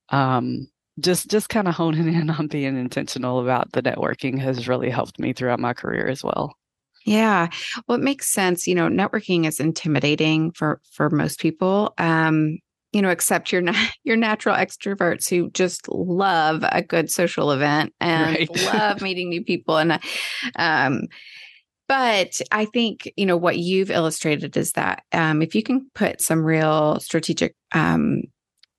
um, 0.08 0.68
just 1.00 1.28
just 1.28 1.48
kind 1.48 1.68
of 1.68 1.74
honing 1.74 2.12
in 2.12 2.30
on 2.30 2.46
being 2.46 2.76
intentional 2.76 3.40
about 3.40 3.72
the 3.72 3.82
networking 3.82 4.38
has 4.38 4.68
really 4.68 4.90
helped 4.90 5.18
me 5.18 5.32
throughout 5.32 5.60
my 5.60 5.72
career 5.72 6.06
as 6.08 6.22
well. 6.22 6.54
Yeah. 7.04 7.48
Well, 7.86 7.98
it 7.98 8.04
makes 8.04 8.32
sense. 8.32 8.66
You 8.66 8.74
know, 8.74 8.88
networking 8.88 9.46
is 9.46 9.60
intimidating 9.60 10.52
for 10.52 10.80
for 10.92 11.10
most 11.10 11.40
people. 11.40 11.94
Um, 11.98 12.58
you 12.92 13.02
know, 13.02 13.10
except 13.10 13.52
you're 13.52 13.60
not 13.62 13.76
you're 14.04 14.16
natural 14.16 14.56
extroverts 14.56 15.28
who 15.28 15.50
just 15.50 15.88
love 15.88 16.64
a 16.70 16.82
good 16.82 17.10
social 17.10 17.50
event 17.50 17.92
and 18.00 18.36
right. 18.36 18.64
love 18.72 19.02
meeting 19.02 19.28
new 19.28 19.44
people. 19.44 19.76
And 19.76 20.00
um, 20.56 21.02
but 21.88 22.40
I 22.50 22.64
think 22.64 23.12
you 23.16 23.26
know 23.26 23.36
what 23.36 23.58
you've 23.58 23.90
illustrated 23.90 24.56
is 24.56 24.72
that 24.72 25.02
um, 25.12 25.42
if 25.42 25.54
you 25.54 25.62
can 25.62 25.90
put 25.94 26.22
some 26.22 26.44
real 26.44 26.98
strategic 27.00 27.54
um, 27.72 28.22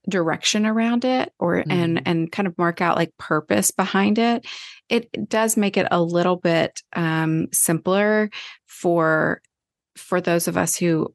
direction 0.10 0.66
around 0.66 1.06
it 1.06 1.32
or 1.40 1.56
mm-hmm. 1.56 1.72
and 1.72 2.02
and 2.06 2.32
kind 2.32 2.48
of 2.48 2.58
mark 2.58 2.82
out 2.82 2.98
like 2.98 3.12
purpose 3.18 3.72
behind 3.72 4.20
it 4.20 4.46
it 4.90 5.10
does 5.30 5.58
make 5.58 5.78
it 5.78 5.88
a 5.92 6.02
little 6.02 6.36
bit 6.36 6.82
um 6.96 7.48
simpler 7.52 8.30
for 8.66 9.42
for 9.96 10.22
those 10.22 10.48
of 10.48 10.58
us 10.58 10.76
who 10.76 11.08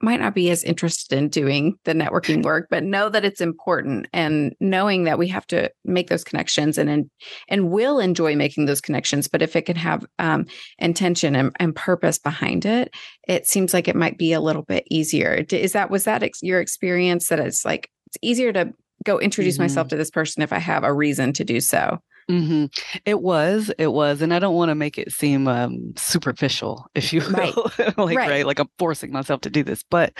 might 0.00 0.20
not 0.20 0.34
be 0.34 0.50
as 0.50 0.62
interested 0.62 1.16
in 1.18 1.28
doing 1.28 1.76
the 1.84 1.92
networking 1.92 2.44
work 2.44 2.68
but 2.70 2.84
know 2.84 3.08
that 3.08 3.24
it's 3.24 3.40
important 3.40 4.06
and 4.12 4.54
knowing 4.60 5.04
that 5.04 5.18
we 5.18 5.26
have 5.26 5.46
to 5.46 5.70
make 5.84 6.08
those 6.08 6.24
connections 6.24 6.78
and 6.78 6.88
and, 6.88 7.10
and 7.48 7.70
will 7.70 7.98
enjoy 7.98 8.36
making 8.36 8.66
those 8.66 8.80
connections 8.80 9.28
but 9.28 9.42
if 9.42 9.56
it 9.56 9.62
can 9.62 9.76
have 9.76 10.06
um, 10.18 10.46
intention 10.78 11.34
and, 11.34 11.54
and 11.58 11.74
purpose 11.74 12.18
behind 12.18 12.64
it 12.64 12.94
it 13.26 13.46
seems 13.46 13.74
like 13.74 13.88
it 13.88 13.96
might 13.96 14.18
be 14.18 14.32
a 14.32 14.40
little 14.40 14.62
bit 14.62 14.84
easier 14.90 15.44
is 15.50 15.72
that 15.72 15.90
was 15.90 16.04
that 16.04 16.22
ex- 16.22 16.42
your 16.42 16.60
experience 16.60 17.28
that 17.28 17.40
it's 17.40 17.64
like 17.64 17.90
it's 18.08 18.18
easier 18.22 18.52
to 18.52 18.72
go 19.04 19.20
introduce 19.20 19.54
mm-hmm. 19.54 19.64
myself 19.64 19.88
to 19.88 19.96
this 19.96 20.10
person 20.10 20.42
if 20.42 20.52
I 20.52 20.58
have 20.58 20.82
a 20.82 20.92
reason 20.92 21.32
to 21.34 21.44
do 21.44 21.60
so. 21.60 21.98
Mm-hmm. 22.30 22.66
It 23.06 23.22
was, 23.22 23.72
it 23.78 23.86
was, 23.86 24.20
and 24.20 24.34
I 24.34 24.38
don't 24.38 24.54
want 24.54 24.68
to 24.68 24.74
make 24.74 24.98
it 24.98 25.12
seem 25.12 25.48
um, 25.48 25.94
superficial, 25.96 26.86
if 26.94 27.10
you 27.10 27.20
will, 27.20 27.32
right. 27.32 27.56
like 27.98 28.18
right. 28.18 28.30
right, 28.30 28.46
like 28.46 28.58
I'm 28.58 28.68
forcing 28.78 29.12
myself 29.12 29.40
to 29.42 29.50
do 29.50 29.62
this. 29.62 29.82
But 29.82 30.12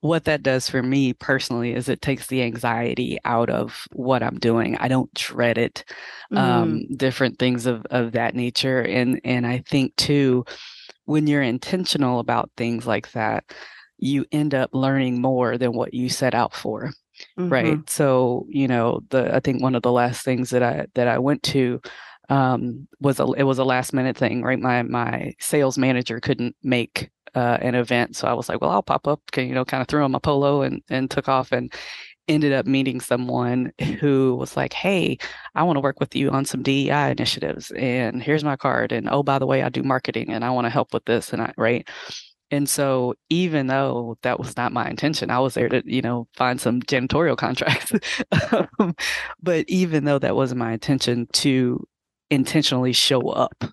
what 0.00 0.24
that 0.24 0.42
does 0.42 0.68
for 0.68 0.82
me 0.82 1.12
personally 1.12 1.72
is 1.72 1.88
it 1.88 2.02
takes 2.02 2.26
the 2.26 2.42
anxiety 2.42 3.18
out 3.24 3.50
of 3.50 3.86
what 3.92 4.22
I'm 4.22 4.38
doing. 4.38 4.76
I 4.78 4.88
don't 4.88 5.14
dread 5.14 5.56
it, 5.56 5.84
mm. 6.32 6.38
um, 6.38 6.86
different 6.96 7.38
things 7.38 7.66
of 7.66 7.86
of 7.90 8.12
that 8.12 8.34
nature, 8.34 8.80
and 8.80 9.20
and 9.24 9.46
I 9.46 9.62
think 9.68 9.94
too, 9.94 10.44
when 11.04 11.28
you're 11.28 11.42
intentional 11.42 12.18
about 12.18 12.50
things 12.56 12.84
like 12.84 13.12
that, 13.12 13.44
you 13.96 14.26
end 14.32 14.54
up 14.54 14.70
learning 14.72 15.20
more 15.20 15.56
than 15.56 15.72
what 15.72 15.94
you 15.94 16.08
set 16.08 16.34
out 16.34 16.52
for. 16.52 16.90
Mm-hmm. 17.38 17.48
Right. 17.48 17.90
So, 17.90 18.46
you 18.48 18.68
know, 18.68 19.00
the 19.10 19.34
I 19.34 19.40
think 19.40 19.62
one 19.62 19.74
of 19.74 19.82
the 19.82 19.92
last 19.92 20.24
things 20.24 20.50
that 20.50 20.62
I 20.62 20.86
that 20.94 21.08
I 21.08 21.18
went 21.18 21.42
to 21.44 21.80
um 22.30 22.88
was 23.00 23.20
a 23.20 23.24
it 23.32 23.44
was 23.44 23.58
a 23.58 23.64
last 23.64 23.92
minute 23.92 24.16
thing, 24.16 24.42
right? 24.42 24.58
My 24.58 24.82
my 24.82 25.34
sales 25.40 25.78
manager 25.78 26.20
couldn't 26.20 26.56
make 26.62 27.10
uh, 27.34 27.58
an 27.60 27.74
event. 27.74 28.16
So 28.16 28.28
I 28.28 28.32
was 28.34 28.48
like, 28.48 28.60
well, 28.60 28.70
I'll 28.70 28.82
pop 28.82 29.08
up, 29.08 29.20
you 29.36 29.54
know, 29.54 29.64
kind 29.64 29.80
of 29.80 29.88
threw 29.88 30.04
on 30.04 30.12
my 30.12 30.18
polo 30.18 30.62
and 30.62 30.82
and 30.88 31.10
took 31.10 31.28
off 31.28 31.52
and 31.52 31.72
ended 32.28 32.52
up 32.52 32.66
meeting 32.66 33.00
someone 33.00 33.72
who 34.00 34.34
was 34.36 34.56
like, 34.56 34.72
Hey, 34.72 35.18
I 35.54 35.62
want 35.62 35.76
to 35.76 35.80
work 35.80 36.00
with 36.00 36.14
you 36.16 36.30
on 36.30 36.44
some 36.44 36.62
DEI 36.62 37.10
initiatives. 37.10 37.70
And 37.72 38.22
here's 38.22 38.44
my 38.44 38.56
card. 38.56 38.92
And 38.92 39.08
oh, 39.10 39.22
by 39.22 39.38
the 39.38 39.46
way, 39.46 39.62
I 39.62 39.68
do 39.68 39.82
marketing 39.82 40.30
and 40.30 40.44
I 40.44 40.50
want 40.50 40.64
to 40.66 40.70
help 40.70 40.94
with 40.94 41.04
this. 41.04 41.32
And 41.32 41.42
I, 41.42 41.52
right. 41.56 41.86
And 42.54 42.68
so 42.68 43.14
even 43.30 43.66
though 43.66 44.16
that 44.22 44.38
was 44.38 44.56
not 44.56 44.72
my 44.72 44.88
intention, 44.88 45.28
I 45.28 45.40
was 45.40 45.54
there 45.54 45.68
to, 45.68 45.82
you 45.84 46.00
know, 46.00 46.28
find 46.36 46.60
some 46.60 46.80
janitorial 46.82 47.36
contracts. 47.36 47.92
um, 48.78 48.94
but 49.42 49.64
even 49.66 50.04
though 50.04 50.20
that 50.20 50.36
wasn't 50.36 50.60
my 50.60 50.72
intention 50.72 51.26
to 51.32 51.84
intentionally 52.30 52.92
show 52.92 53.28
up, 53.30 53.64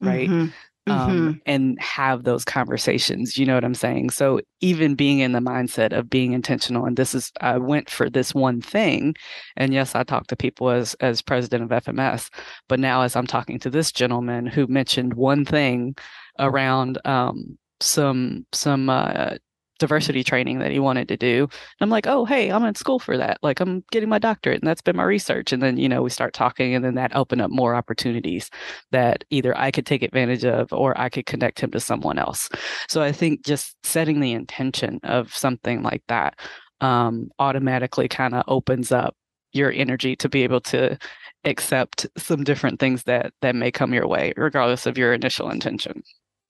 right? 0.00 0.28
Mm-hmm. 0.28 0.48
Um, 0.88 1.10
mm-hmm. 1.10 1.38
and 1.46 1.80
have 1.80 2.24
those 2.24 2.44
conversations. 2.44 3.36
You 3.36 3.46
know 3.46 3.54
what 3.54 3.64
I'm 3.64 3.74
saying? 3.74 4.10
So 4.10 4.40
even 4.60 4.94
being 4.94 5.20
in 5.20 5.32
the 5.32 5.40
mindset 5.40 5.92
of 5.92 6.10
being 6.10 6.32
intentional, 6.32 6.84
and 6.84 6.96
this 6.96 7.12
is, 7.12 7.32
I 7.40 7.58
went 7.58 7.90
for 7.90 8.08
this 8.08 8.34
one 8.34 8.60
thing, 8.60 9.14
and 9.56 9.72
yes, 9.74 9.96
I 9.96 10.04
talked 10.04 10.30
to 10.30 10.36
people 10.36 10.70
as 10.70 10.94
as 11.00 11.22
president 11.22 11.64
of 11.64 11.84
FMS, 11.84 12.30
but 12.68 12.78
now 12.78 13.02
as 13.02 13.16
I'm 13.16 13.26
talking 13.26 13.58
to 13.60 13.70
this 13.70 13.90
gentleman 13.90 14.46
who 14.46 14.68
mentioned 14.68 15.14
one 15.14 15.44
thing 15.44 15.96
around 16.38 16.98
um, 17.04 17.58
some 17.80 18.46
some 18.52 18.88
uh, 18.88 19.36
diversity 19.78 20.24
training 20.24 20.58
that 20.58 20.70
he 20.70 20.78
wanted 20.78 21.08
to 21.08 21.16
do. 21.16 21.42
And 21.42 21.50
I'm 21.80 21.90
like, 21.90 22.06
oh, 22.06 22.24
hey, 22.24 22.50
I'm 22.50 22.64
in 22.64 22.74
school 22.74 22.98
for 22.98 23.16
that. 23.16 23.38
Like, 23.42 23.60
I'm 23.60 23.84
getting 23.90 24.08
my 24.08 24.18
doctorate, 24.18 24.60
and 24.60 24.68
that's 24.68 24.82
been 24.82 24.96
my 24.96 25.04
research. 25.04 25.52
And 25.52 25.62
then, 25.62 25.76
you 25.76 25.88
know, 25.88 26.02
we 26.02 26.10
start 26.10 26.32
talking, 26.32 26.74
and 26.74 26.84
then 26.84 26.94
that 26.94 27.14
opened 27.14 27.42
up 27.42 27.50
more 27.50 27.74
opportunities 27.74 28.50
that 28.92 29.24
either 29.30 29.56
I 29.56 29.70
could 29.70 29.86
take 29.86 30.02
advantage 30.02 30.44
of 30.44 30.72
or 30.72 30.98
I 30.98 31.08
could 31.08 31.26
connect 31.26 31.60
him 31.60 31.70
to 31.72 31.80
someone 31.80 32.18
else. 32.18 32.48
So 32.88 33.02
I 33.02 33.12
think 33.12 33.44
just 33.44 33.76
setting 33.82 34.20
the 34.20 34.32
intention 34.32 35.00
of 35.02 35.34
something 35.34 35.82
like 35.82 36.02
that 36.08 36.38
um, 36.80 37.30
automatically 37.38 38.08
kind 38.08 38.34
of 38.34 38.44
opens 38.48 38.92
up 38.92 39.14
your 39.52 39.72
energy 39.72 40.14
to 40.16 40.28
be 40.28 40.42
able 40.42 40.60
to 40.60 40.98
accept 41.44 42.06
some 42.18 42.44
different 42.44 42.80
things 42.80 43.04
that 43.04 43.32
that 43.40 43.54
may 43.54 43.70
come 43.70 43.94
your 43.94 44.06
way 44.06 44.32
regardless 44.36 44.84
of 44.84 44.98
your 44.98 45.14
initial 45.14 45.48
intention 45.48 46.02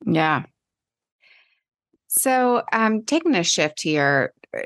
yeah 0.06 0.42
so, 2.08 2.62
um, 2.72 3.04
taking 3.04 3.34
a 3.34 3.42
shift 3.42 3.82
here, 3.82 4.32
uh, 4.56 4.60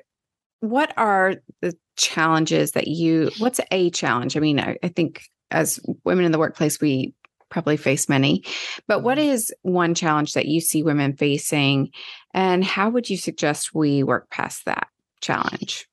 what 0.60 0.92
are 0.96 1.36
the 1.60 1.76
challenges 1.96 2.72
that 2.72 2.88
you, 2.88 3.30
what's 3.38 3.60
a 3.70 3.90
challenge? 3.90 4.36
I 4.36 4.40
mean, 4.40 4.60
I, 4.60 4.76
I 4.82 4.88
think 4.88 5.22
as 5.50 5.80
women 6.04 6.24
in 6.24 6.32
the 6.32 6.38
workplace, 6.38 6.80
we 6.80 7.14
probably 7.50 7.76
face 7.76 8.08
many, 8.08 8.44
but 8.86 9.02
what 9.02 9.18
mm-hmm. 9.18 9.70
one 9.72 9.94
challenge 9.94 10.34
that 10.34 10.46
you 10.46 10.60
see 10.60 10.82
women 10.82 11.16
facing? 11.16 11.90
And 12.32 12.64
how 12.64 12.90
would 12.90 13.10
you 13.10 13.16
suggest 13.16 13.74
we 13.74 14.02
work 14.02 14.30
past 14.30 14.64
that 14.66 14.88
challenge? 15.20 15.86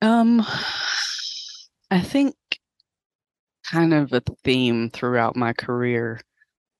Um, 0.00 0.44
I 1.90 2.00
think 2.00 2.34
kind 3.64 3.92
of 3.92 4.12
a 4.12 4.22
theme 4.44 4.90
throughout 4.90 5.36
my 5.36 5.52
career 5.52 6.20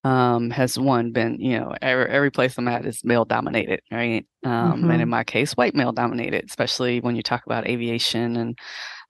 um, 0.04 0.50
has 0.50 0.78
one 0.78 1.12
been, 1.12 1.40
you 1.40 1.58
know, 1.58 1.74
every, 1.82 2.08
every 2.08 2.30
place 2.30 2.56
I'm 2.56 2.68
at 2.68 2.86
is 2.86 3.04
male 3.04 3.24
dominated, 3.24 3.80
right? 3.90 4.24
Um, 4.44 4.52
mm-hmm. 4.52 4.90
And 4.90 5.02
in 5.02 5.08
my 5.08 5.24
case, 5.24 5.52
white 5.52 5.74
male 5.74 5.92
dominated, 5.92 6.44
especially 6.48 7.00
when 7.00 7.16
you 7.16 7.22
talk 7.22 7.44
about 7.46 7.66
aviation 7.66 8.36
and 8.36 8.58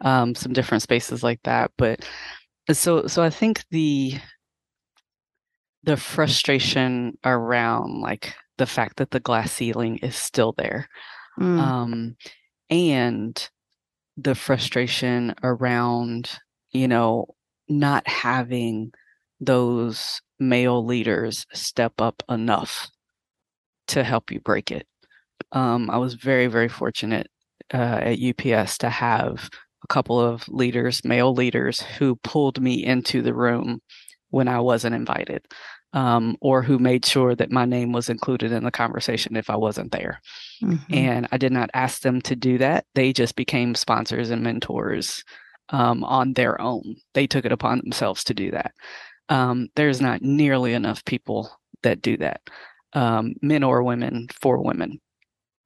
um, 0.01 0.35
some 0.35 0.53
different 0.53 0.83
spaces 0.83 1.23
like 1.23 1.41
that. 1.45 1.71
But 1.77 2.07
so, 2.73 3.07
so 3.07 3.23
I 3.23 3.31
think 3.31 3.65
the 3.71 4.15
the 5.85 5.97
frustration 5.97 7.17
around 7.25 8.01
like 8.01 8.35
the 8.59 8.67
fact 8.67 8.97
that 8.97 9.11
the 9.11 9.21
glass 9.21 9.53
ceiling 9.53 9.99
is 9.99 10.17
still 10.17 10.53
there, 10.59 10.89
mm. 11.39 11.59
um, 11.59 12.17
and 12.69 13.49
the 14.17 14.35
frustration 14.35 15.35
around, 15.43 16.31
you 16.73 16.89
know, 16.89 17.27
not 17.69 18.07
having 18.09 18.93
those 19.41 20.21
male 20.39 20.85
leaders 20.85 21.47
step 21.53 22.01
up 22.01 22.23
enough 22.29 22.89
to 23.89 24.05
help 24.05 24.31
you 24.31 24.41
break 24.41 24.71
it. 24.71 24.87
Um, 25.53 25.91
I 25.91 25.99
was 25.99 26.15
very, 26.15 26.47
very 26.47 26.69
fortunate 26.69 27.29
uh, 27.73 28.01
at 28.03 28.19
UPS 28.21 28.79
to 28.79 28.91
have 28.91 29.49
a 29.83 29.87
couple 29.89 30.21
of 30.21 30.49
leaders, 30.49 31.05
male 31.05 31.33
leaders, 31.33 31.81
who 31.81 32.17
pulled 32.17 32.61
me 32.61 32.85
into 32.85 33.23
the 33.23 33.35
room 33.35 33.81
when 34.31 34.49
I 34.49 34.61
wasn't 34.61 34.95
invited, 34.95 35.47
um, 35.95 36.37
or 36.41 36.63
who 36.63 36.79
made 36.79 37.07
sure 37.07 37.35
that 37.35 37.53
my 37.53 37.65
name 37.65 37.93
was 37.93 38.11
included 38.11 38.53
in 38.53 38.65
the 38.65 38.71
conversation 38.71 39.37
if 39.37 39.49
I 39.49 39.57
wasn't 39.57 39.93
there. 39.93 40.21
Mm-hmm. 40.63 40.95
And 40.95 41.29
I 41.33 41.39
did 41.39 41.53
not 41.53 41.71
ask 41.73 42.03
them 42.03 42.21
to 42.23 42.37
do 42.37 42.59
that. 42.59 42.85
They 42.95 43.13
just 43.13 43.37
became 43.37 43.75
sponsors 43.75 44.31
and 44.31 44.43
mentors 44.43 45.25
um, 45.71 46.05
on 46.05 46.35
their 46.35 46.61
own. 46.61 46.97
They 47.15 47.27
took 47.27 47.47
it 47.47 47.53
upon 47.53 47.79
themselves 47.79 48.25
to 48.25 48.35
do 48.35 48.51
that 48.51 48.73
um, 49.29 49.69
there's 49.77 50.01
not 50.01 50.23
nearly 50.23 50.75
enough 50.75 51.05
people 51.05 51.51
that 51.83 52.03
do 52.03 52.17
that, 52.19 52.41
um, 52.93 53.35
men 53.43 53.63
or 53.63 53.83
women 53.83 54.29
for 54.41 54.63
women. 54.63 55.01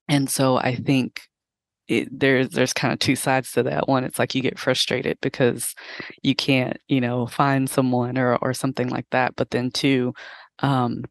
And 0.08 0.28
so 0.28 0.56
I 0.56 0.74
think 0.74 1.22
it, 1.88 2.08
there's 2.10 2.50
there's 2.50 2.72
kind 2.72 2.92
of 2.92 2.98
two 2.98 3.16
sides 3.16 3.52
to 3.52 3.62
that. 3.64 3.88
One, 3.88 4.04
it's 4.04 4.18
like 4.18 4.34
you 4.34 4.42
get 4.42 4.58
frustrated 4.58 5.18
because 5.20 5.74
you 6.22 6.34
can't, 6.34 6.78
you 6.88 7.00
know, 7.00 7.26
find 7.26 7.68
someone 7.68 8.18
or 8.18 8.36
or 8.36 8.54
something 8.54 8.88
like 8.88 9.06
that. 9.10 9.36
But 9.36 9.50
then 9.50 9.70
two, 9.70 10.14
um, 10.60 11.04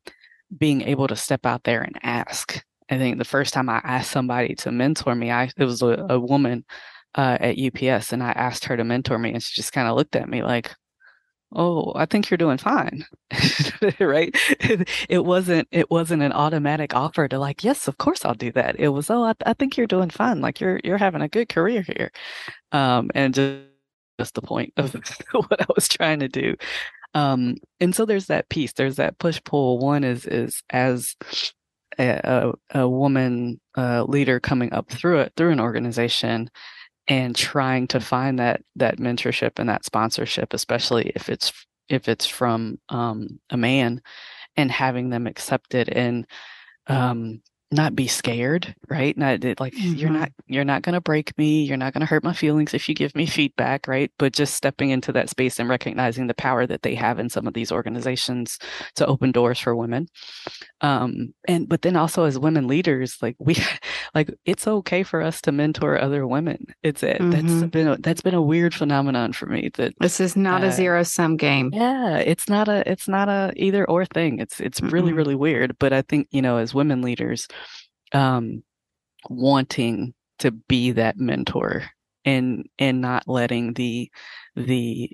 being 0.58 0.82
able 0.82 1.08
to 1.08 1.16
step 1.16 1.46
out 1.46 1.64
there 1.64 1.82
and 1.82 1.98
ask. 2.04 2.64
I 2.90 2.98
think 2.98 3.18
the 3.18 3.26
first 3.26 3.54
time 3.54 3.70
I 3.70 3.80
asked 3.84 4.12
somebody 4.12 4.56
to 4.56 4.72
mentor 4.72 5.16
me, 5.16 5.32
I 5.32 5.50
it 5.58 5.66
was 5.66 5.82
a, 5.82 6.06
a 6.10 6.20
woman 6.20 6.66
uh, 7.16 7.38
at 7.40 7.58
UPS, 7.60 8.14
and 8.14 8.24
I 8.24 8.32
asked 8.32 8.66
her 8.66 8.78
to 8.78 8.84
mentor 8.84 9.18
me, 9.18 9.34
and 9.34 9.42
she 9.42 9.56
just 9.56 9.74
kind 9.74 9.88
of 9.88 9.96
looked 9.96 10.16
at 10.16 10.30
me 10.30 10.44
like, 10.44 10.76
oh 11.54 11.92
i 11.96 12.06
think 12.06 12.30
you're 12.30 12.38
doing 12.38 12.58
fine 12.58 13.04
right? 14.00 14.36
It 15.10 15.26
wasn't 15.26 15.68
it 15.72 15.90
wasn't 15.92 16.24
an 16.24 16.32
automatic 16.34 16.96
offer 16.96 17.28
to 17.28 17.40
like 17.40 17.64
yes 17.64 17.88
of 17.88 17.98
course 17.98 18.26
i'll 18.26 18.34
do 18.36 18.52
that. 18.54 18.80
It 18.80 18.90
was 18.90 19.10
oh 19.10 19.24
i, 19.24 19.34
I 19.46 19.54
think 19.54 19.78
you're 19.78 19.88
doing 19.88 20.10
fine 20.10 20.42
like 20.42 20.60
you're 20.60 20.80
you're 20.84 20.98
having 20.98 21.22
a 21.22 21.28
good 21.30 21.50
career 21.50 21.82
here. 21.84 22.12
Um 22.72 23.12
and 23.16 23.34
just 23.34 23.64
just 24.20 24.36
the 24.36 24.42
point 24.42 24.74
of 24.78 24.94
what 25.34 25.62
i 25.62 25.66
was 25.76 25.88
trying 25.88 26.20
to 26.22 26.28
do. 26.30 26.56
Um 27.16 27.58
and 27.82 27.96
so 27.96 28.06
there's 28.06 28.28
that 28.28 28.50
piece 28.50 28.74
there's 28.74 28.98
that 28.98 29.20
push 29.20 29.42
pull 29.46 29.80
one 29.80 30.04
is 30.06 30.26
is 30.28 30.64
as 30.72 31.16
a, 32.00 32.54
a, 32.74 32.82
a 32.82 32.90
woman 32.90 33.60
uh, 33.78 34.04
leader 34.04 34.40
coming 34.40 34.74
up 34.74 34.90
through 34.92 35.20
it 35.20 35.34
through 35.38 35.52
an 35.52 35.60
organization 35.60 36.50
and 37.08 37.36
trying 37.36 37.88
to 37.88 38.00
find 38.00 38.40
that 38.40 38.62
that 38.76 38.98
mentorship 38.98 39.58
and 39.58 39.70
that 39.70 39.86
sponsorship 39.86 40.54
especially 40.54 41.12
if 41.16 41.30
it's 41.30 41.52
if 41.90 42.08
it's 42.08 42.26
from 42.26 42.80
um, 42.90 43.40
a 43.50 43.58
man 43.58 44.02
and 44.56 44.72
having 44.72 45.10
them 45.10 45.28
accept 45.28 45.76
it 45.76 45.90
and 45.90 46.26
um, 46.88 47.42
not 47.72 47.96
be 47.96 48.06
scared 48.06 48.76
right? 48.90 49.18
Not 49.18 49.44
like 49.60 49.74
mm-hmm. 49.74 49.94
you're 49.94 50.10
not 50.10 50.32
you're 50.46 50.66
not 50.66 50.82
going 50.82 50.94
to 50.94 51.02
break 51.02 51.38
me 51.38 51.64
you're 51.64 51.78
not 51.78 51.94
going 51.94 52.02
to 52.02 52.06
hurt 52.06 52.24
my 52.24 52.34
feelings 52.34 52.74
if 52.74 52.90
you 52.90 52.96
give 52.96 53.16
me 53.16 53.26
feedback 53.26 53.88
right? 53.88 54.12
But 54.20 54.34
just 54.34 54.56
stepping 54.56 54.90
into 54.90 55.14
that 55.14 55.30
space 55.30 55.58
and 55.58 55.70
recognizing 55.70 56.28
the 56.28 56.34
power 56.34 56.68
that 56.68 56.82
they 56.82 56.96
have 56.96 57.18
in 57.18 57.30
some 57.30 57.48
of 57.48 57.54
these 57.54 57.72
organizations 57.72 58.60
to 58.96 59.06
open 59.06 59.32
doors 59.32 59.58
for 59.60 59.76
women. 59.76 60.08
Um 60.82 61.34
and 61.48 61.70
but 61.70 61.82
then 61.82 61.96
also 61.96 62.26
as 62.26 62.38
women 62.38 62.68
leaders 62.68 63.18
like 63.22 63.38
we 63.40 63.56
like 64.14 64.34
it's 64.46 64.68
okay 64.68 65.04
for 65.04 65.22
us 65.22 65.42
to 65.42 65.52
mentor 65.52 66.00
other 66.00 66.28
women 66.28 66.66
it's 66.84 67.04
it 67.04 67.20
mm-hmm. 67.20 67.32
that's 67.32 67.72
been 67.72 67.88
a, 67.88 67.98
that's 67.98 68.22
been 68.22 68.34
a 68.34 68.42
weird 68.42 68.74
phenomenon 68.74 69.34
for 69.34 69.46
me 69.46 69.70
that 69.76 69.94
this 70.00 70.20
is 70.20 70.36
not 70.36 70.64
uh, 70.64 70.68
a 70.68 70.72
zero 70.72 71.04
sum 71.04 71.38
game 71.38 71.70
yeah 71.74 72.18
it's 72.18 72.50
not 72.50 72.68
a 72.68 72.90
it's 72.90 73.08
not 73.08 73.30
a 73.30 73.52
either 73.56 73.88
or 73.90 74.06
thing 74.06 74.40
it's 74.40 74.60
it's 74.60 74.80
mm-hmm. 74.80 74.94
really 74.94 75.14
really 75.14 75.36
weird 75.36 75.76
but 75.80 75.94
i 75.94 76.02
think 76.02 76.28
you 76.32 76.42
know 76.42 76.58
as 76.58 76.74
women 76.74 77.02
leaders 77.02 77.48
um, 78.14 78.64
wanting 79.30 80.14
to 80.40 80.52
be 80.52 80.92
that 80.92 81.18
mentor 81.18 81.84
and 82.26 82.68
and 82.78 83.02
not 83.02 83.28
letting 83.28 83.74
the 83.74 84.12
the 84.56 85.12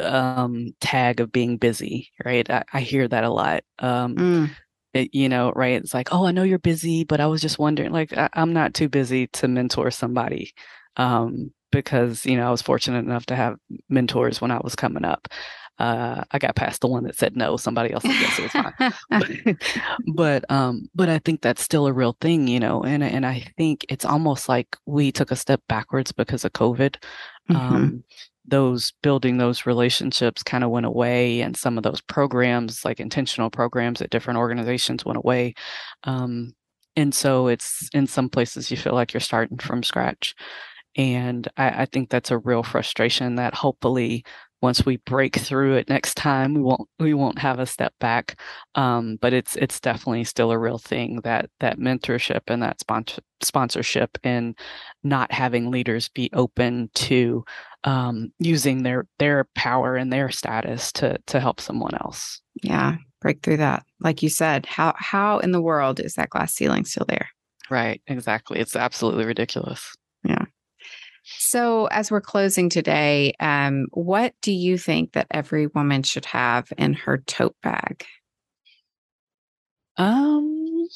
um, 0.00 0.74
tag 0.80 1.20
of 1.20 1.32
being 1.32 1.56
busy, 1.56 2.10
right? 2.24 2.48
I, 2.48 2.64
I 2.72 2.80
hear 2.80 3.06
that 3.06 3.24
a 3.24 3.30
lot. 3.30 3.62
Um, 3.78 4.16
mm. 4.16 4.50
It, 4.94 5.14
you 5.14 5.28
know, 5.28 5.52
right? 5.54 5.80
It's 5.80 5.94
like, 5.94 6.08
oh, 6.12 6.26
I 6.26 6.32
know 6.32 6.42
you're 6.42 6.58
busy, 6.58 7.04
but 7.04 7.20
I 7.20 7.26
was 7.26 7.40
just 7.40 7.58
wondering. 7.58 7.92
Like, 7.92 8.16
I, 8.16 8.28
am 8.34 8.52
not 8.52 8.74
too 8.74 8.88
busy 8.88 9.26
to 9.28 9.48
mentor 9.48 9.90
somebody 9.90 10.54
um, 10.96 11.52
because 11.70 12.24
you 12.26 12.36
know 12.36 12.48
I 12.48 12.50
was 12.50 12.62
fortunate 12.62 13.04
enough 13.04 13.26
to 13.26 13.36
have 13.36 13.56
mentors 13.88 14.40
when 14.40 14.50
I 14.50 14.60
was 14.62 14.74
coming 14.74 15.04
up. 15.04 15.28
Uh, 15.78 16.24
I 16.32 16.40
got 16.40 16.56
past 16.56 16.80
the 16.80 16.88
one 16.88 17.04
that 17.04 17.16
said 17.16 17.36
no. 17.36 17.56
Somebody 17.56 17.92
else 17.92 18.02
said 18.02 18.12
yes, 18.12 18.38
it 18.38 18.42
was 18.42 18.52
fine. 18.52 18.92
but, 19.10 19.56
but 20.14 20.50
um, 20.50 20.88
but 20.94 21.08
I 21.08 21.20
think 21.20 21.40
that's 21.40 21.62
still 21.62 21.86
a 21.86 21.92
real 21.92 22.16
thing, 22.20 22.48
you 22.48 22.58
know. 22.58 22.82
And 22.82 23.04
and 23.04 23.24
I 23.24 23.46
think 23.56 23.86
it's 23.88 24.04
almost 24.04 24.48
like 24.48 24.76
we 24.86 25.12
took 25.12 25.30
a 25.30 25.36
step 25.36 25.60
backwards 25.68 26.12
because 26.12 26.44
of 26.44 26.52
COVID. 26.52 26.96
Mm-hmm. 27.50 27.56
Um, 27.56 28.04
those 28.48 28.92
building 29.02 29.38
those 29.38 29.66
relationships 29.66 30.42
kind 30.42 30.64
of 30.64 30.70
went 30.70 30.86
away, 30.86 31.40
and 31.40 31.56
some 31.56 31.76
of 31.76 31.84
those 31.84 32.00
programs, 32.00 32.84
like 32.84 33.00
intentional 33.00 33.50
programs 33.50 34.02
at 34.02 34.10
different 34.10 34.38
organizations, 34.38 35.04
went 35.04 35.18
away. 35.18 35.54
Um, 36.04 36.54
and 36.96 37.14
so 37.14 37.46
it's 37.46 37.88
in 37.92 38.06
some 38.06 38.28
places 38.28 38.70
you 38.70 38.76
feel 38.76 38.94
like 38.94 39.12
you're 39.12 39.20
starting 39.20 39.58
from 39.58 39.82
scratch. 39.82 40.34
And 40.96 41.46
I, 41.56 41.82
I 41.82 41.86
think 41.86 42.10
that's 42.10 42.30
a 42.30 42.38
real 42.38 42.62
frustration 42.62 43.36
that 43.36 43.54
hopefully 43.54 44.24
once 44.60 44.84
we 44.84 44.96
break 44.98 45.36
through 45.36 45.74
it 45.76 45.88
next 45.88 46.16
time 46.16 46.54
we 46.54 46.60
won't 46.60 46.88
we 46.98 47.14
won't 47.14 47.38
have 47.38 47.60
a 47.60 47.66
step 47.66 47.94
back 48.00 48.40
um, 48.74 49.16
but 49.20 49.32
it's 49.32 49.56
it's 49.56 49.80
definitely 49.80 50.24
still 50.24 50.50
a 50.50 50.58
real 50.58 50.78
thing 50.78 51.20
that 51.22 51.48
that 51.60 51.78
mentorship 51.78 52.40
and 52.48 52.62
that 52.62 52.80
sponsor, 52.80 53.22
sponsorship 53.40 54.18
and 54.24 54.58
not 55.04 55.30
having 55.30 55.70
leaders 55.70 56.08
be 56.08 56.28
open 56.32 56.90
to 56.94 57.44
um, 57.84 58.32
using 58.38 58.82
their 58.82 59.06
their 59.18 59.48
power 59.54 59.96
and 59.96 60.12
their 60.12 60.30
status 60.30 60.92
to 60.92 61.18
to 61.26 61.40
help 61.40 61.60
someone 61.60 61.94
else. 61.94 62.40
Yeah 62.62 62.96
break 63.20 63.42
through 63.42 63.58
that. 63.58 63.84
Like 64.00 64.22
you 64.22 64.28
said 64.28 64.66
how 64.66 64.94
how 64.96 65.38
in 65.38 65.52
the 65.52 65.60
world 65.60 66.00
is 66.00 66.14
that 66.14 66.30
glass 66.30 66.54
ceiling 66.54 66.84
still 66.84 67.06
there? 67.08 67.28
Right 67.70 68.00
exactly. 68.06 68.58
It's 68.58 68.76
absolutely 68.76 69.24
ridiculous. 69.24 69.94
Yeah. 70.24 70.44
So, 71.38 71.86
as 71.86 72.10
we're 72.10 72.22
closing 72.22 72.70
today, 72.70 73.34
um, 73.38 73.86
what 73.90 74.32
do 74.40 74.50
you 74.50 74.78
think 74.78 75.12
that 75.12 75.26
every 75.30 75.66
woman 75.66 76.02
should 76.02 76.24
have 76.24 76.72
in 76.78 76.94
her 76.94 77.18
tote 77.18 77.56
bag? 77.62 78.06
Um, 79.98 80.88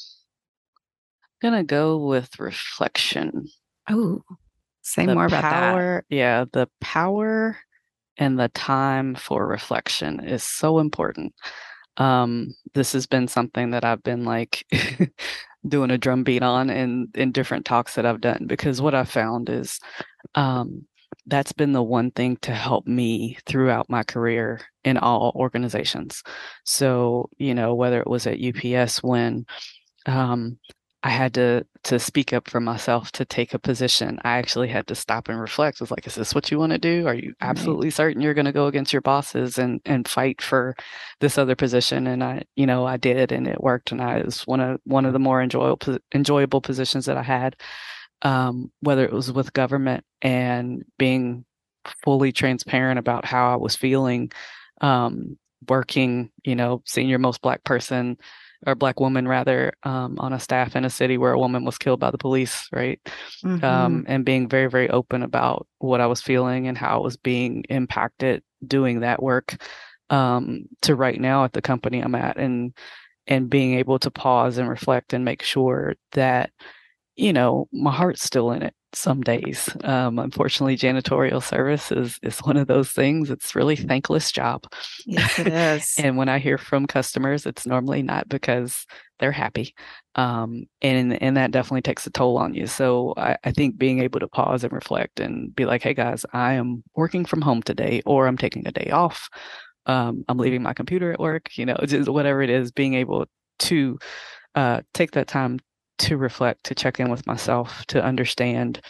I'm 1.22 1.51
gonna 1.51 1.64
go 1.64 1.99
with 1.99 2.41
reflection. 2.41 3.49
Oh, 3.91 4.22
say 4.83 5.07
the 5.07 5.14
more 5.14 5.26
about 5.26 5.43
power, 5.43 6.05
that. 6.09 6.14
Yeah, 6.14 6.45
the 6.53 6.68
power 6.80 7.57
and 8.18 8.39
the 8.39 8.49
time 8.49 9.14
for 9.14 9.47
reflection 9.47 10.20
is 10.20 10.43
so 10.43 10.78
important. 10.78 11.35
Um, 11.97 12.55
this 12.74 12.93
has 12.93 13.07
been 13.07 13.28
something 13.28 13.70
that 13.70 13.85
I've 13.85 14.03
been 14.03 14.24
like 14.24 14.66
doing 15.68 15.91
a 15.91 15.99
drum 15.99 16.24
beat 16.24 16.43
on 16.43 16.70
in 16.70 17.09
in 17.14 17.33
different 17.33 17.64
talks 17.64 17.95
that 17.95 18.07
I've 18.07 18.20
done 18.20 18.47
because 18.47 18.80
what 18.80 18.95
I 18.95 19.05
found 19.05 19.49
is 19.49 19.78
um, 20.35 20.87
that's 21.26 21.53
been 21.53 21.72
the 21.72 21.83
one 21.83 22.11
thing 22.11 22.37
to 22.39 22.53
help 22.53 22.87
me 22.87 23.39
throughout 23.47 23.89
my 23.89 24.03
career 24.03 24.61
in 24.85 24.97
all 24.97 25.33
organizations. 25.37 26.22
So, 26.64 27.28
you 27.39 27.55
know, 27.55 27.74
whether 27.74 28.01
it 28.01 28.09
was 28.09 28.26
at 28.26 28.41
UPS 28.43 29.03
when 29.03 29.47
um, 30.07 30.59
I 31.05 31.11
had 31.11 31.34
to 31.34 31.66
to 31.84 31.98
speak 31.98 32.32
up 32.32 32.48
for 32.48 32.61
myself 32.61 33.11
to 33.12 33.24
take 33.24 33.55
a 33.55 33.59
position. 33.59 34.20
I 34.22 34.38
actually 34.38 34.68
had 34.68 34.86
to 34.86 34.94
stop 34.94 35.28
and 35.28 35.40
reflect. 35.40 35.80
I 35.80 35.84
was 35.84 35.90
like, 35.90 36.07
is 36.07 36.14
this 36.14 36.32
what 36.32 36.50
you 36.50 36.59
want 36.61 36.70
to 36.70 36.78
do? 36.78 37.09
Are 37.09 37.14
you 37.14 37.34
absolutely 37.40 37.88
right. 37.88 37.94
certain 37.94 38.22
you're 38.22 38.34
going 38.34 38.46
to 38.46 38.53
go 38.53 38.68
against 38.68 38.92
your 38.92 39.03
bosses 39.03 39.59
and 39.59 39.80
and 39.84 40.07
fight 40.07 40.40
for 40.40 40.76
this 41.20 41.38
other 41.38 41.57
position? 41.57 42.07
And 42.07 42.22
I, 42.22 42.44
you 42.55 42.66
know, 42.66 42.86
I 42.86 42.98
did, 42.98 43.32
and 43.32 43.48
it 43.48 43.61
worked. 43.62 43.90
And 43.90 44.00
I 44.00 44.22
was 44.22 44.46
one 44.46 44.61
of 44.61 44.80
one 44.84 45.05
of 45.05 45.12
the 45.12 45.18
more 45.18 45.42
enjoyable 45.42 45.98
enjoyable 46.14 46.61
positions 46.61 47.07
that 47.07 47.16
I 47.16 47.22
had. 47.22 47.57
Um, 48.22 48.70
whether 48.80 49.05
it 49.05 49.12
was 49.12 49.32
with 49.32 49.53
government 49.53 50.05
and 50.22 50.84
being 50.96 51.44
fully 52.05 52.30
transparent 52.30 53.00
about 53.00 53.24
how 53.24 53.53
I 53.53 53.57
was 53.57 53.74
feeling, 53.74 54.30
um, 54.80 55.36
working, 55.68 56.30
you 56.44 56.55
know, 56.55 56.82
senior 56.86 57.18
most 57.18 57.42
black 57.42 57.64
person 57.64 58.18
or 58.66 58.74
black 58.74 59.00
woman 59.00 59.26
rather 59.26 59.72
um, 59.82 60.18
on 60.18 60.32
a 60.32 60.40
staff 60.40 60.76
in 60.76 60.84
a 60.84 60.90
city 60.90 61.18
where 61.18 61.32
a 61.32 61.38
woman 61.38 61.64
was 61.64 61.78
killed 61.78 62.00
by 62.00 62.10
the 62.10 62.18
police 62.18 62.68
right 62.72 63.00
um, 63.44 63.58
mm-hmm. 63.58 63.64
um, 63.64 64.04
and 64.08 64.24
being 64.24 64.48
very 64.48 64.68
very 64.68 64.88
open 64.90 65.22
about 65.22 65.66
what 65.78 66.00
i 66.00 66.06
was 66.06 66.22
feeling 66.22 66.68
and 66.68 66.78
how 66.78 66.98
i 66.98 67.02
was 67.02 67.16
being 67.16 67.64
impacted 67.68 68.42
doing 68.66 69.00
that 69.00 69.22
work 69.22 69.56
um, 70.10 70.64
to 70.82 70.94
right 70.94 71.20
now 71.20 71.44
at 71.44 71.52
the 71.52 71.62
company 71.62 72.00
i'm 72.00 72.14
at 72.14 72.36
and 72.36 72.74
and 73.26 73.48
being 73.48 73.74
able 73.74 73.98
to 73.98 74.10
pause 74.10 74.58
and 74.58 74.68
reflect 74.68 75.12
and 75.12 75.24
make 75.24 75.42
sure 75.42 75.94
that 76.12 76.50
you 77.16 77.32
know 77.32 77.68
my 77.72 77.92
heart's 77.92 78.22
still 78.22 78.50
in 78.50 78.62
it 78.62 78.74
some 78.95 79.20
days. 79.22 79.68
Um, 79.84 80.18
unfortunately, 80.18 80.76
janitorial 80.76 81.43
service 81.43 81.90
is 81.93 82.18
is 82.22 82.38
one 82.40 82.57
of 82.57 82.66
those 82.66 82.90
things. 82.90 83.30
It's 83.30 83.55
really 83.55 83.76
thankless 83.76 84.32
job. 84.32 84.64
Yes, 85.07 85.38
it 85.38 85.49
is. 85.49 85.95
and 85.99 86.16
when 86.16 86.28
I 86.28 86.38
hear 86.38 86.59
from 86.59 86.86
customers, 86.86 87.47
it's 87.47 87.66
normally 87.66 88.03
not 88.03 88.28
because 88.28 88.86
they're 89.18 89.32
happy, 89.32 89.74
um, 90.14 90.64
and 90.80 91.20
and 91.22 91.36
that 91.36 91.51
definitely 91.53 91.82
takes 91.82 92.07
a 92.07 92.11
toll 92.11 92.38
on 92.38 92.55
you. 92.55 92.66
So 92.66 93.14
I, 93.16 93.36
I 93.45 93.53
think 93.53 93.78
being 93.78 94.01
able 94.01 94.20
to 94.20 94.28
pause 94.28 94.64
and 94.64 94.72
reflect 94.72 95.20
and 95.20 95.55
be 95.55 95.64
like, 95.64 95.82
"Hey 95.82 95.95
guys, 95.95 96.24
I 96.32 96.55
am 96.55 96.82
working 96.95 97.24
from 97.24 97.43
home 97.43 97.62
today, 97.62 98.03
or 98.07 98.26
I'm 98.26 98.38
taking 98.38 98.66
a 98.66 98.72
day 98.72 98.90
off. 98.90 99.28
Um, 99.86 100.24
I'm 100.28 100.38
leaving 100.38 100.62
my 100.62 100.74
computer 100.74 101.12
at 101.12 101.20
work. 101.20 101.57
You 101.57 101.66
know, 101.66 101.76
just 101.86 102.09
whatever 102.09 102.43
it 102.43 102.51
is, 102.51 102.72
being 102.72 102.95
able 102.95 103.26
to 103.61 103.99
uh, 104.55 104.80
take 104.95 105.12
that 105.12 105.28
time 105.28 105.59
to 106.03 106.16
reflect, 106.16 106.64
to 106.64 106.74
check 106.74 107.00
in 107.00 107.11
with 107.11 107.26
myself, 107.26 107.84
to 107.86 108.03
understand 108.03 108.80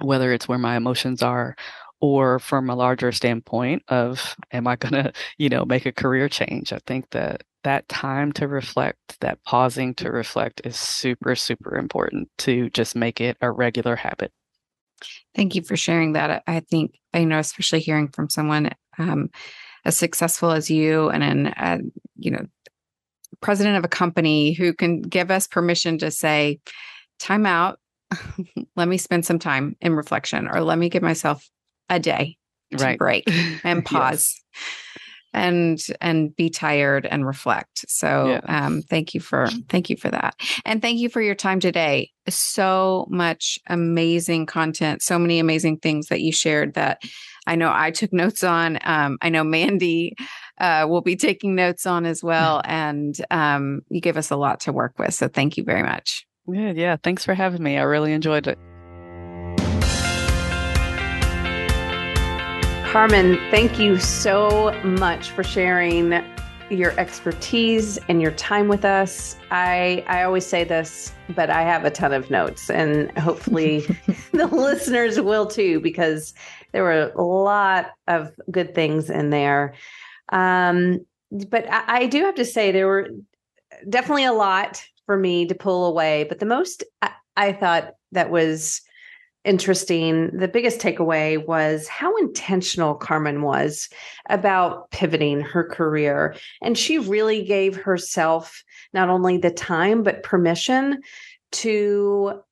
whether 0.00 0.32
it's 0.32 0.48
where 0.48 0.58
my 0.58 0.76
emotions 0.76 1.22
are 1.22 1.56
or 2.00 2.38
from 2.38 2.70
a 2.70 2.76
larger 2.76 3.10
standpoint 3.10 3.82
of 3.88 4.36
am 4.52 4.66
i 4.66 4.76
going 4.76 4.92
to 5.04 5.12
you 5.36 5.48
know 5.48 5.64
make 5.64 5.86
a 5.86 5.92
career 5.92 6.28
change? 6.28 6.72
I 6.72 6.78
think 6.86 7.10
that 7.10 7.42
that 7.64 7.88
time 7.88 8.32
to 8.32 8.46
reflect 8.46 9.20
that 9.20 9.42
pausing 9.44 9.94
to 9.94 10.10
reflect 10.10 10.60
is 10.64 10.76
super 10.76 11.34
super 11.34 11.76
important 11.76 12.28
to 12.38 12.70
just 12.70 12.94
make 12.94 13.20
it 13.20 13.36
a 13.40 13.50
regular 13.50 13.96
habit. 13.96 14.32
Thank 15.34 15.54
you 15.54 15.62
for 15.62 15.76
sharing 15.76 16.12
that. 16.12 16.42
I 16.46 16.60
think 16.60 16.94
you 17.14 17.26
know 17.26 17.38
especially 17.38 17.80
hearing 17.80 18.08
from 18.08 18.30
someone 18.30 18.70
um, 18.98 19.30
as 19.84 19.96
successful 19.96 20.50
as 20.52 20.70
you 20.70 21.08
and 21.08 21.22
in 21.24 21.46
uh, 21.48 21.78
you 22.16 22.30
know 22.30 22.46
president 23.40 23.76
of 23.76 23.84
a 23.84 23.88
company 23.88 24.52
who 24.52 24.72
can 24.72 25.02
give 25.02 25.30
us 25.30 25.46
permission 25.46 25.98
to 25.98 26.10
say, 26.10 26.60
time 27.18 27.46
out, 27.46 27.78
let 28.76 28.88
me 28.88 28.98
spend 28.98 29.24
some 29.24 29.38
time 29.38 29.76
in 29.80 29.94
reflection, 29.94 30.48
or 30.48 30.60
let 30.60 30.78
me 30.78 30.88
give 30.88 31.02
myself 31.02 31.48
a 31.88 31.98
day 31.98 32.36
to 32.76 32.84
right. 32.84 32.98
break 32.98 33.24
and 33.64 33.84
pause. 33.84 34.34
yes. 34.54 34.64
and 35.32 35.80
and 36.00 36.34
be 36.36 36.50
tired 36.50 37.06
and 37.06 37.26
reflect 37.26 37.84
so 37.88 38.28
yeah. 38.28 38.64
um 38.66 38.82
thank 38.82 39.14
you 39.14 39.20
for 39.20 39.46
thank 39.68 39.90
you 39.90 39.96
for 39.96 40.10
that 40.10 40.34
and 40.64 40.80
thank 40.80 40.98
you 40.98 41.08
for 41.08 41.20
your 41.20 41.34
time 41.34 41.60
today 41.60 42.10
so 42.28 43.06
much 43.10 43.58
amazing 43.68 44.46
content 44.46 45.02
so 45.02 45.18
many 45.18 45.38
amazing 45.38 45.76
things 45.78 46.08
that 46.08 46.22
you 46.22 46.32
shared 46.32 46.74
that 46.74 47.02
i 47.46 47.54
know 47.54 47.70
i 47.74 47.90
took 47.90 48.12
notes 48.12 48.42
on 48.42 48.78
um 48.84 49.18
i 49.20 49.28
know 49.28 49.44
mandy 49.44 50.14
uh, 50.60 50.86
will 50.88 51.00
be 51.00 51.16
taking 51.16 51.54
notes 51.54 51.86
on 51.86 52.06
as 52.06 52.22
well. 52.22 52.62
And 52.68 53.16
um, 53.30 53.80
you 53.88 54.00
gave 54.00 54.16
us 54.16 54.30
a 54.30 54.36
lot 54.36 54.60
to 54.60 54.72
work 54.72 54.98
with. 54.98 55.14
So 55.14 55.26
thank 55.26 55.56
you 55.56 55.64
very 55.64 55.82
much. 55.82 56.26
Yeah, 56.46 56.72
yeah. 56.72 56.96
Thanks 57.02 57.24
for 57.24 57.34
having 57.34 57.62
me. 57.62 57.78
I 57.78 57.82
really 57.82 58.12
enjoyed 58.12 58.46
it. 58.46 58.58
Carmen, 62.90 63.38
thank 63.50 63.78
you 63.78 63.98
so 63.98 64.72
much 64.82 65.30
for 65.30 65.42
sharing 65.42 66.22
your 66.70 66.98
expertise 66.98 67.98
and 68.08 68.20
your 68.20 68.32
time 68.32 68.68
with 68.68 68.84
us. 68.84 69.36
I 69.50 70.04
I 70.06 70.22
always 70.22 70.46
say 70.46 70.64
this, 70.64 71.12
but 71.34 71.50
I 71.50 71.62
have 71.62 71.84
a 71.84 71.90
ton 71.90 72.12
of 72.12 72.30
notes 72.30 72.70
and 72.70 73.10
hopefully 73.18 73.80
the 74.32 74.46
listeners 74.46 75.20
will 75.20 75.46
too 75.46 75.80
because 75.80 76.34
there 76.72 76.82
were 76.82 77.12
a 77.14 77.22
lot 77.22 77.90
of 78.06 78.32
good 78.50 78.74
things 78.74 79.10
in 79.10 79.30
there. 79.30 79.74
Um, 80.30 81.04
but 81.30 81.70
I, 81.70 81.84
I 81.86 82.06
do 82.06 82.24
have 82.24 82.36
to 82.36 82.44
say 82.44 82.70
there 82.70 82.86
were 82.86 83.08
definitely 83.88 84.24
a 84.24 84.32
lot 84.32 84.82
for 85.06 85.16
me 85.16 85.46
to 85.46 85.54
pull 85.54 85.86
away. 85.86 86.24
But 86.24 86.38
the 86.38 86.46
most 86.46 86.84
I, 87.02 87.10
I 87.36 87.52
thought 87.52 87.94
that 88.12 88.30
was 88.30 88.82
interesting, 89.44 90.30
the 90.36 90.48
biggest 90.48 90.80
takeaway 90.80 91.44
was 91.44 91.88
how 91.88 92.14
intentional 92.16 92.94
Carmen 92.94 93.42
was 93.42 93.88
about 94.28 94.90
pivoting 94.90 95.40
her 95.40 95.64
career. 95.64 96.34
And 96.60 96.76
she 96.76 96.98
really 96.98 97.44
gave 97.44 97.76
herself 97.76 98.62
not 98.92 99.08
only 99.08 99.38
the 99.38 99.50
time, 99.50 100.02
but 100.02 100.22
permission 100.22 101.00
to 101.52 102.42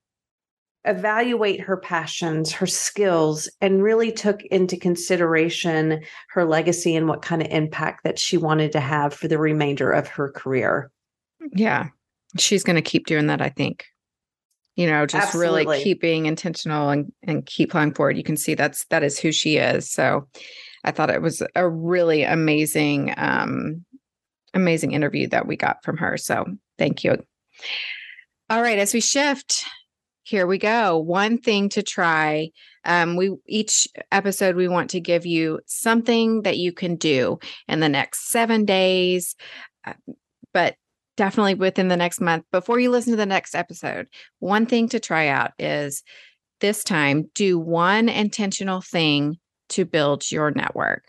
evaluate 0.87 1.61
her 1.61 1.77
passions, 1.77 2.53
her 2.53 2.67
skills, 2.67 3.51
and 3.61 3.83
really 3.83 4.13
took 4.13 4.43
into 4.45 4.77
consideration 4.77 6.03
her 6.31 6.45
legacy 6.45 6.95
and 6.95 7.09
what 7.09 7.23
kind 7.23 7.43
of 7.43 7.49
impact 7.51 8.05
that 8.05 8.19
she 8.19 8.37
wanted 8.37 8.73
to 8.73 8.81
have 8.81 9.13
for 9.13 9.29
the 9.29 9.39
remainder 9.39 9.91
of 9.91 10.09
her 10.09 10.31
career. 10.31 10.91
Yeah. 11.53 11.89
She's 12.39 12.65
going 12.65 12.77
to 12.77 12.83
keep 12.83 13.07
doing 13.07 13.27
that, 13.27 13.41
I 13.41 13.49
think. 13.49 13.87
You 14.77 14.87
know, 14.87 15.07
just 15.07 15.29
Absolutely. 15.29 15.65
really 15.67 15.83
keep 15.83 16.01
being 16.01 16.27
intentional 16.27 16.91
and, 16.91 17.13
and 17.23 17.47
keep 17.47 17.71
playing 17.71 17.95
forward. 17.95 18.19
You 18.19 18.25
can 18.25 18.37
see 18.37 18.55
that's 18.55 18.85
that 18.87 19.03
is 19.03 19.19
who 19.19 19.33
she 19.33 19.57
is. 19.57 19.91
So 19.91 20.29
I 20.85 20.91
thought 20.91 21.11
it 21.11 21.23
was 21.23 21.43
a 21.55 21.69
really 21.69 22.25
amazing, 22.25 23.15
um, 23.17 23.85
amazing 24.53 24.93
interview 24.93 25.29
that 25.29 25.47
we 25.47 25.57
got 25.57 25.83
from 25.83 25.97
her. 25.97 26.19
So 26.19 26.45
thank 26.79 27.05
you. 27.05 27.17
All 28.51 28.61
right, 28.61 28.79
as 28.79 28.93
we 28.93 29.01
shift, 29.01 29.65
here 30.27 30.47
we 30.49 30.59
go. 30.59 30.99
One 30.99 31.39
thing 31.39 31.69
to 31.69 31.85
try. 31.85 32.51
Um, 32.85 33.15
we 33.15 33.31
each 33.47 33.87
episode 34.11 34.57
we 34.57 34.67
want 34.67 34.91
to 34.91 35.01
give 35.01 35.25
you 35.25 35.61
something 35.67 36.43
that 36.43 36.59
you 36.59 36.73
can 36.73 36.97
do 36.97 37.39
in 37.69 37.79
the 37.79 37.89
next 37.89 38.31
seven 38.31 38.65
days, 38.65 39.37
uh, 39.85 39.93
but 40.53 40.75
definitely 41.17 41.55
within 41.55 41.87
the 41.87 41.97
next 41.97 42.21
month. 42.21 42.45
Before 42.51 42.81
you 42.81 42.91
listen 42.91 43.13
to 43.13 43.17
the 43.17 43.25
next 43.25 43.55
episode, 43.55 44.09
one 44.41 44.67
thing 44.67 44.89
to 44.89 44.99
try 44.99 45.29
out 45.29 45.53
is 45.61 46.03
this 46.61 46.83
time 46.83 47.31
do 47.35 47.57
one 47.57 48.09
intentional 48.09 48.81
thing 48.81 49.37
to 49.69 49.85
build 49.85 50.29
your 50.33 50.51
network. 50.51 51.05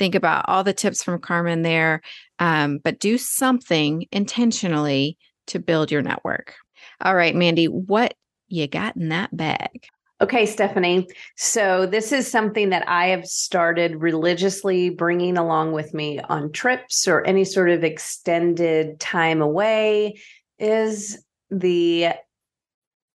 Think 0.00 0.16
about 0.16 0.46
all 0.48 0.64
the 0.64 0.72
tips 0.72 1.04
from 1.04 1.20
Carmen 1.20 1.62
there, 1.62 2.02
um, 2.40 2.78
but 2.82 2.98
do 2.98 3.18
something 3.18 4.06
intentionally 4.10 5.16
to 5.46 5.60
build 5.60 5.92
your 5.92 6.02
network. 6.02 6.56
All 7.00 7.14
right, 7.14 7.36
Mandy, 7.36 7.66
what 7.66 8.14
you 8.48 8.66
got 8.66 8.96
in 8.96 9.08
that 9.10 9.36
bag? 9.36 9.86
Okay, 10.20 10.46
Stephanie. 10.46 11.06
So, 11.36 11.86
this 11.86 12.10
is 12.10 12.28
something 12.28 12.70
that 12.70 12.88
I 12.88 13.06
have 13.08 13.24
started 13.24 14.02
religiously 14.02 14.90
bringing 14.90 15.38
along 15.38 15.72
with 15.72 15.94
me 15.94 16.18
on 16.18 16.50
trips 16.50 17.06
or 17.06 17.24
any 17.24 17.44
sort 17.44 17.70
of 17.70 17.84
extended 17.84 18.98
time 18.98 19.40
away 19.40 20.20
is 20.58 21.22
the 21.50 22.08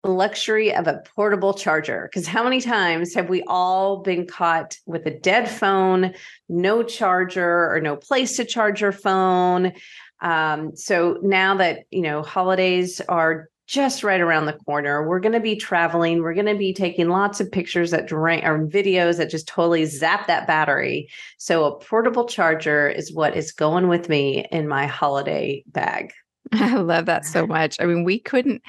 luxury 0.05 0.73
of 0.73 0.87
a 0.87 1.01
portable 1.15 1.53
charger. 1.53 2.09
Because 2.09 2.27
how 2.27 2.43
many 2.43 2.61
times 2.61 3.13
have 3.15 3.29
we 3.29 3.43
all 3.47 3.97
been 3.97 4.25
caught 4.25 4.77
with 4.85 5.05
a 5.05 5.11
dead 5.11 5.49
phone, 5.49 6.13
no 6.47 6.83
charger, 6.83 7.73
or 7.73 7.81
no 7.81 7.97
place 7.97 8.37
to 8.37 8.45
charge 8.45 8.81
your 8.81 8.91
phone? 8.93 9.73
Um, 10.21 10.75
so 10.75 11.17
now 11.21 11.55
that 11.57 11.79
you 11.91 12.01
know 12.01 12.21
holidays 12.21 13.01
are 13.01 13.49
just 13.67 14.03
right 14.03 14.21
around 14.21 14.45
the 14.45 14.57
corner, 14.65 15.07
we're 15.07 15.19
going 15.19 15.33
to 15.33 15.39
be 15.39 15.55
traveling. 15.55 16.21
We're 16.21 16.33
going 16.33 16.47
to 16.47 16.55
be 16.55 16.73
taking 16.73 17.09
lots 17.09 17.39
of 17.39 17.51
pictures 17.51 17.91
that 17.91 18.07
drain 18.07 18.43
or 18.43 18.67
videos 18.67 19.17
that 19.17 19.29
just 19.29 19.47
totally 19.47 19.85
zap 19.85 20.27
that 20.27 20.47
battery. 20.47 21.09
So 21.37 21.65
a 21.65 21.79
portable 21.79 22.25
charger 22.25 22.89
is 22.89 23.13
what 23.13 23.35
is 23.37 23.51
going 23.51 23.87
with 23.87 24.09
me 24.09 24.45
in 24.51 24.67
my 24.67 24.85
holiday 24.85 25.63
bag. 25.67 26.11
I 26.51 26.75
love 26.75 27.05
that 27.05 27.25
so 27.25 27.47
much. 27.47 27.77
I 27.79 27.85
mean, 27.85 28.03
we 28.03 28.19
couldn't, 28.19 28.61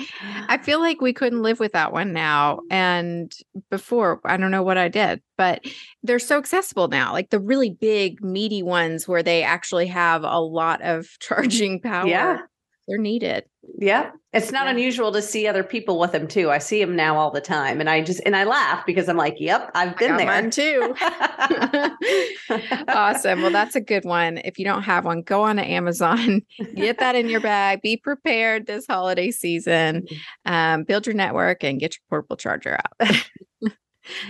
I 0.49 0.59
feel 0.59 0.81
like 0.81 1.01
we 1.01 1.13
couldn't 1.13 1.43
live 1.43 1.61
without 1.61 1.93
one 1.93 2.13
now. 2.13 2.61
And 2.71 3.33
before, 3.71 4.21
I 4.25 4.37
don't 4.37 4.51
know 4.51 4.63
what 4.63 4.79
I 4.79 4.89
did, 4.89 5.23
but 5.37 5.65
they're 6.03 6.19
so 6.19 6.39
accessible 6.39 6.89
now. 6.89 7.13
Like 7.13 7.31
the 7.31 7.41
really 7.41 7.71
big, 7.71 8.23
meaty 8.23 8.63
ones 8.63 9.09
where 9.09 9.23
they 9.23 9.43
actually 9.43 9.87
have 9.89 10.23
a 10.23 10.41
lot 10.41 10.83
of 10.83 11.09
charging 11.21 11.81
power. 11.81 12.07
Yeah. 12.07 12.39
They're 12.87 12.99
needed. 12.99 13.45
Yeah. 13.79 14.11
It's 14.33 14.53
not 14.53 14.67
yeah. 14.67 14.73
unusual 14.73 15.13
to 15.13 15.23
see 15.23 15.47
other 15.47 15.63
people 15.63 15.99
with 15.99 16.13
them 16.13 16.29
too. 16.29 16.51
I 16.51 16.59
see 16.59 16.81
them 16.81 16.97
now 16.97 17.17
all 17.17 17.31
the 17.31 17.41
time. 17.41 17.81
And 17.81 17.89
I 17.89 18.03
just, 18.03 18.21
and 18.27 18.37
I 18.37 18.45
laugh 18.45 18.85
because 18.85 19.09
I'm 19.09 19.17
like, 19.17 19.37
yep, 19.39 19.71
I've 19.75 19.97
been 19.97 20.17
there. 20.17 20.27
Mine 20.27 20.51
too. 20.51 20.95
awesome. 22.89 23.43
Well, 23.43 23.53
that's 23.53 23.75
a 23.75 23.81
good 23.81 24.05
one. 24.05 24.39
If 24.39 24.59
you 24.59 24.65
don't 24.65 24.83
have 24.83 25.05
one, 25.05 25.23
go 25.23 25.43
on 25.43 25.57
to 25.57 25.65
Amazon, 25.65 26.43
get 26.75 26.99
that 26.99 27.15
in 27.15 27.29
your 27.29 27.41
bag, 27.41 27.81
be 27.81 27.97
prepared 27.97 28.67
this 28.67 28.87
holiday 28.87 29.31
season, 29.31 30.07
um, 30.45 30.85
build 30.85 31.07
your 31.07 31.15
network 31.15 31.65
and 31.65 31.81
get 31.81 31.95
your 31.95 32.03
portable 32.11 32.37
charger 32.37 32.79
out. 32.79 33.17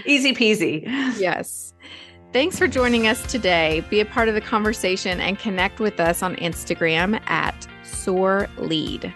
Easy 0.05 0.32
peasy. 0.32 0.82
Yes. 1.18 1.74
Thanks 2.32 2.59
for 2.59 2.68
joining 2.68 3.07
us 3.07 3.22
today. 3.30 3.84
Be 3.90 4.00
a 4.00 4.05
part 4.05 4.28
of 4.28 4.34
the 4.34 4.40
conversation 4.40 5.20
and 5.20 5.38
connect 5.38 5.80
with 5.80 5.98
us 5.98 6.22
on 6.22 6.36
Instagram 6.36 7.20
at 7.28 7.66
Soar 8.05 8.48
Lead. 8.59 9.12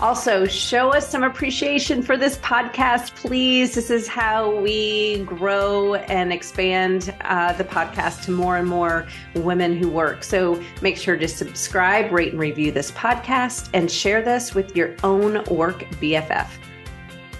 Also, 0.00 0.46
show 0.46 0.90
us 0.90 1.08
some 1.08 1.22
appreciation 1.22 2.02
for 2.02 2.16
this 2.16 2.36
podcast, 2.38 3.14
please. 3.14 3.76
This 3.76 3.88
is 3.88 4.08
how 4.08 4.56
we 4.60 5.22
grow 5.24 5.94
and 5.94 6.32
expand 6.32 7.14
uh, 7.20 7.52
the 7.52 7.62
podcast 7.62 8.24
to 8.24 8.32
more 8.32 8.56
and 8.56 8.68
more 8.68 9.06
women 9.36 9.76
who 9.76 9.88
work. 9.88 10.24
So 10.24 10.60
make 10.80 10.96
sure 10.96 11.16
to 11.16 11.28
subscribe, 11.28 12.10
rate, 12.10 12.32
and 12.32 12.40
review 12.40 12.72
this 12.72 12.90
podcast, 12.90 13.70
and 13.74 13.88
share 13.88 14.22
this 14.22 14.56
with 14.56 14.74
your 14.74 14.96
own 15.04 15.44
work 15.44 15.84
BFF. 16.00 16.48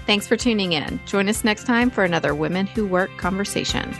Thanks 0.05 0.25
for 0.25 0.37
tuning 0.37 0.71
in. 0.71 1.01
Join 1.05 1.27
us 1.27 1.43
next 1.43 1.65
time 1.65 1.89
for 1.89 2.05
another 2.05 2.33
Women 2.33 2.65
Who 2.67 2.85
Work 2.87 3.17
conversation. 3.17 3.93